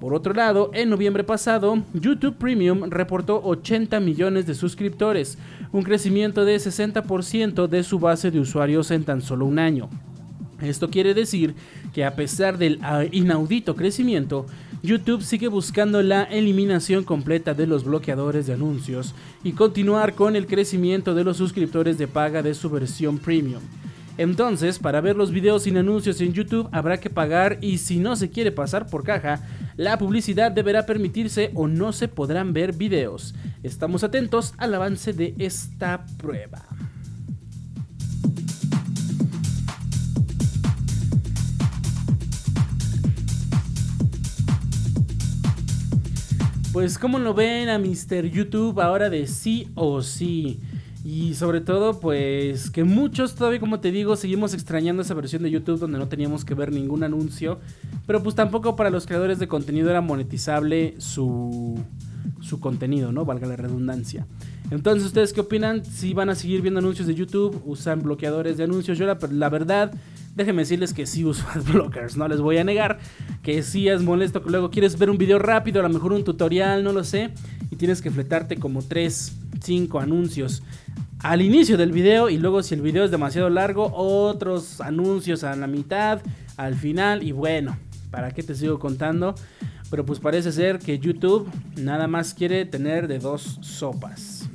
Por 0.00 0.12
otro 0.12 0.34
lado, 0.34 0.70
en 0.74 0.90
noviembre 0.90 1.22
pasado, 1.22 1.84
YouTube 1.94 2.36
Premium 2.36 2.90
reportó 2.90 3.40
80 3.44 4.00
millones 4.00 4.46
de 4.46 4.54
suscriptores, 4.54 5.38
un 5.70 5.84
crecimiento 5.84 6.44
de 6.44 6.56
60% 6.56 7.68
de 7.68 7.82
su 7.84 8.00
base 8.00 8.32
de 8.32 8.40
usuarios 8.40 8.90
en 8.90 9.04
tan 9.04 9.22
solo 9.22 9.46
un 9.46 9.60
año. 9.60 9.88
Esto 10.60 10.90
quiere 10.90 11.14
decir 11.14 11.54
que 11.92 12.04
a 12.04 12.14
pesar 12.14 12.58
del 12.58 12.78
ah, 12.82 13.04
inaudito 13.10 13.76
crecimiento, 13.76 14.46
YouTube 14.82 15.22
sigue 15.22 15.48
buscando 15.48 16.02
la 16.02 16.24
eliminación 16.24 17.04
completa 17.04 17.54
de 17.54 17.66
los 17.66 17.84
bloqueadores 17.84 18.46
de 18.46 18.54
anuncios 18.54 19.14
y 19.44 19.52
continuar 19.52 20.14
con 20.14 20.36
el 20.36 20.46
crecimiento 20.46 21.14
de 21.14 21.24
los 21.24 21.36
suscriptores 21.36 21.98
de 21.98 22.08
paga 22.08 22.42
de 22.42 22.54
su 22.54 22.70
versión 22.70 23.18
premium. 23.18 23.62
Entonces, 24.18 24.78
para 24.78 25.02
ver 25.02 25.16
los 25.16 25.30
videos 25.30 25.64
sin 25.64 25.76
anuncios 25.76 26.20
en 26.20 26.32
YouTube 26.32 26.68
habrá 26.72 26.98
que 26.98 27.10
pagar 27.10 27.58
y 27.60 27.78
si 27.78 27.98
no 27.98 28.16
se 28.16 28.30
quiere 28.30 28.50
pasar 28.50 28.86
por 28.86 29.04
caja, 29.04 29.42
La 29.76 29.98
publicidad 29.98 30.52
deberá 30.52 30.86
permitirse 30.86 31.50
o 31.54 31.68
no 31.68 31.92
se 31.92 32.08
podrán 32.08 32.54
ver 32.54 32.72
videos. 32.72 33.34
Estamos 33.62 34.04
atentos 34.04 34.54
al 34.56 34.74
avance 34.74 35.12
de 35.12 35.34
esta 35.38 36.06
prueba. 36.16 36.65
Pues 46.76 46.98
como 46.98 47.18
lo 47.18 47.32
ven 47.32 47.70
a 47.70 47.78
Mr. 47.78 48.26
YouTube 48.30 48.78
ahora 48.82 49.08
de 49.08 49.26
sí 49.26 49.70
o 49.76 50.02
sí. 50.02 50.60
Y 51.02 51.32
sobre 51.32 51.62
todo, 51.62 52.00
pues 52.00 52.70
que 52.70 52.84
muchos 52.84 53.34
todavía, 53.34 53.60
como 53.60 53.80
te 53.80 53.90
digo, 53.90 54.14
seguimos 54.14 54.52
extrañando 54.52 55.00
esa 55.00 55.14
versión 55.14 55.42
de 55.42 55.50
YouTube 55.50 55.78
donde 55.78 55.98
no 55.98 56.06
teníamos 56.08 56.44
que 56.44 56.52
ver 56.52 56.70
ningún 56.70 57.02
anuncio. 57.02 57.60
Pero 58.06 58.22
pues 58.22 58.34
tampoco 58.34 58.76
para 58.76 58.90
los 58.90 59.06
creadores 59.06 59.38
de 59.38 59.48
contenido 59.48 59.88
era 59.88 60.02
monetizable 60.02 60.96
su, 60.98 61.82
su 62.42 62.60
contenido, 62.60 63.10
¿no? 63.10 63.24
Valga 63.24 63.46
la 63.46 63.56
redundancia. 63.56 64.26
Entonces, 64.70 65.06
¿ustedes 65.06 65.32
qué 65.32 65.40
opinan? 65.40 65.82
Si 65.82 66.12
van 66.12 66.28
a 66.28 66.34
seguir 66.34 66.60
viendo 66.60 66.80
anuncios 66.80 67.08
de 67.08 67.14
YouTube, 67.14 67.58
usan 67.64 68.02
bloqueadores 68.02 68.58
de 68.58 68.64
anuncios. 68.64 68.98
Yo 68.98 69.06
la, 69.06 69.16
la 69.30 69.48
verdad 69.48 69.94
déjenme 70.36 70.62
decirles 70.62 70.92
que 70.92 71.06
sí 71.06 71.24
uso 71.24 71.44
adblockers, 71.54 72.16
no 72.16 72.28
les 72.28 72.40
voy 72.40 72.58
a 72.58 72.64
negar 72.64 72.98
que 73.42 73.62
sí 73.62 73.88
es 73.88 74.02
molesto 74.02 74.42
que 74.42 74.50
luego 74.50 74.70
quieres 74.70 74.98
ver 74.98 75.10
un 75.10 75.18
video 75.18 75.38
rápido, 75.38 75.80
a 75.80 75.82
lo 75.82 75.88
mejor 75.88 76.12
un 76.12 76.24
tutorial, 76.24 76.84
no 76.84 76.92
lo 76.92 77.02
sé, 77.02 77.30
y 77.70 77.76
tienes 77.76 78.02
que 78.02 78.10
fletarte 78.10 78.56
como 78.56 78.82
3, 78.82 79.36
5 79.60 79.98
anuncios 79.98 80.62
al 81.20 81.40
inicio 81.42 81.76
del 81.76 81.92
video 81.92 82.28
y 82.28 82.36
luego 82.36 82.62
si 82.62 82.74
el 82.74 82.82
video 82.82 83.04
es 83.04 83.10
demasiado 83.10 83.48
largo, 83.48 83.90
otros 83.94 84.80
anuncios 84.80 85.44
a 85.44 85.56
la 85.56 85.66
mitad, 85.66 86.20
al 86.56 86.74
final 86.74 87.22
y 87.22 87.32
bueno, 87.32 87.76
¿para 88.10 88.30
qué 88.32 88.42
te 88.42 88.54
sigo 88.54 88.78
contando? 88.78 89.34
Pero 89.90 90.04
pues 90.04 90.18
parece 90.18 90.52
ser 90.52 90.78
que 90.78 90.98
YouTube 90.98 91.48
nada 91.76 92.06
más 92.08 92.34
quiere 92.34 92.64
tener 92.66 93.08
de 93.08 93.18
dos 93.18 93.58
sopas. 93.62 94.48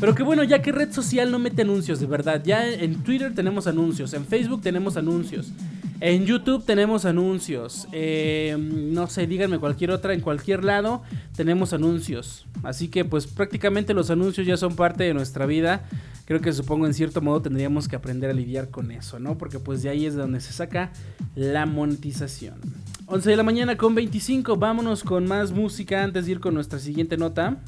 Pero 0.00 0.14
qué 0.14 0.22
bueno, 0.22 0.42
ya 0.44 0.62
que 0.62 0.72
red 0.72 0.90
social 0.92 1.30
no 1.30 1.38
mete 1.38 1.60
anuncios, 1.60 2.00
de 2.00 2.06
verdad. 2.06 2.42
Ya 2.42 2.66
en 2.66 3.02
Twitter 3.02 3.34
tenemos 3.34 3.66
anuncios, 3.66 4.14
en 4.14 4.24
Facebook 4.24 4.62
tenemos 4.62 4.96
anuncios, 4.96 5.52
en 6.00 6.24
YouTube 6.24 6.64
tenemos 6.64 7.04
anuncios. 7.04 7.86
Eh, 7.92 8.56
no 8.58 9.08
sé, 9.08 9.26
díganme 9.26 9.58
cualquier 9.58 9.90
otra, 9.90 10.14
en 10.14 10.20
cualquier 10.20 10.64
lado 10.64 11.02
tenemos 11.36 11.74
anuncios. 11.74 12.46
Así 12.62 12.88
que 12.88 13.04
pues 13.04 13.26
prácticamente 13.26 13.92
los 13.92 14.08
anuncios 14.08 14.46
ya 14.46 14.56
son 14.56 14.74
parte 14.74 15.04
de 15.04 15.12
nuestra 15.12 15.44
vida. 15.44 15.84
Creo 16.24 16.40
que 16.40 16.52
supongo 16.54 16.86
en 16.86 16.94
cierto 16.94 17.20
modo 17.20 17.42
tendríamos 17.42 17.86
que 17.86 17.96
aprender 17.96 18.30
a 18.30 18.32
lidiar 18.32 18.70
con 18.70 18.92
eso, 18.92 19.18
¿no? 19.18 19.36
Porque 19.36 19.58
pues 19.58 19.82
de 19.82 19.90
ahí 19.90 20.06
es 20.06 20.14
de 20.14 20.22
donde 20.22 20.40
se 20.40 20.54
saca 20.54 20.92
la 21.34 21.66
monetización. 21.66 22.54
11 23.04 23.28
de 23.28 23.36
la 23.36 23.42
mañana 23.42 23.76
con 23.76 23.94
25, 23.94 24.56
vámonos 24.56 25.02
con 25.02 25.26
más 25.26 25.52
música 25.52 26.02
antes 26.02 26.24
de 26.24 26.32
ir 26.32 26.40
con 26.40 26.54
nuestra 26.54 26.78
siguiente 26.78 27.18
nota. 27.18 27.58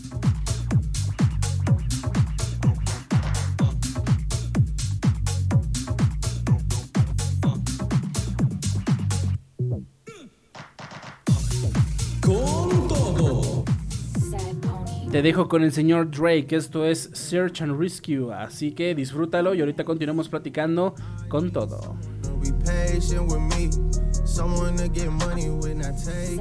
Te 15.12 15.20
dejo 15.20 15.46
con 15.46 15.62
el 15.62 15.72
señor 15.72 16.10
Drake, 16.10 16.56
esto 16.56 16.86
es 16.86 17.10
Search 17.12 17.60
and 17.60 17.78
Rescue, 17.78 18.32
así 18.32 18.72
que 18.72 18.94
disfrútalo 18.94 19.52
y 19.52 19.60
ahorita 19.60 19.84
continuamos 19.84 20.30
platicando 20.30 20.94
con 21.28 21.52
todo. 21.52 21.94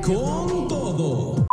Con 0.01 0.67
todo. 0.69 1.47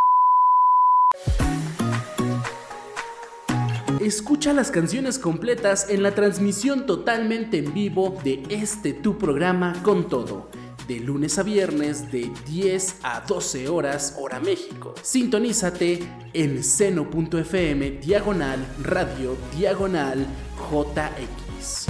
Escucha 4.00 4.52
las 4.52 4.70
canciones 4.70 5.18
completas 5.18 5.90
en 5.90 6.04
la 6.04 6.14
transmisión 6.14 6.86
totalmente 6.86 7.58
en 7.58 7.74
vivo 7.74 8.16
de 8.22 8.44
este 8.48 8.92
tu 8.92 9.18
programa 9.18 9.72
con 9.82 10.08
todo 10.08 10.48
de 10.88 11.00
lunes 11.00 11.38
a 11.38 11.42
viernes 11.42 12.10
de 12.10 12.32
10 12.46 13.00
a 13.02 13.20
12 13.20 13.68
horas 13.68 14.16
hora 14.18 14.40
México. 14.40 14.94
Sintonízate 15.02 16.00
en 16.32 16.64
seno.fm 16.64 17.90
diagonal 18.00 18.66
radio 18.82 19.36
diagonal 19.54 20.26
JX. 20.70 21.86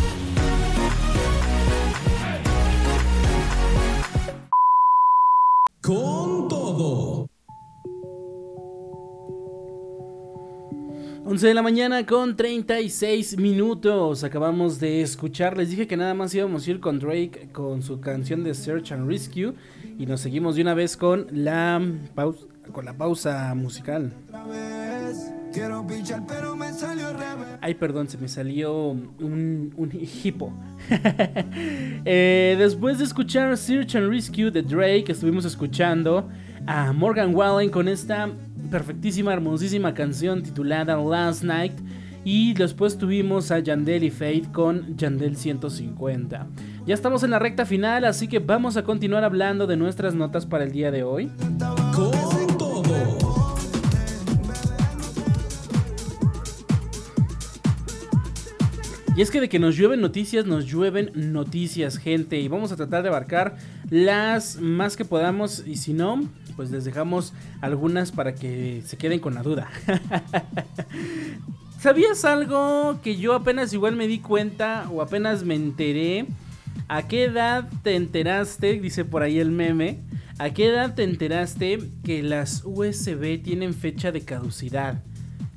Con 5.80 6.48
todo. 6.48 7.17
11 11.30 11.46
de 11.46 11.52
la 11.52 11.60
mañana 11.60 12.06
con 12.06 12.36
36 12.36 13.36
minutos. 13.36 14.24
Acabamos 14.24 14.80
de 14.80 15.02
escuchar. 15.02 15.58
Les 15.58 15.68
dije 15.68 15.86
que 15.86 15.94
nada 15.94 16.14
más 16.14 16.34
íbamos 16.34 16.66
a 16.66 16.70
ir 16.70 16.80
con 16.80 16.98
Drake 16.98 17.50
con 17.52 17.82
su 17.82 18.00
canción 18.00 18.42
de 18.44 18.54
Search 18.54 18.92
and 18.92 19.06
Rescue. 19.06 19.52
Y 19.98 20.06
nos 20.06 20.22
seguimos 20.22 20.56
de 20.56 20.62
una 20.62 20.72
vez 20.72 20.96
con 20.96 21.26
la 21.30 21.82
pausa, 22.14 22.46
con 22.72 22.86
la 22.86 22.96
pausa 22.96 23.54
musical. 23.54 24.10
Ay, 27.60 27.74
perdón, 27.74 28.08
se 28.08 28.16
me 28.16 28.28
salió 28.28 28.88
un, 28.88 29.74
un 29.76 29.92
hipo. 30.24 30.50
Eh, 32.10 32.56
después 32.58 32.98
de 32.98 33.04
escuchar 33.04 33.54
Search 33.58 33.96
and 33.96 34.08
Rescue 34.08 34.50
de 34.50 34.62
Drake, 34.62 35.12
estuvimos 35.12 35.44
escuchando 35.44 36.26
a 36.66 36.92
Morgan 36.92 37.34
Wallen 37.34 37.68
con 37.68 37.86
esta 37.86 38.30
perfectísima, 38.70 39.32
hermosísima 39.32 39.94
canción 39.94 40.42
titulada 40.42 40.96
Last 40.96 41.42
Night. 41.42 41.74
Y 42.24 42.52
después 42.54 42.98
tuvimos 42.98 43.50
a 43.50 43.60
Yandel 43.60 44.04
y 44.04 44.10
Faith 44.10 44.52
con 44.52 44.96
Yandel 44.96 45.36
150. 45.36 46.46
Ya 46.86 46.94
estamos 46.94 47.22
en 47.22 47.30
la 47.30 47.38
recta 47.38 47.64
final, 47.64 48.04
así 48.04 48.28
que 48.28 48.38
vamos 48.38 48.76
a 48.76 48.82
continuar 48.84 49.24
hablando 49.24 49.66
de 49.66 49.76
nuestras 49.76 50.14
notas 50.14 50.44
para 50.44 50.64
el 50.64 50.72
día 50.72 50.90
de 50.90 51.04
hoy. 51.04 51.30
Y 59.18 59.20
es 59.20 59.32
que 59.32 59.40
de 59.40 59.48
que 59.48 59.58
nos 59.58 59.76
llueven 59.76 60.00
noticias, 60.00 60.46
nos 60.46 60.64
llueven 60.64 61.10
noticias, 61.14 61.98
gente. 61.98 62.38
Y 62.38 62.46
vamos 62.46 62.70
a 62.70 62.76
tratar 62.76 63.02
de 63.02 63.08
abarcar 63.08 63.56
las 63.90 64.60
más 64.60 64.96
que 64.96 65.04
podamos. 65.04 65.66
Y 65.66 65.74
si 65.74 65.92
no, 65.92 66.20
pues 66.58 66.72
les 66.72 66.84
dejamos 66.84 67.34
algunas 67.60 68.10
para 68.10 68.34
que 68.34 68.82
se 68.84 68.96
queden 68.96 69.20
con 69.20 69.32
la 69.32 69.44
duda. 69.44 69.68
¿Sabías 71.80 72.24
algo 72.24 72.98
que 73.00 73.16
yo 73.16 73.34
apenas 73.34 73.72
igual 73.72 73.94
me 73.94 74.08
di 74.08 74.18
cuenta 74.18 74.88
o 74.90 75.00
apenas 75.00 75.44
me 75.44 75.54
enteré? 75.54 76.26
¿A 76.88 77.06
qué 77.06 77.26
edad 77.26 77.68
te 77.84 77.94
enteraste? 77.94 78.80
Dice 78.80 79.04
por 79.04 79.22
ahí 79.22 79.38
el 79.38 79.52
meme. 79.52 80.00
¿A 80.40 80.50
qué 80.50 80.66
edad 80.70 80.96
te 80.96 81.04
enteraste 81.04 81.78
que 82.02 82.24
las 82.24 82.62
USB 82.64 83.40
tienen 83.40 83.72
fecha 83.72 84.10
de 84.10 84.22
caducidad? 84.22 85.00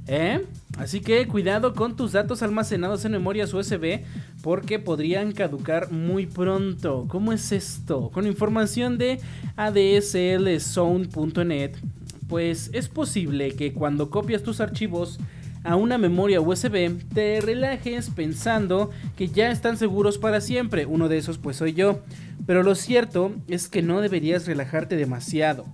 ¿Eh? 0.06 0.46
Así 0.78 1.02
que 1.02 1.28
cuidado 1.28 1.74
con 1.74 1.96
tus 1.96 2.12
datos 2.12 2.44
almacenados 2.44 3.04
en 3.06 3.14
memorias 3.14 3.56
USB 3.56 4.02
porque 4.42 4.80
podrían 4.80 5.32
caducar 5.32 5.92
muy 5.92 6.26
pronto. 6.26 7.06
¿Cómo 7.08 7.32
es 7.34 7.52
esto? 7.52 8.10
Con 8.12 8.26
información 8.28 8.98
de 8.98 9.20
adslzone.net, 9.56 11.02
pues 12.28 12.70
es 12.74 12.88
posible 12.90 13.56
que 13.56 13.74
cuando 13.74 14.10
copias 14.10 14.44
tus 14.44 14.62
archivos 14.62 15.20
a 15.64 15.76
una 15.76 15.98
memoria 16.00 16.42
USB 16.42 16.98
te 17.14 17.40
relajes 17.42 18.10
pensando 18.10 18.90
que 19.16 19.28
ya 19.28 19.52
están 19.52 19.78
seguros 19.78 20.18
para 20.18 20.42
siempre. 20.42 20.86
Uno 20.86 21.08
de 21.08 21.20
esos 21.20 21.38
pues 21.38 21.58
soy 21.58 21.74
yo. 21.74 22.00
Pero 22.48 22.64
lo 22.64 22.74
cierto 22.76 23.34
es 23.48 23.68
que 23.68 23.84
no 23.84 24.02
deberías 24.02 24.48
relajarte 24.48 24.96
demasiado. 24.96 25.66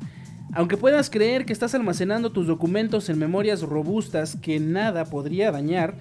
Aunque 0.53 0.77
puedas 0.77 1.09
creer 1.09 1.45
que 1.45 1.53
estás 1.53 1.75
almacenando 1.75 2.31
tus 2.31 2.47
documentos 2.47 3.09
en 3.09 3.19
memorias 3.19 3.61
robustas 3.61 4.35
que 4.35 4.59
nada 4.59 5.05
podría 5.05 5.51
dañar, 5.51 5.95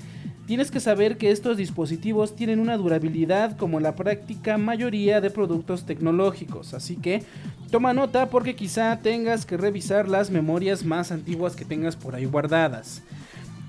tienes 0.46 0.70
que 0.70 0.80
saber 0.80 1.18
que 1.18 1.30
estos 1.30 1.56
dispositivos 1.56 2.36
tienen 2.36 2.60
una 2.60 2.76
durabilidad 2.76 3.56
como 3.56 3.80
la 3.80 3.96
práctica 3.96 4.56
mayoría 4.58 5.20
de 5.20 5.30
productos 5.30 5.84
tecnológicos, 5.84 6.72
así 6.72 6.96
que 6.96 7.22
toma 7.70 7.92
nota 7.92 8.30
porque 8.30 8.54
quizá 8.54 8.98
tengas 9.00 9.44
que 9.44 9.56
revisar 9.56 10.08
las 10.08 10.30
memorias 10.30 10.84
más 10.84 11.12
antiguas 11.12 11.56
que 11.56 11.64
tengas 11.64 11.96
por 11.96 12.14
ahí 12.14 12.24
guardadas. 12.24 13.02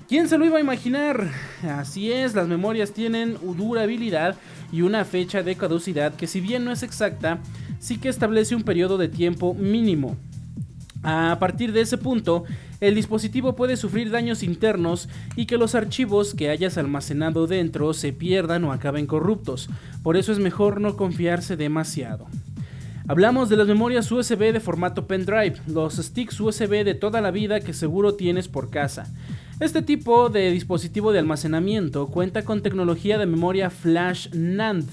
¿Quién 0.08 0.28
se 0.28 0.38
lo 0.38 0.46
iba 0.46 0.56
a 0.56 0.62
imaginar? 0.62 1.30
Así 1.62 2.10
es, 2.10 2.34
las 2.34 2.48
memorias 2.48 2.92
tienen 2.92 3.36
durabilidad 3.42 4.36
y 4.72 4.80
una 4.80 5.04
fecha 5.04 5.42
de 5.42 5.56
caducidad 5.56 6.14
que 6.14 6.26
si 6.26 6.40
bien 6.40 6.64
no 6.64 6.72
es 6.72 6.82
exacta, 6.82 7.40
sí 7.78 7.98
que 7.98 8.08
establece 8.08 8.54
un 8.54 8.62
periodo 8.62 8.96
de 8.96 9.08
tiempo 9.08 9.52
mínimo. 9.52 10.16
A 11.02 11.36
partir 11.38 11.72
de 11.72 11.82
ese 11.82 11.98
punto, 11.98 12.44
el 12.80 12.94
dispositivo 12.94 13.56
puede 13.56 13.76
sufrir 13.76 14.10
daños 14.10 14.42
internos 14.42 15.08
y 15.34 15.46
que 15.46 15.58
los 15.58 15.74
archivos 15.74 16.34
que 16.34 16.50
hayas 16.50 16.78
almacenado 16.78 17.46
dentro 17.46 17.92
se 17.92 18.12
pierdan 18.12 18.64
o 18.64 18.72
acaben 18.72 19.06
corruptos. 19.06 19.68
Por 20.02 20.16
eso 20.16 20.30
es 20.30 20.38
mejor 20.38 20.80
no 20.80 20.96
confiarse 20.96 21.56
demasiado. 21.56 22.26
Hablamos 23.08 23.48
de 23.48 23.56
las 23.56 23.66
memorias 23.66 24.12
USB 24.12 24.52
de 24.52 24.60
formato 24.60 25.06
pendrive, 25.06 25.56
los 25.66 25.96
sticks 25.96 26.38
USB 26.38 26.84
de 26.84 26.94
toda 26.94 27.20
la 27.20 27.30
vida 27.30 27.60
que 27.60 27.72
seguro 27.72 28.14
tienes 28.14 28.48
por 28.48 28.70
casa. 28.70 29.10
Este 29.60 29.82
tipo 29.82 30.28
de 30.28 30.52
dispositivo 30.52 31.10
de 31.10 31.18
almacenamiento 31.18 32.06
cuenta 32.08 32.44
con 32.44 32.62
tecnología 32.62 33.18
de 33.18 33.26
memoria 33.26 33.70
flash 33.70 34.28
NAND, 34.32 34.88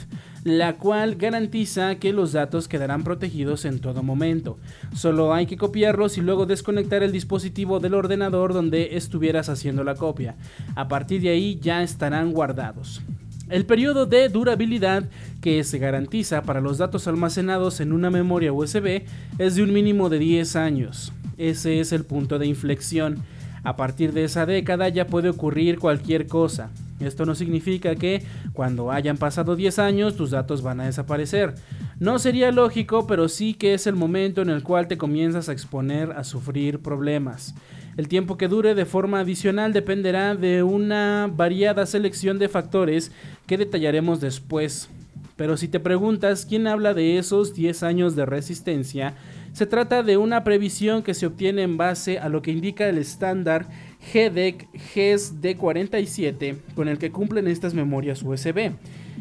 la 0.45 0.77
cual 0.77 1.15
garantiza 1.15 1.95
que 1.95 2.13
los 2.13 2.31
datos 2.31 2.67
quedarán 2.67 3.03
protegidos 3.03 3.65
en 3.65 3.79
todo 3.79 4.03
momento. 4.03 4.59
Solo 4.93 5.33
hay 5.33 5.47
que 5.47 5.57
copiarlos 5.57 6.19
y 6.19 6.21
luego 6.21 6.45
desconectar 6.45 7.01
el 7.01 7.11
dispositivo 7.11 7.79
del 7.79 7.95
ordenador 7.95 8.53
donde 8.53 8.95
estuvieras 8.95 9.49
haciendo 9.49 9.83
la 9.83 9.95
copia. 9.95 10.35
A 10.75 10.87
partir 10.87 11.21
de 11.21 11.29
ahí 11.29 11.59
ya 11.59 11.81
estarán 11.81 12.31
guardados. 12.31 13.01
El 13.49 13.65
periodo 13.65 14.05
de 14.05 14.29
durabilidad 14.29 15.09
que 15.41 15.63
se 15.63 15.79
garantiza 15.79 16.43
para 16.43 16.61
los 16.61 16.77
datos 16.77 17.07
almacenados 17.07 17.79
en 17.79 17.91
una 17.91 18.11
memoria 18.11 18.53
USB 18.53 19.01
es 19.39 19.55
de 19.55 19.63
un 19.63 19.73
mínimo 19.73 20.09
de 20.09 20.19
10 20.19 20.55
años. 20.57 21.11
Ese 21.39 21.79
es 21.79 21.91
el 21.91 22.05
punto 22.05 22.37
de 22.37 22.45
inflexión. 22.45 23.17
A 23.63 23.75
partir 23.75 24.13
de 24.13 24.25
esa 24.25 24.45
década 24.45 24.89
ya 24.89 25.07
puede 25.07 25.29
ocurrir 25.29 25.79
cualquier 25.79 26.27
cosa. 26.27 26.69
Esto 26.99 27.25
no 27.25 27.35
significa 27.35 27.95
que 27.95 28.23
cuando 28.53 28.91
hayan 28.91 29.17
pasado 29.17 29.55
10 29.55 29.79
años 29.79 30.15
tus 30.15 30.31
datos 30.31 30.61
van 30.61 30.79
a 30.79 30.85
desaparecer. 30.85 31.55
No 31.99 32.19
sería 32.19 32.51
lógico, 32.51 33.05
pero 33.05 33.27
sí 33.27 33.53
que 33.53 33.73
es 33.73 33.85
el 33.85 33.95
momento 33.95 34.41
en 34.41 34.49
el 34.49 34.63
cual 34.63 34.87
te 34.87 34.97
comienzas 34.97 35.49
a 35.49 35.51
exponer 35.51 36.11
a 36.11 36.23
sufrir 36.23 36.79
problemas. 36.79 37.53
El 37.97 38.07
tiempo 38.07 38.37
que 38.37 38.47
dure 38.47 38.75
de 38.75 38.85
forma 38.85 39.21
adicional 39.21 39.73
dependerá 39.73 40.35
de 40.35 40.63
una 40.63 41.29
variada 41.33 41.85
selección 41.85 42.39
de 42.39 42.49
factores 42.49 43.11
que 43.45 43.57
detallaremos 43.57 44.21
después. 44.21 44.89
Pero 45.35 45.57
si 45.57 45.67
te 45.67 45.81
preguntas 45.81 46.45
quién 46.45 46.67
habla 46.67 46.93
de 46.93 47.17
esos 47.17 47.53
10 47.53 47.83
años 47.83 48.15
de 48.15 48.25
resistencia, 48.25 49.15
se 49.51 49.65
trata 49.65 50.03
de 50.03 50.17
una 50.17 50.43
previsión 50.43 51.03
que 51.03 51.13
se 51.13 51.25
obtiene 51.25 51.63
en 51.63 51.77
base 51.77 52.19
a 52.19 52.27
lo 52.27 52.41
que 52.41 52.51
indica 52.51 52.87
el 52.87 52.97
estándar 52.97 53.67
GDEC 54.13 54.67
GES 54.93 55.41
D47 55.41 56.57
con 56.75 56.87
el 56.87 56.97
que 56.97 57.11
cumplen 57.11 57.47
estas 57.47 57.73
memorias 57.73 58.21
USB. 58.21 58.71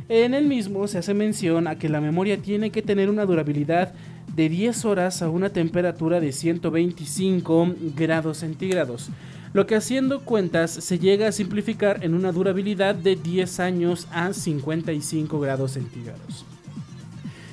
En 0.09 0.35
el 0.35 0.47
mismo 0.47 0.87
se 0.87 0.99
hace 0.99 1.14
mención 1.14 1.66
a 1.66 1.78
que 1.78 1.89
la 1.89 2.01
memoria 2.01 2.37
tiene 2.37 2.70
que 2.70 2.82
tener 2.82 3.09
una 3.09 3.24
durabilidad 3.24 3.95
de 4.35 4.49
10 4.49 4.85
horas 4.85 5.22
a 5.22 5.30
una 5.30 5.51
temperatura 5.51 6.20
de 6.20 6.32
125 6.32 7.74
grados 7.97 8.39
centígrados, 8.39 9.11
lo 9.53 9.66
que 9.66 9.76
haciendo 9.76 10.20
cuentas 10.20 10.72
se 10.72 10.99
llega 10.99 11.28
a 11.28 11.32
simplificar 11.32 12.05
en 12.05 12.14
una 12.14 12.32
durabilidad 12.32 12.95
de 12.95 13.16
10 13.16 13.61
años 13.61 14.09
a 14.11 14.32
55 14.32 15.39
grados 15.41 15.72
centígrados. 15.72 16.45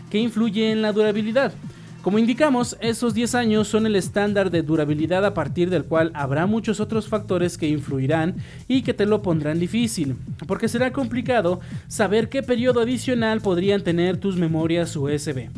¿Qué 0.10 0.18
influye 0.18 0.72
en 0.72 0.82
la 0.82 0.92
durabilidad? 0.92 1.54
Como 2.02 2.18
indicamos, 2.18 2.78
esos 2.80 3.14
10 3.14 3.36
años 3.36 3.68
son 3.68 3.86
el 3.86 3.96
estándar 3.96 4.50
de 4.50 4.64
durabilidad 4.64 5.24
a 5.24 5.36
partir 5.36 5.70
del 5.70 5.86
cual 5.86 6.10
habrá 6.16 6.48
muchos 6.48 6.80
otros 6.80 7.08
factores 7.08 7.60
que 7.60 7.68
influirán 7.68 8.38
y 8.68 8.82
que 8.82 8.96
te 8.96 9.06
lo 9.06 9.22
pondrán 9.22 9.60
difícil, 9.60 10.16
porque 10.48 10.68
será 10.68 10.92
complicado 10.92 11.60
saber 11.88 12.28
qué 12.28 12.42
periodo 12.42 12.82
adicional 12.82 13.42
podrían 13.42 13.84
tener 13.84 14.18
tus 14.18 14.36
memorias 14.36 14.96
USB. 14.96 15.50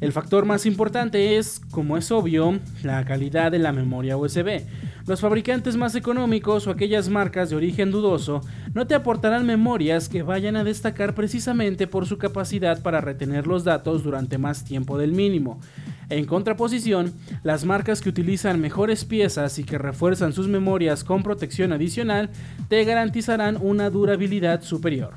El 0.00 0.12
factor 0.12 0.46
más 0.46 0.64
importante 0.64 1.36
es, 1.36 1.60
como 1.70 1.98
es 1.98 2.10
obvio, 2.10 2.58
la 2.82 3.04
calidad 3.04 3.52
de 3.52 3.58
la 3.58 3.70
memoria 3.70 4.16
USB. 4.16 4.62
Los 5.06 5.20
fabricantes 5.20 5.76
más 5.76 5.94
económicos 5.94 6.66
o 6.66 6.70
aquellas 6.70 7.10
marcas 7.10 7.50
de 7.50 7.56
origen 7.56 7.90
dudoso 7.90 8.40
no 8.72 8.86
te 8.86 8.94
aportarán 8.94 9.44
memorias 9.44 10.08
que 10.08 10.22
vayan 10.22 10.56
a 10.56 10.64
destacar 10.64 11.14
precisamente 11.14 11.86
por 11.86 12.06
su 12.06 12.16
capacidad 12.16 12.82
para 12.82 13.02
retener 13.02 13.46
los 13.46 13.64
datos 13.64 14.02
durante 14.02 14.38
más 14.38 14.64
tiempo 14.64 14.96
del 14.96 15.12
mínimo. 15.12 15.60
En 16.08 16.24
contraposición, 16.24 17.12
las 17.42 17.66
marcas 17.66 18.00
que 18.00 18.08
utilizan 18.08 18.58
mejores 18.58 19.04
piezas 19.04 19.58
y 19.58 19.64
que 19.64 19.76
refuerzan 19.76 20.32
sus 20.32 20.48
memorias 20.48 21.04
con 21.04 21.22
protección 21.22 21.72
adicional 21.72 22.30
te 22.68 22.82
garantizarán 22.84 23.58
una 23.60 23.90
durabilidad 23.90 24.62
superior. 24.62 25.12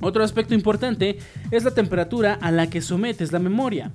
Otro 0.00 0.22
aspecto 0.22 0.54
importante 0.54 1.18
es 1.50 1.64
la 1.64 1.72
temperatura 1.72 2.34
a 2.34 2.50
la 2.50 2.68
que 2.68 2.82
sometes 2.82 3.32
la 3.32 3.38
memoria. 3.38 3.92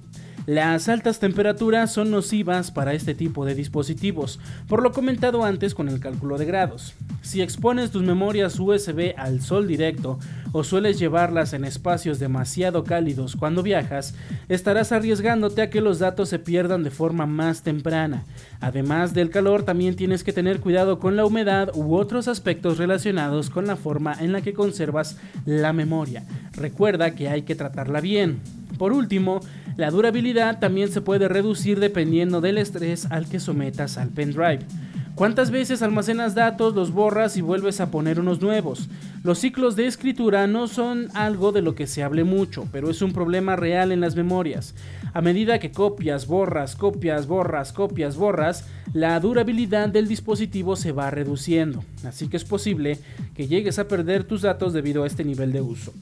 Las 0.48 0.90
altas 0.90 1.20
temperaturas 1.20 1.94
son 1.94 2.10
nocivas 2.10 2.72
para 2.72 2.94
este 2.94 3.14
tipo 3.14 3.46
de 3.46 3.54
dispositivos, 3.54 4.40
por 4.68 4.82
lo 4.82 4.92
comentado 4.92 5.44
antes 5.44 5.76
con 5.76 5.88
el 5.88 6.00
cálculo 6.00 6.40
de 6.40 6.46
grados. 6.46 6.96
Si 7.22 7.44
expones 7.44 7.92
tus 7.92 8.02
memorias 8.02 8.60
USB 8.60 9.14
al 9.18 9.42
sol 9.42 9.68
directo 9.68 10.18
o 10.52 10.64
sueles 10.64 10.98
llevarlas 10.98 11.54
en 11.54 11.64
espacios 11.64 12.18
demasiado 12.18 12.84
cálidos 12.84 13.36
cuando 13.36 13.62
viajas, 13.62 14.16
estarás 14.50 14.92
arriesgándote 14.92 15.62
a 15.62 15.70
que 15.70 15.80
los 15.80 16.00
datos 16.00 16.30
se 16.30 16.40
pierdan 16.40 16.82
de 16.82 16.90
forma 16.90 17.28
más 17.28 17.62
temprana. 17.62 18.24
Además 18.62 19.14
del 19.14 19.30
calor, 19.30 19.62
también 19.62 19.96
tienes 19.96 20.24
que 20.24 20.34
tener 20.34 20.60
cuidado 20.60 20.98
con 20.98 21.16
la 21.16 21.26
humedad 21.26 21.70
u 21.76 21.94
otros 21.96 22.28
aspectos 22.28 22.80
relacionados 22.80 23.52
con 23.52 23.68
la 23.68 23.76
forma 23.76 24.16
en 24.20 24.32
la 24.32 24.42
que 24.42 24.54
conservas 24.54 25.18
la 25.46 25.72
memoria. 25.72 26.26
Recuerda 26.54 27.12
que 27.12 27.30
hay 27.30 27.44
que 27.44 27.56
tratarla 27.56 28.02
bien. 28.02 28.40
Por 28.80 28.94
último, 28.94 29.42
la 29.78 29.92
durabilidad 29.92 30.60
también 30.60 30.92
se 30.92 31.02
puede 31.02 31.28
reducir 31.28 31.80
dependiendo 31.80 32.42
del 32.42 32.58
estrés 32.58 33.06
al 33.10 33.28
que 33.28 33.40
sometas 33.40 33.98
al 33.98 34.10
pendrive. 34.10 34.66
¿Cuántas 35.16 35.52
veces 35.52 35.82
almacenas 35.82 36.36
datos, 36.36 36.74
los 36.74 36.92
borras 36.92 37.38
y 37.38 37.42
vuelves 37.42 37.80
a 37.80 37.92
poner 37.92 38.20
unos 38.20 38.42
nuevos? 38.42 38.90
Los 39.24 39.40
ciclos 39.40 39.76
de 39.76 39.86
escritura 39.86 40.48
no 40.48 40.68
son 40.68 41.10
algo 41.14 41.52
de 41.52 41.62
lo 41.62 41.76
que 41.76 41.86
se 41.86 42.02
hable 42.02 42.24
mucho, 42.24 42.68
pero 42.72 42.90
es 42.90 43.02
un 43.02 43.14
problema 43.14 43.56
real 43.56 43.92
en 43.92 44.00
las 44.00 44.16
memorias. 44.16 44.74
A 45.14 45.22
medida 45.22 45.60
que 45.60 45.72
copias, 45.72 46.28
borras, 46.28 46.76
copias, 46.76 47.28
borras, 47.28 47.74
copias, 47.74 48.16
borras, 48.16 48.66
la 48.94 49.20
durabilidad 49.20 49.90
del 49.90 50.08
dispositivo 50.08 50.76
se 50.76 50.92
va 50.92 51.12
reduciendo, 51.12 51.84
así 52.06 52.28
que 52.28 52.38
es 52.38 52.46
posible 52.46 52.98
que 53.36 53.48
llegues 53.48 53.80
a 53.80 53.88
perder 53.88 54.24
tus 54.24 54.42
datos 54.42 54.74
debido 54.74 55.04
a 55.04 55.08
este 55.08 55.24
nivel 55.24 55.52
de 55.52 55.62
uso. 55.62 55.94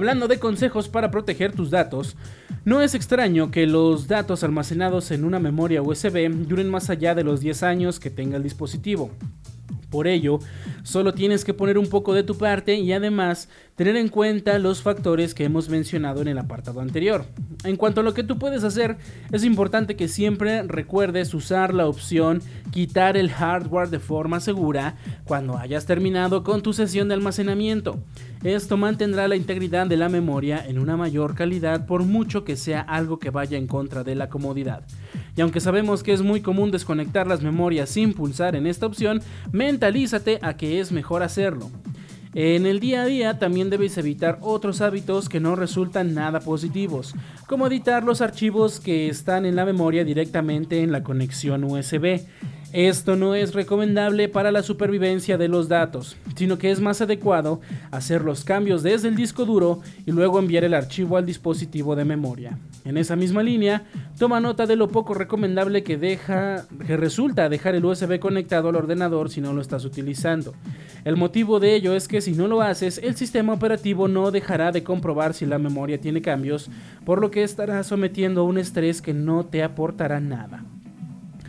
Hablando 0.00 0.28
de 0.28 0.38
consejos 0.38 0.88
para 0.88 1.10
proteger 1.10 1.52
tus 1.52 1.70
datos, 1.70 2.16
no 2.64 2.80
es 2.80 2.94
extraño 2.94 3.50
que 3.50 3.66
los 3.66 4.08
datos 4.08 4.42
almacenados 4.42 5.10
en 5.10 5.26
una 5.26 5.38
memoria 5.38 5.82
USB 5.82 6.30
duren 6.48 6.70
más 6.70 6.88
allá 6.88 7.14
de 7.14 7.22
los 7.22 7.40
10 7.40 7.62
años 7.64 8.00
que 8.00 8.08
tenga 8.08 8.38
el 8.38 8.42
dispositivo. 8.42 9.10
Por 9.90 10.06
ello, 10.06 10.38
solo 10.84 11.12
tienes 11.12 11.44
que 11.44 11.52
poner 11.52 11.76
un 11.76 11.88
poco 11.88 12.14
de 12.14 12.22
tu 12.22 12.38
parte 12.38 12.76
y 12.76 12.94
además 12.94 13.50
tener 13.74 13.96
en 13.96 14.08
cuenta 14.08 14.58
los 14.58 14.80
factores 14.80 15.34
que 15.34 15.44
hemos 15.44 15.68
mencionado 15.68 16.22
en 16.22 16.28
el 16.28 16.38
apartado 16.38 16.80
anterior. 16.80 17.26
En 17.64 17.76
cuanto 17.76 18.00
a 18.00 18.04
lo 18.04 18.14
que 18.14 18.22
tú 18.22 18.38
puedes 18.38 18.64
hacer, 18.64 18.96
es 19.32 19.44
importante 19.44 19.96
que 19.96 20.08
siempre 20.08 20.62
recuerdes 20.62 21.34
usar 21.34 21.74
la 21.74 21.86
opción 21.86 22.40
quitar 22.70 23.18
el 23.18 23.30
hardware 23.30 23.90
de 23.90 23.98
forma 23.98 24.40
segura 24.40 24.96
cuando 25.24 25.58
hayas 25.58 25.84
terminado 25.84 26.42
con 26.42 26.62
tu 26.62 26.72
sesión 26.72 27.08
de 27.08 27.14
almacenamiento. 27.14 27.98
Esto 28.42 28.78
mantendrá 28.78 29.28
la 29.28 29.36
integridad 29.36 29.86
de 29.86 29.98
la 29.98 30.08
memoria 30.08 30.64
en 30.66 30.78
una 30.78 30.96
mayor 30.96 31.34
calidad 31.34 31.84
por 31.84 32.04
mucho 32.04 32.42
que 32.42 32.56
sea 32.56 32.80
algo 32.80 33.18
que 33.18 33.28
vaya 33.28 33.58
en 33.58 33.66
contra 33.66 34.02
de 34.02 34.14
la 34.14 34.30
comodidad. 34.30 34.82
Y 35.36 35.42
aunque 35.42 35.60
sabemos 35.60 36.02
que 36.02 36.14
es 36.14 36.22
muy 36.22 36.40
común 36.40 36.70
desconectar 36.70 37.26
las 37.26 37.42
memorias 37.42 37.90
sin 37.90 38.14
pulsar 38.14 38.56
en 38.56 38.66
esta 38.66 38.86
opción, 38.86 39.20
mentalízate 39.52 40.38
a 40.40 40.56
que 40.56 40.80
es 40.80 40.90
mejor 40.90 41.22
hacerlo. 41.22 41.70
En 42.32 42.64
el 42.64 42.78
día 42.78 43.02
a 43.02 43.06
día 43.06 43.38
también 43.40 43.70
debes 43.70 43.98
evitar 43.98 44.38
otros 44.40 44.80
hábitos 44.82 45.28
que 45.28 45.40
no 45.40 45.56
resultan 45.56 46.14
nada 46.14 46.38
positivos, 46.38 47.12
como 47.48 47.66
editar 47.66 48.04
los 48.04 48.20
archivos 48.20 48.78
que 48.78 49.08
están 49.08 49.46
en 49.46 49.56
la 49.56 49.64
memoria 49.64 50.04
directamente 50.04 50.84
en 50.84 50.92
la 50.92 51.02
conexión 51.02 51.64
USB. 51.64 52.20
Esto 52.72 53.16
no 53.16 53.34
es 53.34 53.52
recomendable 53.52 54.28
para 54.28 54.52
la 54.52 54.62
supervivencia 54.62 55.38
de 55.38 55.48
los 55.48 55.68
datos, 55.68 56.16
sino 56.36 56.56
que 56.56 56.70
es 56.70 56.78
más 56.78 57.00
adecuado 57.00 57.60
hacer 57.90 58.22
los 58.22 58.44
cambios 58.44 58.84
desde 58.84 59.08
el 59.08 59.16
disco 59.16 59.44
duro 59.44 59.80
y 60.06 60.12
luego 60.12 60.38
enviar 60.38 60.62
el 60.62 60.74
archivo 60.74 61.16
al 61.16 61.26
dispositivo 61.26 61.96
de 61.96 62.04
memoria. 62.04 62.58
En 62.84 62.96
esa 62.96 63.14
misma 63.14 63.42
línea, 63.42 63.84
toma 64.18 64.40
nota 64.40 64.66
de 64.66 64.74
lo 64.74 64.88
poco 64.88 65.12
recomendable 65.12 65.82
que, 65.82 65.98
deja, 65.98 66.64
que 66.86 66.96
resulta 66.96 67.48
dejar 67.50 67.74
el 67.74 67.84
USB 67.84 68.18
conectado 68.18 68.70
al 68.70 68.76
ordenador 68.76 69.28
si 69.28 69.40
no 69.40 69.52
lo 69.52 69.60
estás 69.60 69.84
utilizando. 69.84 70.54
El 71.04 71.16
motivo 71.16 71.60
de 71.60 71.74
ello 71.74 71.94
es 71.94 72.08
que 72.08 72.22
si 72.22 72.32
no 72.32 72.48
lo 72.48 72.62
haces, 72.62 72.98
el 72.98 73.16
sistema 73.16 73.52
operativo 73.52 74.08
no 74.08 74.30
dejará 74.30 74.72
de 74.72 74.82
comprobar 74.82 75.34
si 75.34 75.44
la 75.44 75.58
memoria 75.58 76.00
tiene 76.00 76.22
cambios, 76.22 76.70
por 77.04 77.20
lo 77.20 77.30
que 77.30 77.42
estará 77.42 77.82
sometiendo 77.82 78.40
a 78.40 78.44
un 78.44 78.56
estrés 78.56 79.02
que 79.02 79.12
no 79.12 79.44
te 79.44 79.62
aportará 79.62 80.18
nada. 80.20 80.64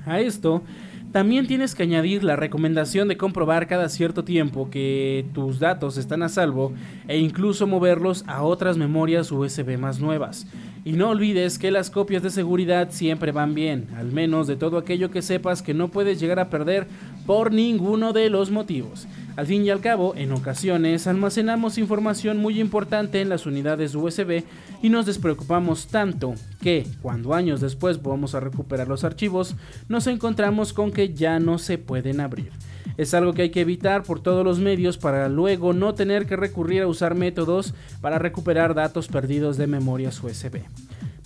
A 0.05 0.19
esto, 0.19 0.63
también 1.11 1.45
tienes 1.45 1.75
que 1.75 1.84
añadir 1.84 2.23
la 2.23 2.38
recomendación 2.38 3.09
de 3.09 3.17
comprobar 3.17 3.67
cada 3.67 3.89
cierto 3.89 4.23
tiempo 4.23 4.69
que 4.69 5.25
tus 5.34 5.59
datos 5.59 5.97
están 5.97 6.23
a 6.23 6.29
salvo 6.29 6.71
e 7.07 7.17
incluso 7.17 7.67
moverlos 7.67 8.23
a 8.27 8.43
otras 8.43 8.77
memorias 8.77 9.29
USB 9.29 9.77
más 9.77 9.99
nuevas. 9.99 10.47
Y 10.84 10.93
no 10.93 11.09
olvides 11.09 11.59
que 11.59 11.69
las 11.69 11.91
copias 11.91 12.23
de 12.23 12.32
seguridad 12.32 12.89
siempre 12.89 13.32
van 13.32 13.53
bien, 13.53 13.88
al 13.95 14.11
menos 14.11 14.47
de 14.47 14.55
todo 14.55 14.79
aquello 14.79 15.11
que 15.11 15.21
sepas 15.21 15.61
que 15.61 15.75
no 15.75 15.89
puedes 15.89 16.19
llegar 16.19 16.39
a 16.39 16.49
perder 16.49 16.88
por 17.27 17.53
ninguno 17.53 18.13
de 18.13 18.32
los 18.32 18.49
motivos. 18.49 19.07
Al 19.36 19.45
fin 19.45 19.63
y 19.63 19.69
al 19.69 19.79
cabo, 19.79 20.15
en 20.15 20.32
ocasiones 20.32 21.05
almacenamos 21.05 21.77
información 21.77 22.39
muy 22.39 22.59
importante 22.59 23.21
en 23.21 23.29
las 23.29 23.45
unidades 23.45 23.93
USB 23.93 24.43
y 24.82 24.89
nos 24.89 25.05
despreocupamos 25.05 25.86
tanto 25.88 26.34
que, 26.61 26.88
cuando 27.03 27.36
años 27.36 27.61
después 27.61 28.01
vamos 28.01 28.34
a 28.34 28.39
recuperar 28.39 28.88
los 28.88 29.03
archivos, 29.03 29.55
nos 29.88 30.07
encontramos 30.07 30.73
con 30.73 30.91
que 30.91 31.13
ya 31.13 31.39
no 31.39 31.59
se 31.59 31.77
pueden 31.77 32.19
abrir. 32.19 32.51
Es 32.97 33.13
algo 33.13 33.34
que 33.34 33.43
hay 33.43 33.49
que 33.49 33.61
evitar 33.61 34.03
por 34.03 34.19
todos 34.19 34.43
los 34.43 34.59
medios 34.59 34.97
para 34.97 35.29
luego 35.29 35.73
no 35.73 35.93
tener 35.93 36.25
que 36.25 36.36
recurrir 36.36 36.84
a 36.84 36.88
usar 36.88 37.15
métodos 37.15 37.73
para 38.01 38.19
recuperar 38.19 38.73
datos 38.73 39.07
perdidos 39.07 39.57
de 39.57 39.67
memorias 39.67 40.21
USB. 40.23 40.61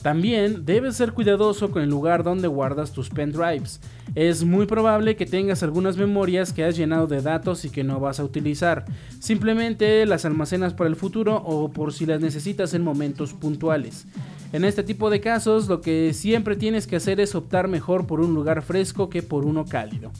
También 0.06 0.66
debes 0.68 0.98
ser 0.98 1.14
cuidadoso 1.14 1.72
con 1.72 1.82
el 1.82 1.90
lugar 1.90 2.24
donde 2.24 2.48
guardas 2.48 2.92
tus 2.92 3.10
pendrives. 3.10 3.82
Es 4.14 4.44
muy 4.44 4.68
probable 4.68 5.16
que 5.16 5.26
tengas 5.26 5.64
algunas 5.64 5.98
memorias 5.98 6.54
que 6.54 6.64
has 6.64 6.78
llenado 6.78 7.08
de 7.08 7.24
datos 7.24 7.66
y 7.66 7.72
que 7.72 7.84
no 7.84 8.00
vas 8.00 8.20
a 8.20 8.24
utilizar. 8.24 8.86
Simplemente 9.20 10.06
las 10.06 10.24
almacenas 10.24 10.76
para 10.76 10.92
el 10.92 10.96
futuro 10.96 11.38
o 11.38 11.72
por 11.72 11.92
si 11.92 12.06
las 12.06 12.22
necesitas 12.22 12.76
en 12.76 12.84
momentos 12.84 13.34
puntuales. 13.34 14.06
En 14.54 14.64
este 14.64 14.84
tipo 14.84 15.10
de 15.10 15.22
casos, 15.22 15.68
lo 15.68 15.82
que 15.82 16.14
siempre 16.14 16.56
tienes 16.56 16.86
que 16.86 16.98
hacer 16.98 17.20
es 17.20 17.34
optar 17.34 17.68
mejor 17.68 18.06
por 18.06 18.22
un 18.22 18.36
lugar 18.36 18.62
fresco 18.62 19.10
que 19.10 19.24
por 19.24 19.44
uno 19.44 19.66
cálido. 19.66 20.12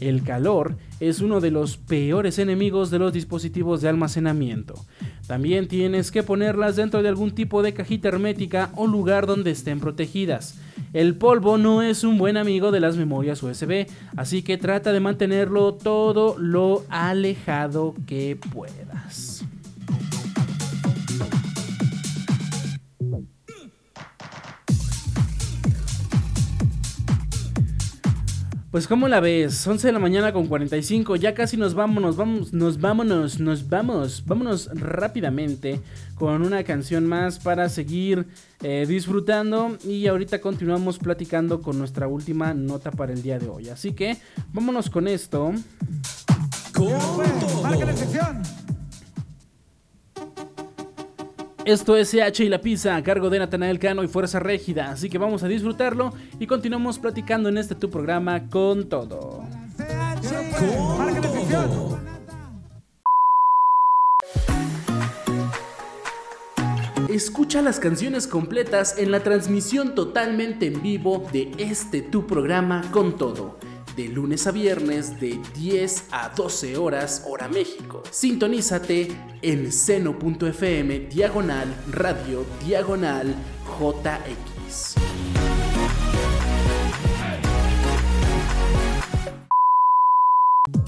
El 0.00 0.22
calor 0.22 0.76
es 1.00 1.20
uno 1.20 1.40
de 1.40 1.50
los 1.50 1.76
peores 1.76 2.38
enemigos 2.38 2.90
de 2.90 2.98
los 2.98 3.12
dispositivos 3.12 3.80
de 3.80 3.88
almacenamiento. 3.88 4.74
También 5.26 5.68
tienes 5.68 6.10
que 6.10 6.22
ponerlas 6.22 6.76
dentro 6.76 7.02
de 7.02 7.08
algún 7.08 7.32
tipo 7.32 7.62
de 7.62 7.74
cajita 7.74 8.08
hermética 8.08 8.70
o 8.76 8.86
lugar 8.86 9.26
donde 9.26 9.50
estén 9.50 9.80
protegidas. 9.80 10.58
El 10.92 11.16
polvo 11.16 11.58
no 11.58 11.82
es 11.82 12.04
un 12.04 12.16
buen 12.16 12.36
amigo 12.36 12.70
de 12.70 12.80
las 12.80 12.96
memorias 12.96 13.42
USB, 13.42 13.86
así 14.16 14.42
que 14.42 14.56
trata 14.56 14.92
de 14.92 15.00
mantenerlo 15.00 15.74
todo 15.74 16.36
lo 16.38 16.84
alejado 16.88 17.94
que 18.06 18.38
puedas. 18.52 19.44
Pues 28.78 28.86
¿cómo 28.86 29.08
la 29.08 29.18
ves? 29.18 29.66
11 29.66 29.88
de 29.88 29.92
la 29.92 29.98
mañana 29.98 30.32
con 30.32 30.46
45, 30.46 31.16
ya 31.16 31.34
casi 31.34 31.56
nos 31.56 31.74
vámonos, 31.74 32.16
vamos, 32.16 32.52
nos 32.52 32.80
vámonos, 32.80 33.40
nos 33.40 33.68
vamos, 33.68 34.22
vámonos 34.24 34.70
rápidamente 34.72 35.80
con 36.14 36.42
una 36.42 36.62
canción 36.62 37.04
más 37.04 37.40
para 37.40 37.68
seguir 37.70 38.28
eh, 38.62 38.86
disfrutando 38.86 39.76
y 39.82 40.06
ahorita 40.06 40.40
continuamos 40.40 41.00
platicando 41.00 41.60
con 41.60 41.76
nuestra 41.76 42.06
última 42.06 42.54
nota 42.54 42.92
para 42.92 43.12
el 43.12 43.20
día 43.20 43.40
de 43.40 43.48
hoy. 43.48 43.68
Así 43.68 43.94
que 43.94 44.16
vámonos 44.52 44.88
con 44.90 45.08
esto. 45.08 45.52
Con 46.72 46.88
Esto 51.68 51.98
es 51.98 52.12
CH 52.12 52.44
y 52.44 52.48
la 52.48 52.62
pizza 52.62 52.96
a 52.96 53.02
cargo 53.02 53.28
de 53.28 53.38
Natanael 53.38 53.78
Cano 53.78 54.02
y 54.02 54.08
Fuerza 54.08 54.40
Régida, 54.40 54.90
así 54.90 55.10
que 55.10 55.18
vamos 55.18 55.42
a 55.42 55.48
disfrutarlo 55.48 56.14
y 56.40 56.46
continuamos 56.46 56.98
platicando 56.98 57.50
en 57.50 57.58
este 57.58 57.74
tu 57.74 57.90
programa 57.90 58.48
con 58.48 58.88
todo. 58.88 59.44
Escucha 67.10 67.60
las 67.60 67.78
canciones 67.78 68.26
completas 68.26 68.96
en 68.96 69.10
la 69.10 69.22
transmisión 69.22 69.94
totalmente 69.94 70.68
en 70.68 70.80
vivo 70.80 71.28
de 71.34 71.52
este 71.58 72.00
tu 72.00 72.26
programa 72.26 72.80
con 72.92 73.18
todo 73.18 73.58
de 73.98 74.06
lunes 74.06 74.46
a 74.46 74.52
viernes 74.52 75.18
de 75.18 75.40
10 75.56 76.04
a 76.12 76.28
12 76.28 76.76
horas 76.76 77.24
hora 77.26 77.48
México. 77.48 78.00
Sintonízate 78.12 79.08
en 79.42 79.72
seno.fm 79.72 81.00
diagonal 81.10 81.66
radio 81.90 82.46
diagonal 82.64 83.34
JX. 83.80 84.94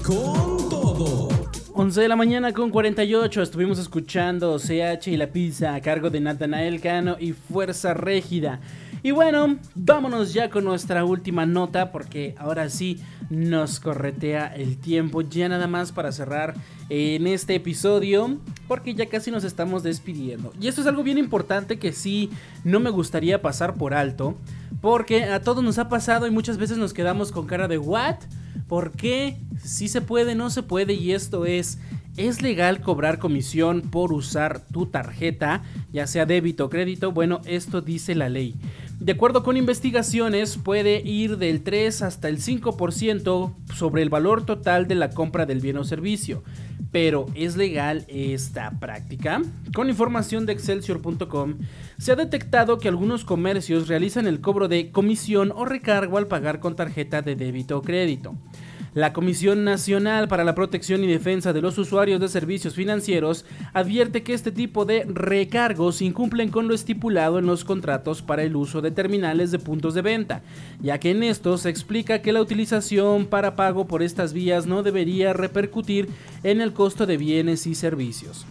Con 0.05 0.69
todo. 0.69 1.27
11 1.73 2.01
de 2.01 2.07
la 2.07 2.15
mañana 2.15 2.53
con 2.53 2.69
48 2.69 3.41
estuvimos 3.41 3.77
escuchando 3.77 4.57
CH 4.57 5.07
y 5.07 5.17
la 5.17 5.27
pizza 5.27 5.75
a 5.75 5.81
cargo 5.81 6.09
de 6.09 6.21
Natanael 6.21 6.79
Cano 6.79 7.17
y 7.19 7.33
Fuerza 7.33 7.93
Régida. 7.93 8.61
Y 9.03 9.11
bueno, 9.11 9.57
vámonos 9.73 10.31
ya 10.31 10.51
con 10.51 10.63
nuestra 10.63 11.03
última 11.03 11.47
nota 11.47 11.91
porque 11.91 12.35
ahora 12.37 12.69
sí 12.69 12.99
nos 13.31 13.79
corretea 13.79 14.53
el 14.55 14.77
tiempo 14.77 15.21
ya 15.21 15.49
nada 15.49 15.65
más 15.65 15.91
para 15.91 16.11
cerrar 16.11 16.53
en 16.89 17.25
este 17.25 17.55
episodio 17.55 18.37
porque 18.67 18.93
ya 18.93 19.07
casi 19.07 19.31
nos 19.31 19.43
estamos 19.43 19.81
despidiendo. 19.81 20.53
Y 20.61 20.67
esto 20.67 20.81
es 20.81 20.87
algo 20.87 21.01
bien 21.01 21.17
importante 21.17 21.79
que 21.79 21.93
sí 21.93 22.29
no 22.63 22.79
me 22.79 22.91
gustaría 22.91 23.41
pasar 23.41 23.73
por 23.73 23.95
alto 23.95 24.35
porque 24.81 25.23
a 25.23 25.41
todos 25.41 25.63
nos 25.63 25.79
ha 25.79 25.89
pasado 25.89 26.27
y 26.27 26.31
muchas 26.31 26.57
veces 26.57 26.77
nos 26.77 26.93
quedamos 26.93 27.31
con 27.31 27.47
cara 27.47 27.67
de 27.67 27.79
¿what? 27.79 28.17
¿Por 28.67 28.91
qué? 28.91 29.37
Si 29.63 29.87
se 29.87 30.01
puede, 30.01 30.35
no 30.35 30.51
se 30.51 30.61
puede 30.61 30.93
y 30.93 31.13
esto 31.13 31.45
es 31.45 31.79
¿Es 32.17 32.41
legal 32.41 32.81
cobrar 32.81 33.19
comisión 33.19 33.81
por 33.81 34.11
usar 34.11 34.59
tu 34.59 34.85
tarjeta, 34.85 35.63
ya 35.93 36.07
sea 36.07 36.25
débito 36.25 36.65
o 36.65 36.69
crédito? 36.69 37.13
Bueno, 37.13 37.39
esto 37.45 37.79
dice 37.79 38.15
la 38.15 38.27
ley. 38.27 38.55
De 39.01 39.13
acuerdo 39.13 39.41
con 39.41 39.57
investigaciones, 39.57 40.57
puede 40.57 41.01
ir 41.01 41.39
del 41.39 41.63
3 41.63 42.03
hasta 42.03 42.29
el 42.29 42.37
5% 42.37 43.55
sobre 43.73 44.03
el 44.03 44.11
valor 44.11 44.45
total 44.45 44.87
de 44.87 44.93
la 44.93 45.09
compra 45.09 45.47
del 45.47 45.59
bien 45.59 45.77
o 45.77 45.83
servicio. 45.83 46.43
Pero 46.91 47.25
¿es 47.33 47.57
legal 47.57 48.05
esta 48.07 48.79
práctica? 48.79 49.41
Con 49.73 49.89
información 49.89 50.45
de 50.45 50.53
excelsior.com, 50.53 51.55
se 51.97 52.11
ha 52.11 52.15
detectado 52.15 52.77
que 52.77 52.89
algunos 52.89 53.25
comercios 53.25 53.87
realizan 53.87 54.27
el 54.27 54.39
cobro 54.39 54.67
de 54.67 54.91
comisión 54.91 55.51
o 55.55 55.65
recargo 55.65 56.19
al 56.19 56.27
pagar 56.27 56.59
con 56.59 56.75
tarjeta 56.75 57.23
de 57.23 57.35
débito 57.35 57.79
o 57.79 57.81
crédito. 57.81 58.35
La 58.93 59.13
Comisión 59.13 59.63
Nacional 59.63 60.27
para 60.27 60.43
la 60.43 60.53
Protección 60.53 61.01
y 61.01 61.07
Defensa 61.07 61.53
de 61.53 61.61
los 61.61 61.77
Usuarios 61.77 62.19
de 62.19 62.27
Servicios 62.27 62.75
Financieros 62.75 63.45
advierte 63.71 64.21
que 64.21 64.33
este 64.33 64.51
tipo 64.51 64.83
de 64.83 65.05
recargos 65.05 66.01
incumplen 66.01 66.49
con 66.49 66.67
lo 66.67 66.73
estipulado 66.73 67.39
en 67.39 67.45
los 67.45 67.63
contratos 67.63 68.21
para 68.21 68.43
el 68.43 68.53
uso 68.57 68.81
de 68.81 68.91
terminales 68.91 69.49
de 69.51 69.59
puntos 69.59 69.93
de 69.93 70.01
venta, 70.01 70.41
ya 70.81 70.99
que 70.99 71.11
en 71.11 71.23
estos 71.23 71.61
se 71.61 71.69
explica 71.69 72.21
que 72.21 72.33
la 72.33 72.41
utilización 72.41 73.27
para 73.27 73.55
pago 73.55 73.87
por 73.87 74.03
estas 74.03 74.33
vías 74.33 74.65
no 74.65 74.83
debería 74.83 75.31
repercutir 75.31 76.09
en 76.43 76.59
el 76.59 76.73
costo 76.73 77.05
de 77.05 77.15
bienes 77.15 77.67
y 77.67 77.75
servicios. 77.75 78.45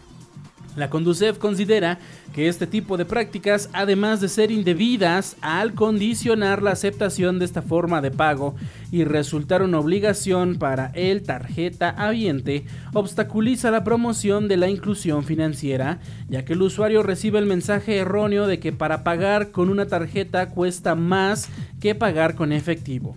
La 0.76 0.88
Conducef 0.88 1.38
considera 1.38 1.98
que 2.32 2.48
este 2.48 2.66
tipo 2.66 2.96
de 2.96 3.04
prácticas, 3.04 3.68
además 3.72 4.20
de 4.20 4.28
ser 4.28 4.50
indebidas 4.52 5.36
al 5.40 5.74
condicionar 5.74 6.62
la 6.62 6.70
aceptación 6.70 7.38
de 7.38 7.44
esta 7.44 7.60
forma 7.60 8.00
de 8.00 8.12
pago 8.12 8.54
y 8.92 9.04
resultar 9.04 9.62
una 9.62 9.80
obligación 9.80 10.56
para 10.56 10.92
el 10.94 11.22
tarjeta 11.22 11.90
habiente, 11.90 12.64
obstaculiza 12.92 13.70
la 13.70 13.82
promoción 13.82 14.46
de 14.46 14.56
la 14.56 14.68
inclusión 14.68 15.24
financiera, 15.24 15.98
ya 16.28 16.44
que 16.44 16.52
el 16.52 16.62
usuario 16.62 17.02
recibe 17.02 17.40
el 17.40 17.46
mensaje 17.46 17.96
erróneo 17.96 18.46
de 18.46 18.60
que 18.60 18.72
para 18.72 19.02
pagar 19.02 19.50
con 19.50 19.70
una 19.70 19.86
tarjeta 19.86 20.50
cuesta 20.50 20.94
más 20.94 21.48
que 21.80 21.96
pagar 21.96 22.36
con 22.36 22.52
efectivo. 22.52 23.16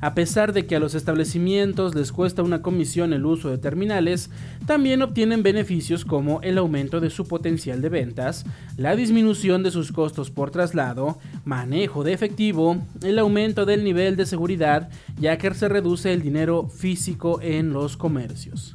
A 0.00 0.14
pesar 0.14 0.52
de 0.52 0.66
que 0.66 0.76
a 0.76 0.80
los 0.80 0.94
establecimientos 0.94 1.94
les 1.94 2.12
cuesta 2.12 2.42
una 2.42 2.62
comisión 2.62 3.12
el 3.12 3.24
uso 3.24 3.50
de 3.50 3.58
terminales, 3.58 4.30
también 4.66 5.02
obtienen 5.02 5.42
beneficios 5.42 6.04
como 6.04 6.40
el 6.42 6.58
aumento 6.58 7.00
de 7.00 7.10
su 7.10 7.26
potencial 7.26 7.80
de 7.82 7.88
ventas, 7.88 8.44
la 8.76 8.96
disminución 8.96 9.62
de 9.62 9.70
sus 9.70 9.92
costos 9.92 10.30
por 10.30 10.50
traslado, 10.50 11.18
manejo 11.44 12.04
de 12.04 12.12
efectivo, 12.12 12.78
el 13.02 13.18
aumento 13.18 13.64
del 13.64 13.84
nivel 13.84 14.16
de 14.16 14.26
seguridad, 14.26 14.90
ya 15.20 15.38
que 15.38 15.52
se 15.54 15.68
reduce 15.68 16.12
el 16.12 16.22
dinero 16.22 16.68
físico 16.68 17.40
en 17.42 17.72
los 17.72 17.96
comercios. 17.96 18.74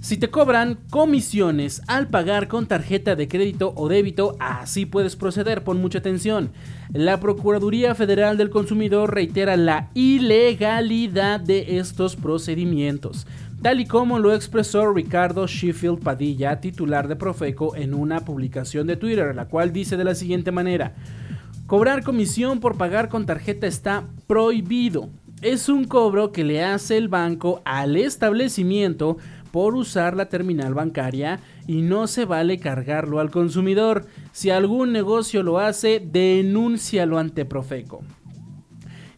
Si 0.00 0.16
te 0.16 0.30
cobran 0.30 0.78
comisiones 0.88 1.82
al 1.86 2.08
pagar 2.08 2.48
con 2.48 2.66
tarjeta 2.66 3.16
de 3.16 3.28
crédito 3.28 3.74
o 3.76 3.86
débito, 3.86 4.34
así 4.40 4.86
puedes 4.86 5.14
proceder, 5.14 5.62
pon 5.62 5.78
mucha 5.78 5.98
atención. 5.98 6.52
La 6.90 7.20
Procuraduría 7.20 7.94
Federal 7.94 8.38
del 8.38 8.48
Consumidor 8.48 9.12
reitera 9.12 9.58
la 9.58 9.90
ilegalidad 9.92 11.38
de 11.38 11.76
estos 11.76 12.16
procedimientos, 12.16 13.26
tal 13.60 13.78
y 13.78 13.86
como 13.86 14.18
lo 14.18 14.34
expresó 14.34 14.90
Ricardo 14.90 15.46
Sheffield 15.46 16.02
Padilla, 16.02 16.60
titular 16.60 17.06
de 17.06 17.16
Profeco, 17.16 17.76
en 17.76 17.92
una 17.92 18.20
publicación 18.20 18.86
de 18.86 18.96
Twitter, 18.96 19.34
la 19.34 19.48
cual 19.48 19.70
dice 19.70 19.98
de 19.98 20.04
la 20.04 20.14
siguiente 20.14 20.50
manera. 20.50 20.94
Cobrar 21.66 22.02
comisión 22.02 22.58
por 22.58 22.78
pagar 22.78 23.10
con 23.10 23.26
tarjeta 23.26 23.66
está 23.66 24.08
prohibido. 24.26 25.10
Es 25.42 25.68
un 25.68 25.84
cobro 25.84 26.32
que 26.32 26.44
le 26.44 26.62
hace 26.62 26.98
el 26.98 27.08
banco 27.08 27.62
al 27.64 27.96
establecimiento 27.96 29.16
por 29.50 29.74
usar 29.74 30.16
la 30.16 30.28
terminal 30.28 30.74
bancaria 30.74 31.40
y 31.66 31.82
no 31.82 32.06
se 32.06 32.24
vale 32.24 32.58
cargarlo 32.58 33.20
al 33.20 33.30
consumidor. 33.30 34.06
Si 34.32 34.50
algún 34.50 34.92
negocio 34.92 35.42
lo 35.42 35.58
hace, 35.58 36.00
denúncialo 36.00 37.18
ante 37.18 37.44
Profeco. 37.44 38.02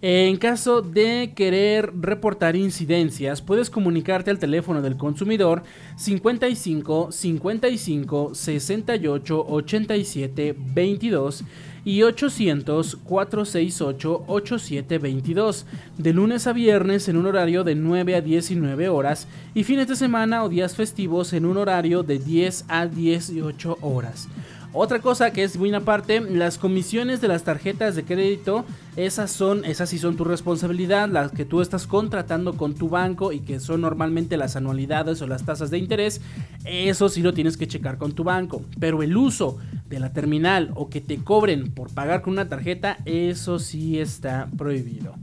En 0.04 0.36
caso 0.36 0.82
de 0.82 1.32
querer 1.36 1.92
reportar 1.94 2.56
incidencias, 2.56 3.40
puedes 3.40 3.70
comunicarte 3.70 4.32
al 4.32 4.40
teléfono 4.40 4.82
del 4.82 4.96
consumidor 4.96 5.62
55 5.94 7.12
55 7.12 8.34
68 8.34 9.46
87 9.48 10.56
22 10.58 11.44
y 11.84 12.02
800 12.02 12.96
468 13.04 14.24
8722 14.26 15.66
de 15.98 16.12
lunes 16.12 16.46
a 16.46 16.52
viernes 16.52 17.08
en 17.08 17.16
un 17.16 17.26
horario 17.26 17.64
de 17.64 17.74
9 17.74 18.16
a 18.16 18.20
19 18.20 18.88
horas 18.88 19.26
y 19.54 19.64
fines 19.64 19.88
de 19.88 19.96
semana 19.96 20.44
o 20.44 20.48
días 20.48 20.76
festivos 20.76 21.32
en 21.32 21.46
un 21.46 21.56
horario 21.56 22.02
de 22.02 22.18
10 22.18 22.66
a 22.68 22.86
18 22.86 23.78
horas. 23.80 24.28
Otra 24.74 25.00
cosa 25.00 25.32
que 25.34 25.44
es 25.44 25.58
muy 25.58 25.72
aparte, 25.74 26.20
las 26.20 26.56
comisiones 26.56 27.20
de 27.20 27.28
las 27.28 27.42
tarjetas 27.42 27.94
de 27.94 28.04
crédito, 28.04 28.64
esas 28.96 29.30
son, 29.30 29.66
esas 29.66 29.90
sí 29.90 29.98
son 29.98 30.16
tu 30.16 30.24
responsabilidad, 30.24 31.10
las 31.10 31.30
que 31.30 31.44
tú 31.44 31.60
estás 31.60 31.86
contratando 31.86 32.56
con 32.56 32.74
tu 32.74 32.88
banco 32.88 33.32
y 33.32 33.40
que 33.40 33.60
son 33.60 33.82
normalmente 33.82 34.38
las 34.38 34.56
anualidades 34.56 35.20
o 35.20 35.26
las 35.26 35.44
tasas 35.44 35.70
de 35.70 35.76
interés, 35.76 36.22
eso 36.64 37.10
sí 37.10 37.20
lo 37.20 37.34
tienes 37.34 37.58
que 37.58 37.68
checar 37.68 37.98
con 37.98 38.12
tu 38.12 38.24
banco. 38.24 38.64
Pero 38.80 39.02
el 39.02 39.14
uso 39.14 39.58
de 39.90 40.00
la 40.00 40.14
terminal 40.14 40.70
o 40.74 40.88
que 40.88 41.02
te 41.02 41.18
cobren 41.18 41.70
por 41.72 41.92
pagar 41.92 42.22
con 42.22 42.32
una 42.32 42.48
tarjeta, 42.48 42.96
eso 43.04 43.58
sí 43.58 43.98
está 43.98 44.48
prohibido. 44.56 45.14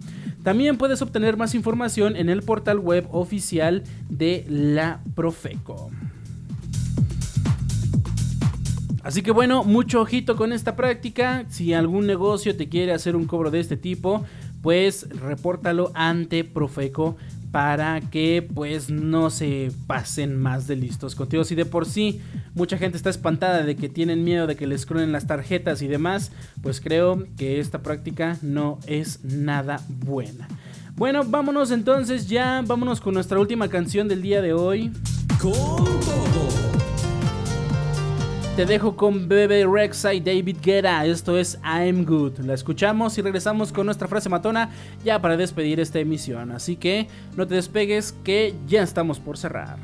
También 0.43 0.77
puedes 0.77 1.01
obtener 1.01 1.37
más 1.37 1.55
información 1.55 2.15
en 2.15 2.29
el 2.29 2.43
portal 2.43 2.77
web 2.77 3.07
oficial 3.11 3.83
de 4.09 4.45
la 4.47 5.01
Profeco. 5.15 5.89
Así 9.09 9.23
que 9.23 9.31
bueno, 9.31 9.63
mucho 9.63 10.01
ojito 10.01 10.35
con 10.35 10.53
esta 10.53 10.75
práctica. 10.75 11.43
Si 11.49 11.73
algún 11.73 12.05
negocio 12.05 12.55
te 12.55 12.69
quiere 12.69 12.93
hacer 12.93 13.15
un 13.15 13.25
cobro 13.25 13.49
de 13.49 13.59
este 13.59 13.75
tipo, 13.75 14.23
pues 14.61 15.09
repórtalo 15.09 15.91
ante 15.95 16.43
Profeco 16.43 17.17
para 17.51 18.01
que 18.01 18.47
pues 18.53 18.91
no 18.91 19.31
se 19.31 19.71
pasen 19.87 20.39
más 20.39 20.67
de 20.67 20.75
listos 20.75 21.15
contigo. 21.15 21.43
Si 21.43 21.55
de 21.55 21.65
por 21.65 21.87
sí 21.87 22.21
mucha 22.53 22.77
gente 22.77 22.97
está 22.97 23.09
espantada 23.09 23.63
de 23.63 23.75
que 23.75 23.89
tienen 23.89 24.23
miedo 24.23 24.45
de 24.45 24.55
que 24.55 24.67
les 24.67 24.85
cruenen 24.85 25.11
las 25.11 25.25
tarjetas 25.25 25.81
y 25.81 25.87
demás, 25.87 26.31
pues 26.61 26.79
creo 26.79 27.25
que 27.35 27.59
esta 27.59 27.81
práctica 27.81 28.37
no 28.43 28.77
es 28.85 29.23
nada 29.23 29.81
buena. 29.87 30.47
Bueno, 30.95 31.23
vámonos 31.25 31.71
entonces 31.71 32.29
ya, 32.29 32.61
vámonos 32.63 33.01
con 33.01 33.15
nuestra 33.15 33.39
última 33.39 33.69
canción 33.69 34.07
del 34.07 34.21
día 34.21 34.43
de 34.43 34.53
hoy. 34.53 34.91
Con 35.41 35.51
todo. 35.51 36.68
Te 38.59 38.65
dejo 38.65 38.97
con 38.97 39.29
Bebe 39.29 39.65
Rexa 39.65 40.13
y 40.13 40.19
David 40.19 40.57
Guetta. 40.61 41.05
Esto 41.05 41.37
es 41.37 41.57
I'm 41.63 42.03
Good. 42.03 42.39
La 42.39 42.53
escuchamos 42.53 43.17
y 43.17 43.21
regresamos 43.21 43.71
con 43.71 43.85
nuestra 43.85 44.09
frase 44.09 44.27
matona 44.27 44.71
ya 45.01 45.21
para 45.21 45.37
despedir 45.37 45.79
esta 45.79 45.99
emisión. 45.99 46.51
Así 46.51 46.75
que 46.75 47.07
no 47.37 47.47
te 47.47 47.55
despegues 47.55 48.11
que 48.11 48.53
ya 48.67 48.83
estamos 48.83 49.17
por 49.21 49.37
cerrar. 49.37 49.77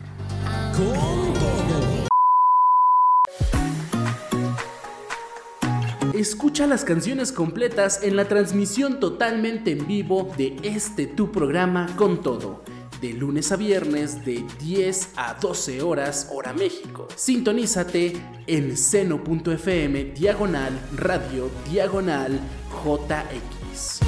Escucha 6.14 6.68
las 6.68 6.84
canciones 6.84 7.32
completas 7.32 8.04
en 8.04 8.18
la 8.18 8.26
transmisión 8.26 9.00
totalmente 9.00 9.72
en 9.72 9.88
vivo 9.88 10.30
de 10.36 10.58
este 10.64 11.08
tu 11.08 11.32
programa 11.32 11.88
con 11.96 12.22
todo 12.22 12.60
de 13.06 13.14
lunes 13.14 13.52
a 13.52 13.56
viernes 13.56 14.26
de 14.26 14.46
10 14.60 15.10
a 15.16 15.36
12 15.36 15.82
horas 15.82 16.30
hora 16.32 16.54
México. 16.54 17.08
Sintonízate 17.16 18.14
en 18.48 18.76
seno.fm 18.76 20.06
diagonal 20.06 20.80
radio 20.96 21.52
diagonal 21.70 22.40
JX. 22.84 24.00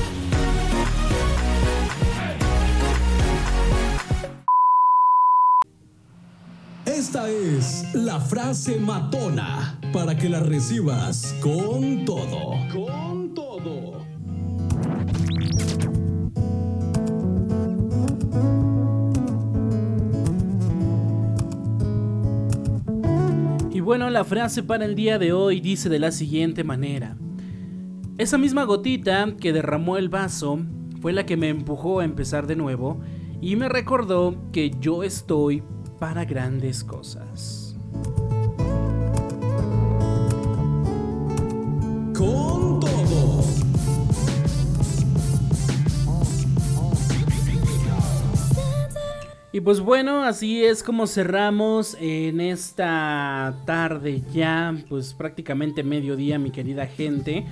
Esta 6.85 7.29
es 7.29 7.93
la 7.93 8.19
frase 8.19 8.79
matona 8.79 9.79
para 9.93 10.17
que 10.17 10.29
la 10.29 10.39
recibas 10.39 11.35
con 11.41 12.03
todo. 12.05 12.53
Con 12.73 13.33
todo. 13.35 14.07
Bueno, 23.87 24.09
la 24.09 24.25
frase 24.25 24.63
para 24.63 24.83
el 24.83 24.95
día 24.95 25.17
de 25.17 25.31
hoy 25.31 25.61
dice 25.61 25.87
de 25.87 25.97
la 25.97 26.11
siguiente 26.11 26.65
manera. 26.65 27.15
Esa 28.17 28.37
misma 28.37 28.65
gotita 28.65 29.33
que 29.39 29.53
derramó 29.53 29.95
el 29.95 30.09
vaso 30.09 30.59
fue 30.99 31.13
la 31.13 31.25
que 31.25 31.37
me 31.37 31.47
empujó 31.47 32.01
a 32.01 32.03
empezar 32.03 32.47
de 32.47 32.57
nuevo 32.57 32.99
y 33.39 33.55
me 33.55 33.69
recordó 33.69 34.51
que 34.51 34.71
yo 34.81 35.03
estoy 35.03 35.63
para 36.01 36.25
grandes 36.25 36.83
cosas. 36.83 37.66
Y 49.57 49.61
pues 49.61 49.79
bueno, 49.79 50.23
así 50.23 50.63
es 50.63 50.83
como 50.83 51.07
cerramos 51.07 51.97
en 51.99 52.41
esta 52.41 53.55
tarde 53.65 54.21
ya, 54.31 54.77
pues 54.87 55.15
prácticamente 55.15 55.81
mediodía, 55.81 56.37
mi 56.37 56.51
querida 56.51 56.85
gente. 56.85 57.43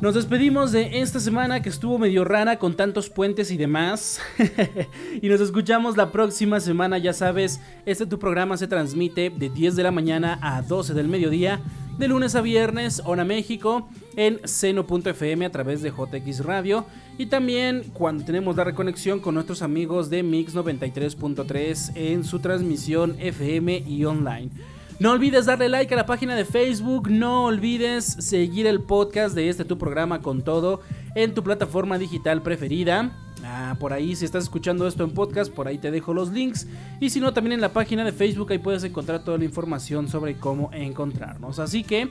Nos 0.00 0.14
despedimos 0.14 0.72
de 0.72 1.00
esta 1.00 1.20
semana 1.20 1.60
que 1.60 1.68
estuvo 1.68 1.98
medio 1.98 2.24
rara 2.24 2.58
con 2.58 2.74
tantos 2.74 3.10
puentes 3.10 3.50
y 3.50 3.58
demás. 3.58 4.18
y 5.20 5.28
nos 5.28 5.42
escuchamos 5.42 5.98
la 5.98 6.10
próxima 6.10 6.58
semana, 6.58 6.96
ya 6.96 7.12
sabes, 7.12 7.60
este 7.84 8.06
tu 8.06 8.18
programa 8.18 8.56
se 8.56 8.66
transmite 8.66 9.28
de 9.28 9.50
10 9.50 9.76
de 9.76 9.82
la 9.82 9.90
mañana 9.90 10.38
a 10.40 10.62
12 10.62 10.94
del 10.94 11.08
mediodía, 11.08 11.60
de 11.98 12.08
lunes 12.08 12.34
a 12.34 12.40
viernes, 12.40 13.02
hora 13.04 13.24
México, 13.24 13.88
en 14.16 14.40
seno.fm 14.44 15.46
a 15.46 15.50
través 15.50 15.82
de 15.82 15.90
JX 15.90 16.44
Radio. 16.44 16.84
Y 17.18 17.26
también 17.26 17.84
cuando 17.92 18.24
tenemos 18.24 18.56
la 18.56 18.64
reconexión 18.64 19.20
con 19.20 19.34
nuestros 19.34 19.62
amigos 19.62 20.10
de 20.10 20.22
Mix 20.22 20.54
93.3 20.54 21.92
en 21.94 22.24
su 22.24 22.38
transmisión 22.40 23.16
FM 23.18 23.84
y 23.86 24.04
online. 24.04 24.50
No 24.98 25.12
olvides 25.12 25.46
darle 25.46 25.68
like 25.68 25.92
a 25.92 25.96
la 25.96 26.06
página 26.06 26.34
de 26.34 26.44
Facebook, 26.44 27.10
no 27.10 27.44
olvides 27.44 28.04
seguir 28.04 28.66
el 28.66 28.80
podcast 28.80 29.34
de 29.34 29.48
este 29.48 29.64
tu 29.64 29.76
programa 29.76 30.22
con 30.22 30.42
todo 30.42 30.80
en 31.14 31.34
tu 31.34 31.42
plataforma 31.42 31.98
digital 31.98 32.42
preferida. 32.42 33.12
Ah, 33.48 33.76
por 33.78 33.92
ahí 33.92 34.16
si 34.16 34.24
estás 34.24 34.44
escuchando 34.44 34.88
esto 34.88 35.04
en 35.04 35.12
podcast, 35.12 35.52
por 35.52 35.68
ahí 35.68 35.78
te 35.78 35.92
dejo 35.92 36.12
los 36.12 36.32
links. 36.32 36.66
Y 36.98 37.10
si 37.10 37.20
no, 37.20 37.32
también 37.32 37.52
en 37.52 37.60
la 37.60 37.72
página 37.72 38.04
de 38.04 38.12
Facebook 38.12 38.50
ahí 38.50 38.58
puedes 38.58 38.82
encontrar 38.82 39.22
toda 39.22 39.38
la 39.38 39.44
información 39.44 40.08
sobre 40.08 40.34
cómo 40.34 40.70
encontrarnos. 40.72 41.60
Así 41.60 41.84
que, 41.84 42.10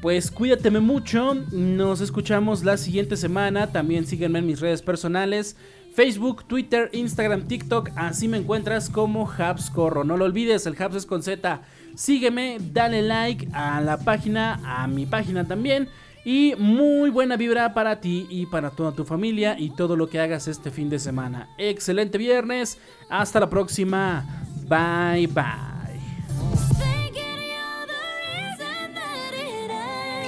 pues 0.00 0.30
cuídateme 0.30 0.80
mucho. 0.80 1.34
Nos 1.52 2.00
escuchamos 2.00 2.64
la 2.64 2.78
siguiente 2.78 3.18
semana. 3.18 3.66
También 3.66 4.06
sígueme 4.06 4.38
en 4.38 4.46
mis 4.46 4.60
redes 4.60 4.80
personales. 4.80 5.56
Facebook, 5.94 6.44
Twitter, 6.44 6.88
Instagram, 6.92 7.48
TikTok, 7.48 7.90
así 7.96 8.28
me 8.28 8.38
encuentras 8.38 8.88
como 8.88 9.28
Habscorro. 9.30 10.04
No 10.04 10.16
lo 10.16 10.24
olvides, 10.24 10.64
el 10.66 10.80
Habs 10.80 10.94
es 10.94 11.06
con 11.06 11.22
Z. 11.22 11.62
Sígueme, 11.96 12.58
dale 12.72 13.02
like 13.02 13.48
a 13.52 13.80
la 13.80 13.98
página, 13.98 14.60
a 14.64 14.86
mi 14.86 15.04
página 15.04 15.46
también. 15.46 15.88
Y 16.24 16.54
muy 16.58 17.10
buena 17.10 17.36
vibra 17.36 17.72
para 17.72 18.00
ti 18.00 18.26
y 18.28 18.46
para 18.46 18.70
toda 18.70 18.92
tu 18.92 19.04
familia 19.04 19.56
y 19.58 19.70
todo 19.70 19.96
lo 19.96 20.08
que 20.08 20.20
hagas 20.20 20.48
este 20.48 20.70
fin 20.70 20.90
de 20.90 20.98
semana. 20.98 21.48
Excelente 21.56 22.18
viernes, 22.18 22.78
hasta 23.08 23.40
la 23.40 23.48
próxima. 23.48 24.44
Bye 24.68 25.26
bye. 25.28 25.80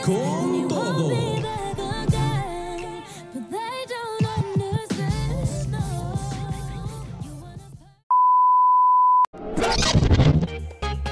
Con 0.05 0.69
todo. 0.69 1.33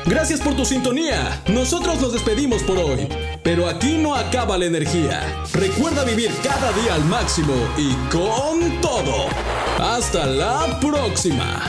Gracias 0.06 0.40
por 0.40 0.54
tu 0.54 0.64
sintonía. 0.64 1.40
Nosotros 1.48 2.00
nos 2.00 2.12
despedimos 2.12 2.62
por 2.64 2.76
hoy. 2.78 3.08
Pero 3.42 3.68
aquí 3.68 3.96
no 3.96 4.14
acaba 4.14 4.58
la 4.58 4.66
energía. 4.66 5.44
Recuerda 5.52 6.04
vivir 6.04 6.30
cada 6.42 6.72
día 6.72 6.94
al 6.94 7.04
máximo 7.04 7.54
y 7.76 7.92
con 8.10 8.80
todo. 8.80 9.26
Hasta 9.78 10.26
la 10.26 10.78
próxima. 10.80 11.62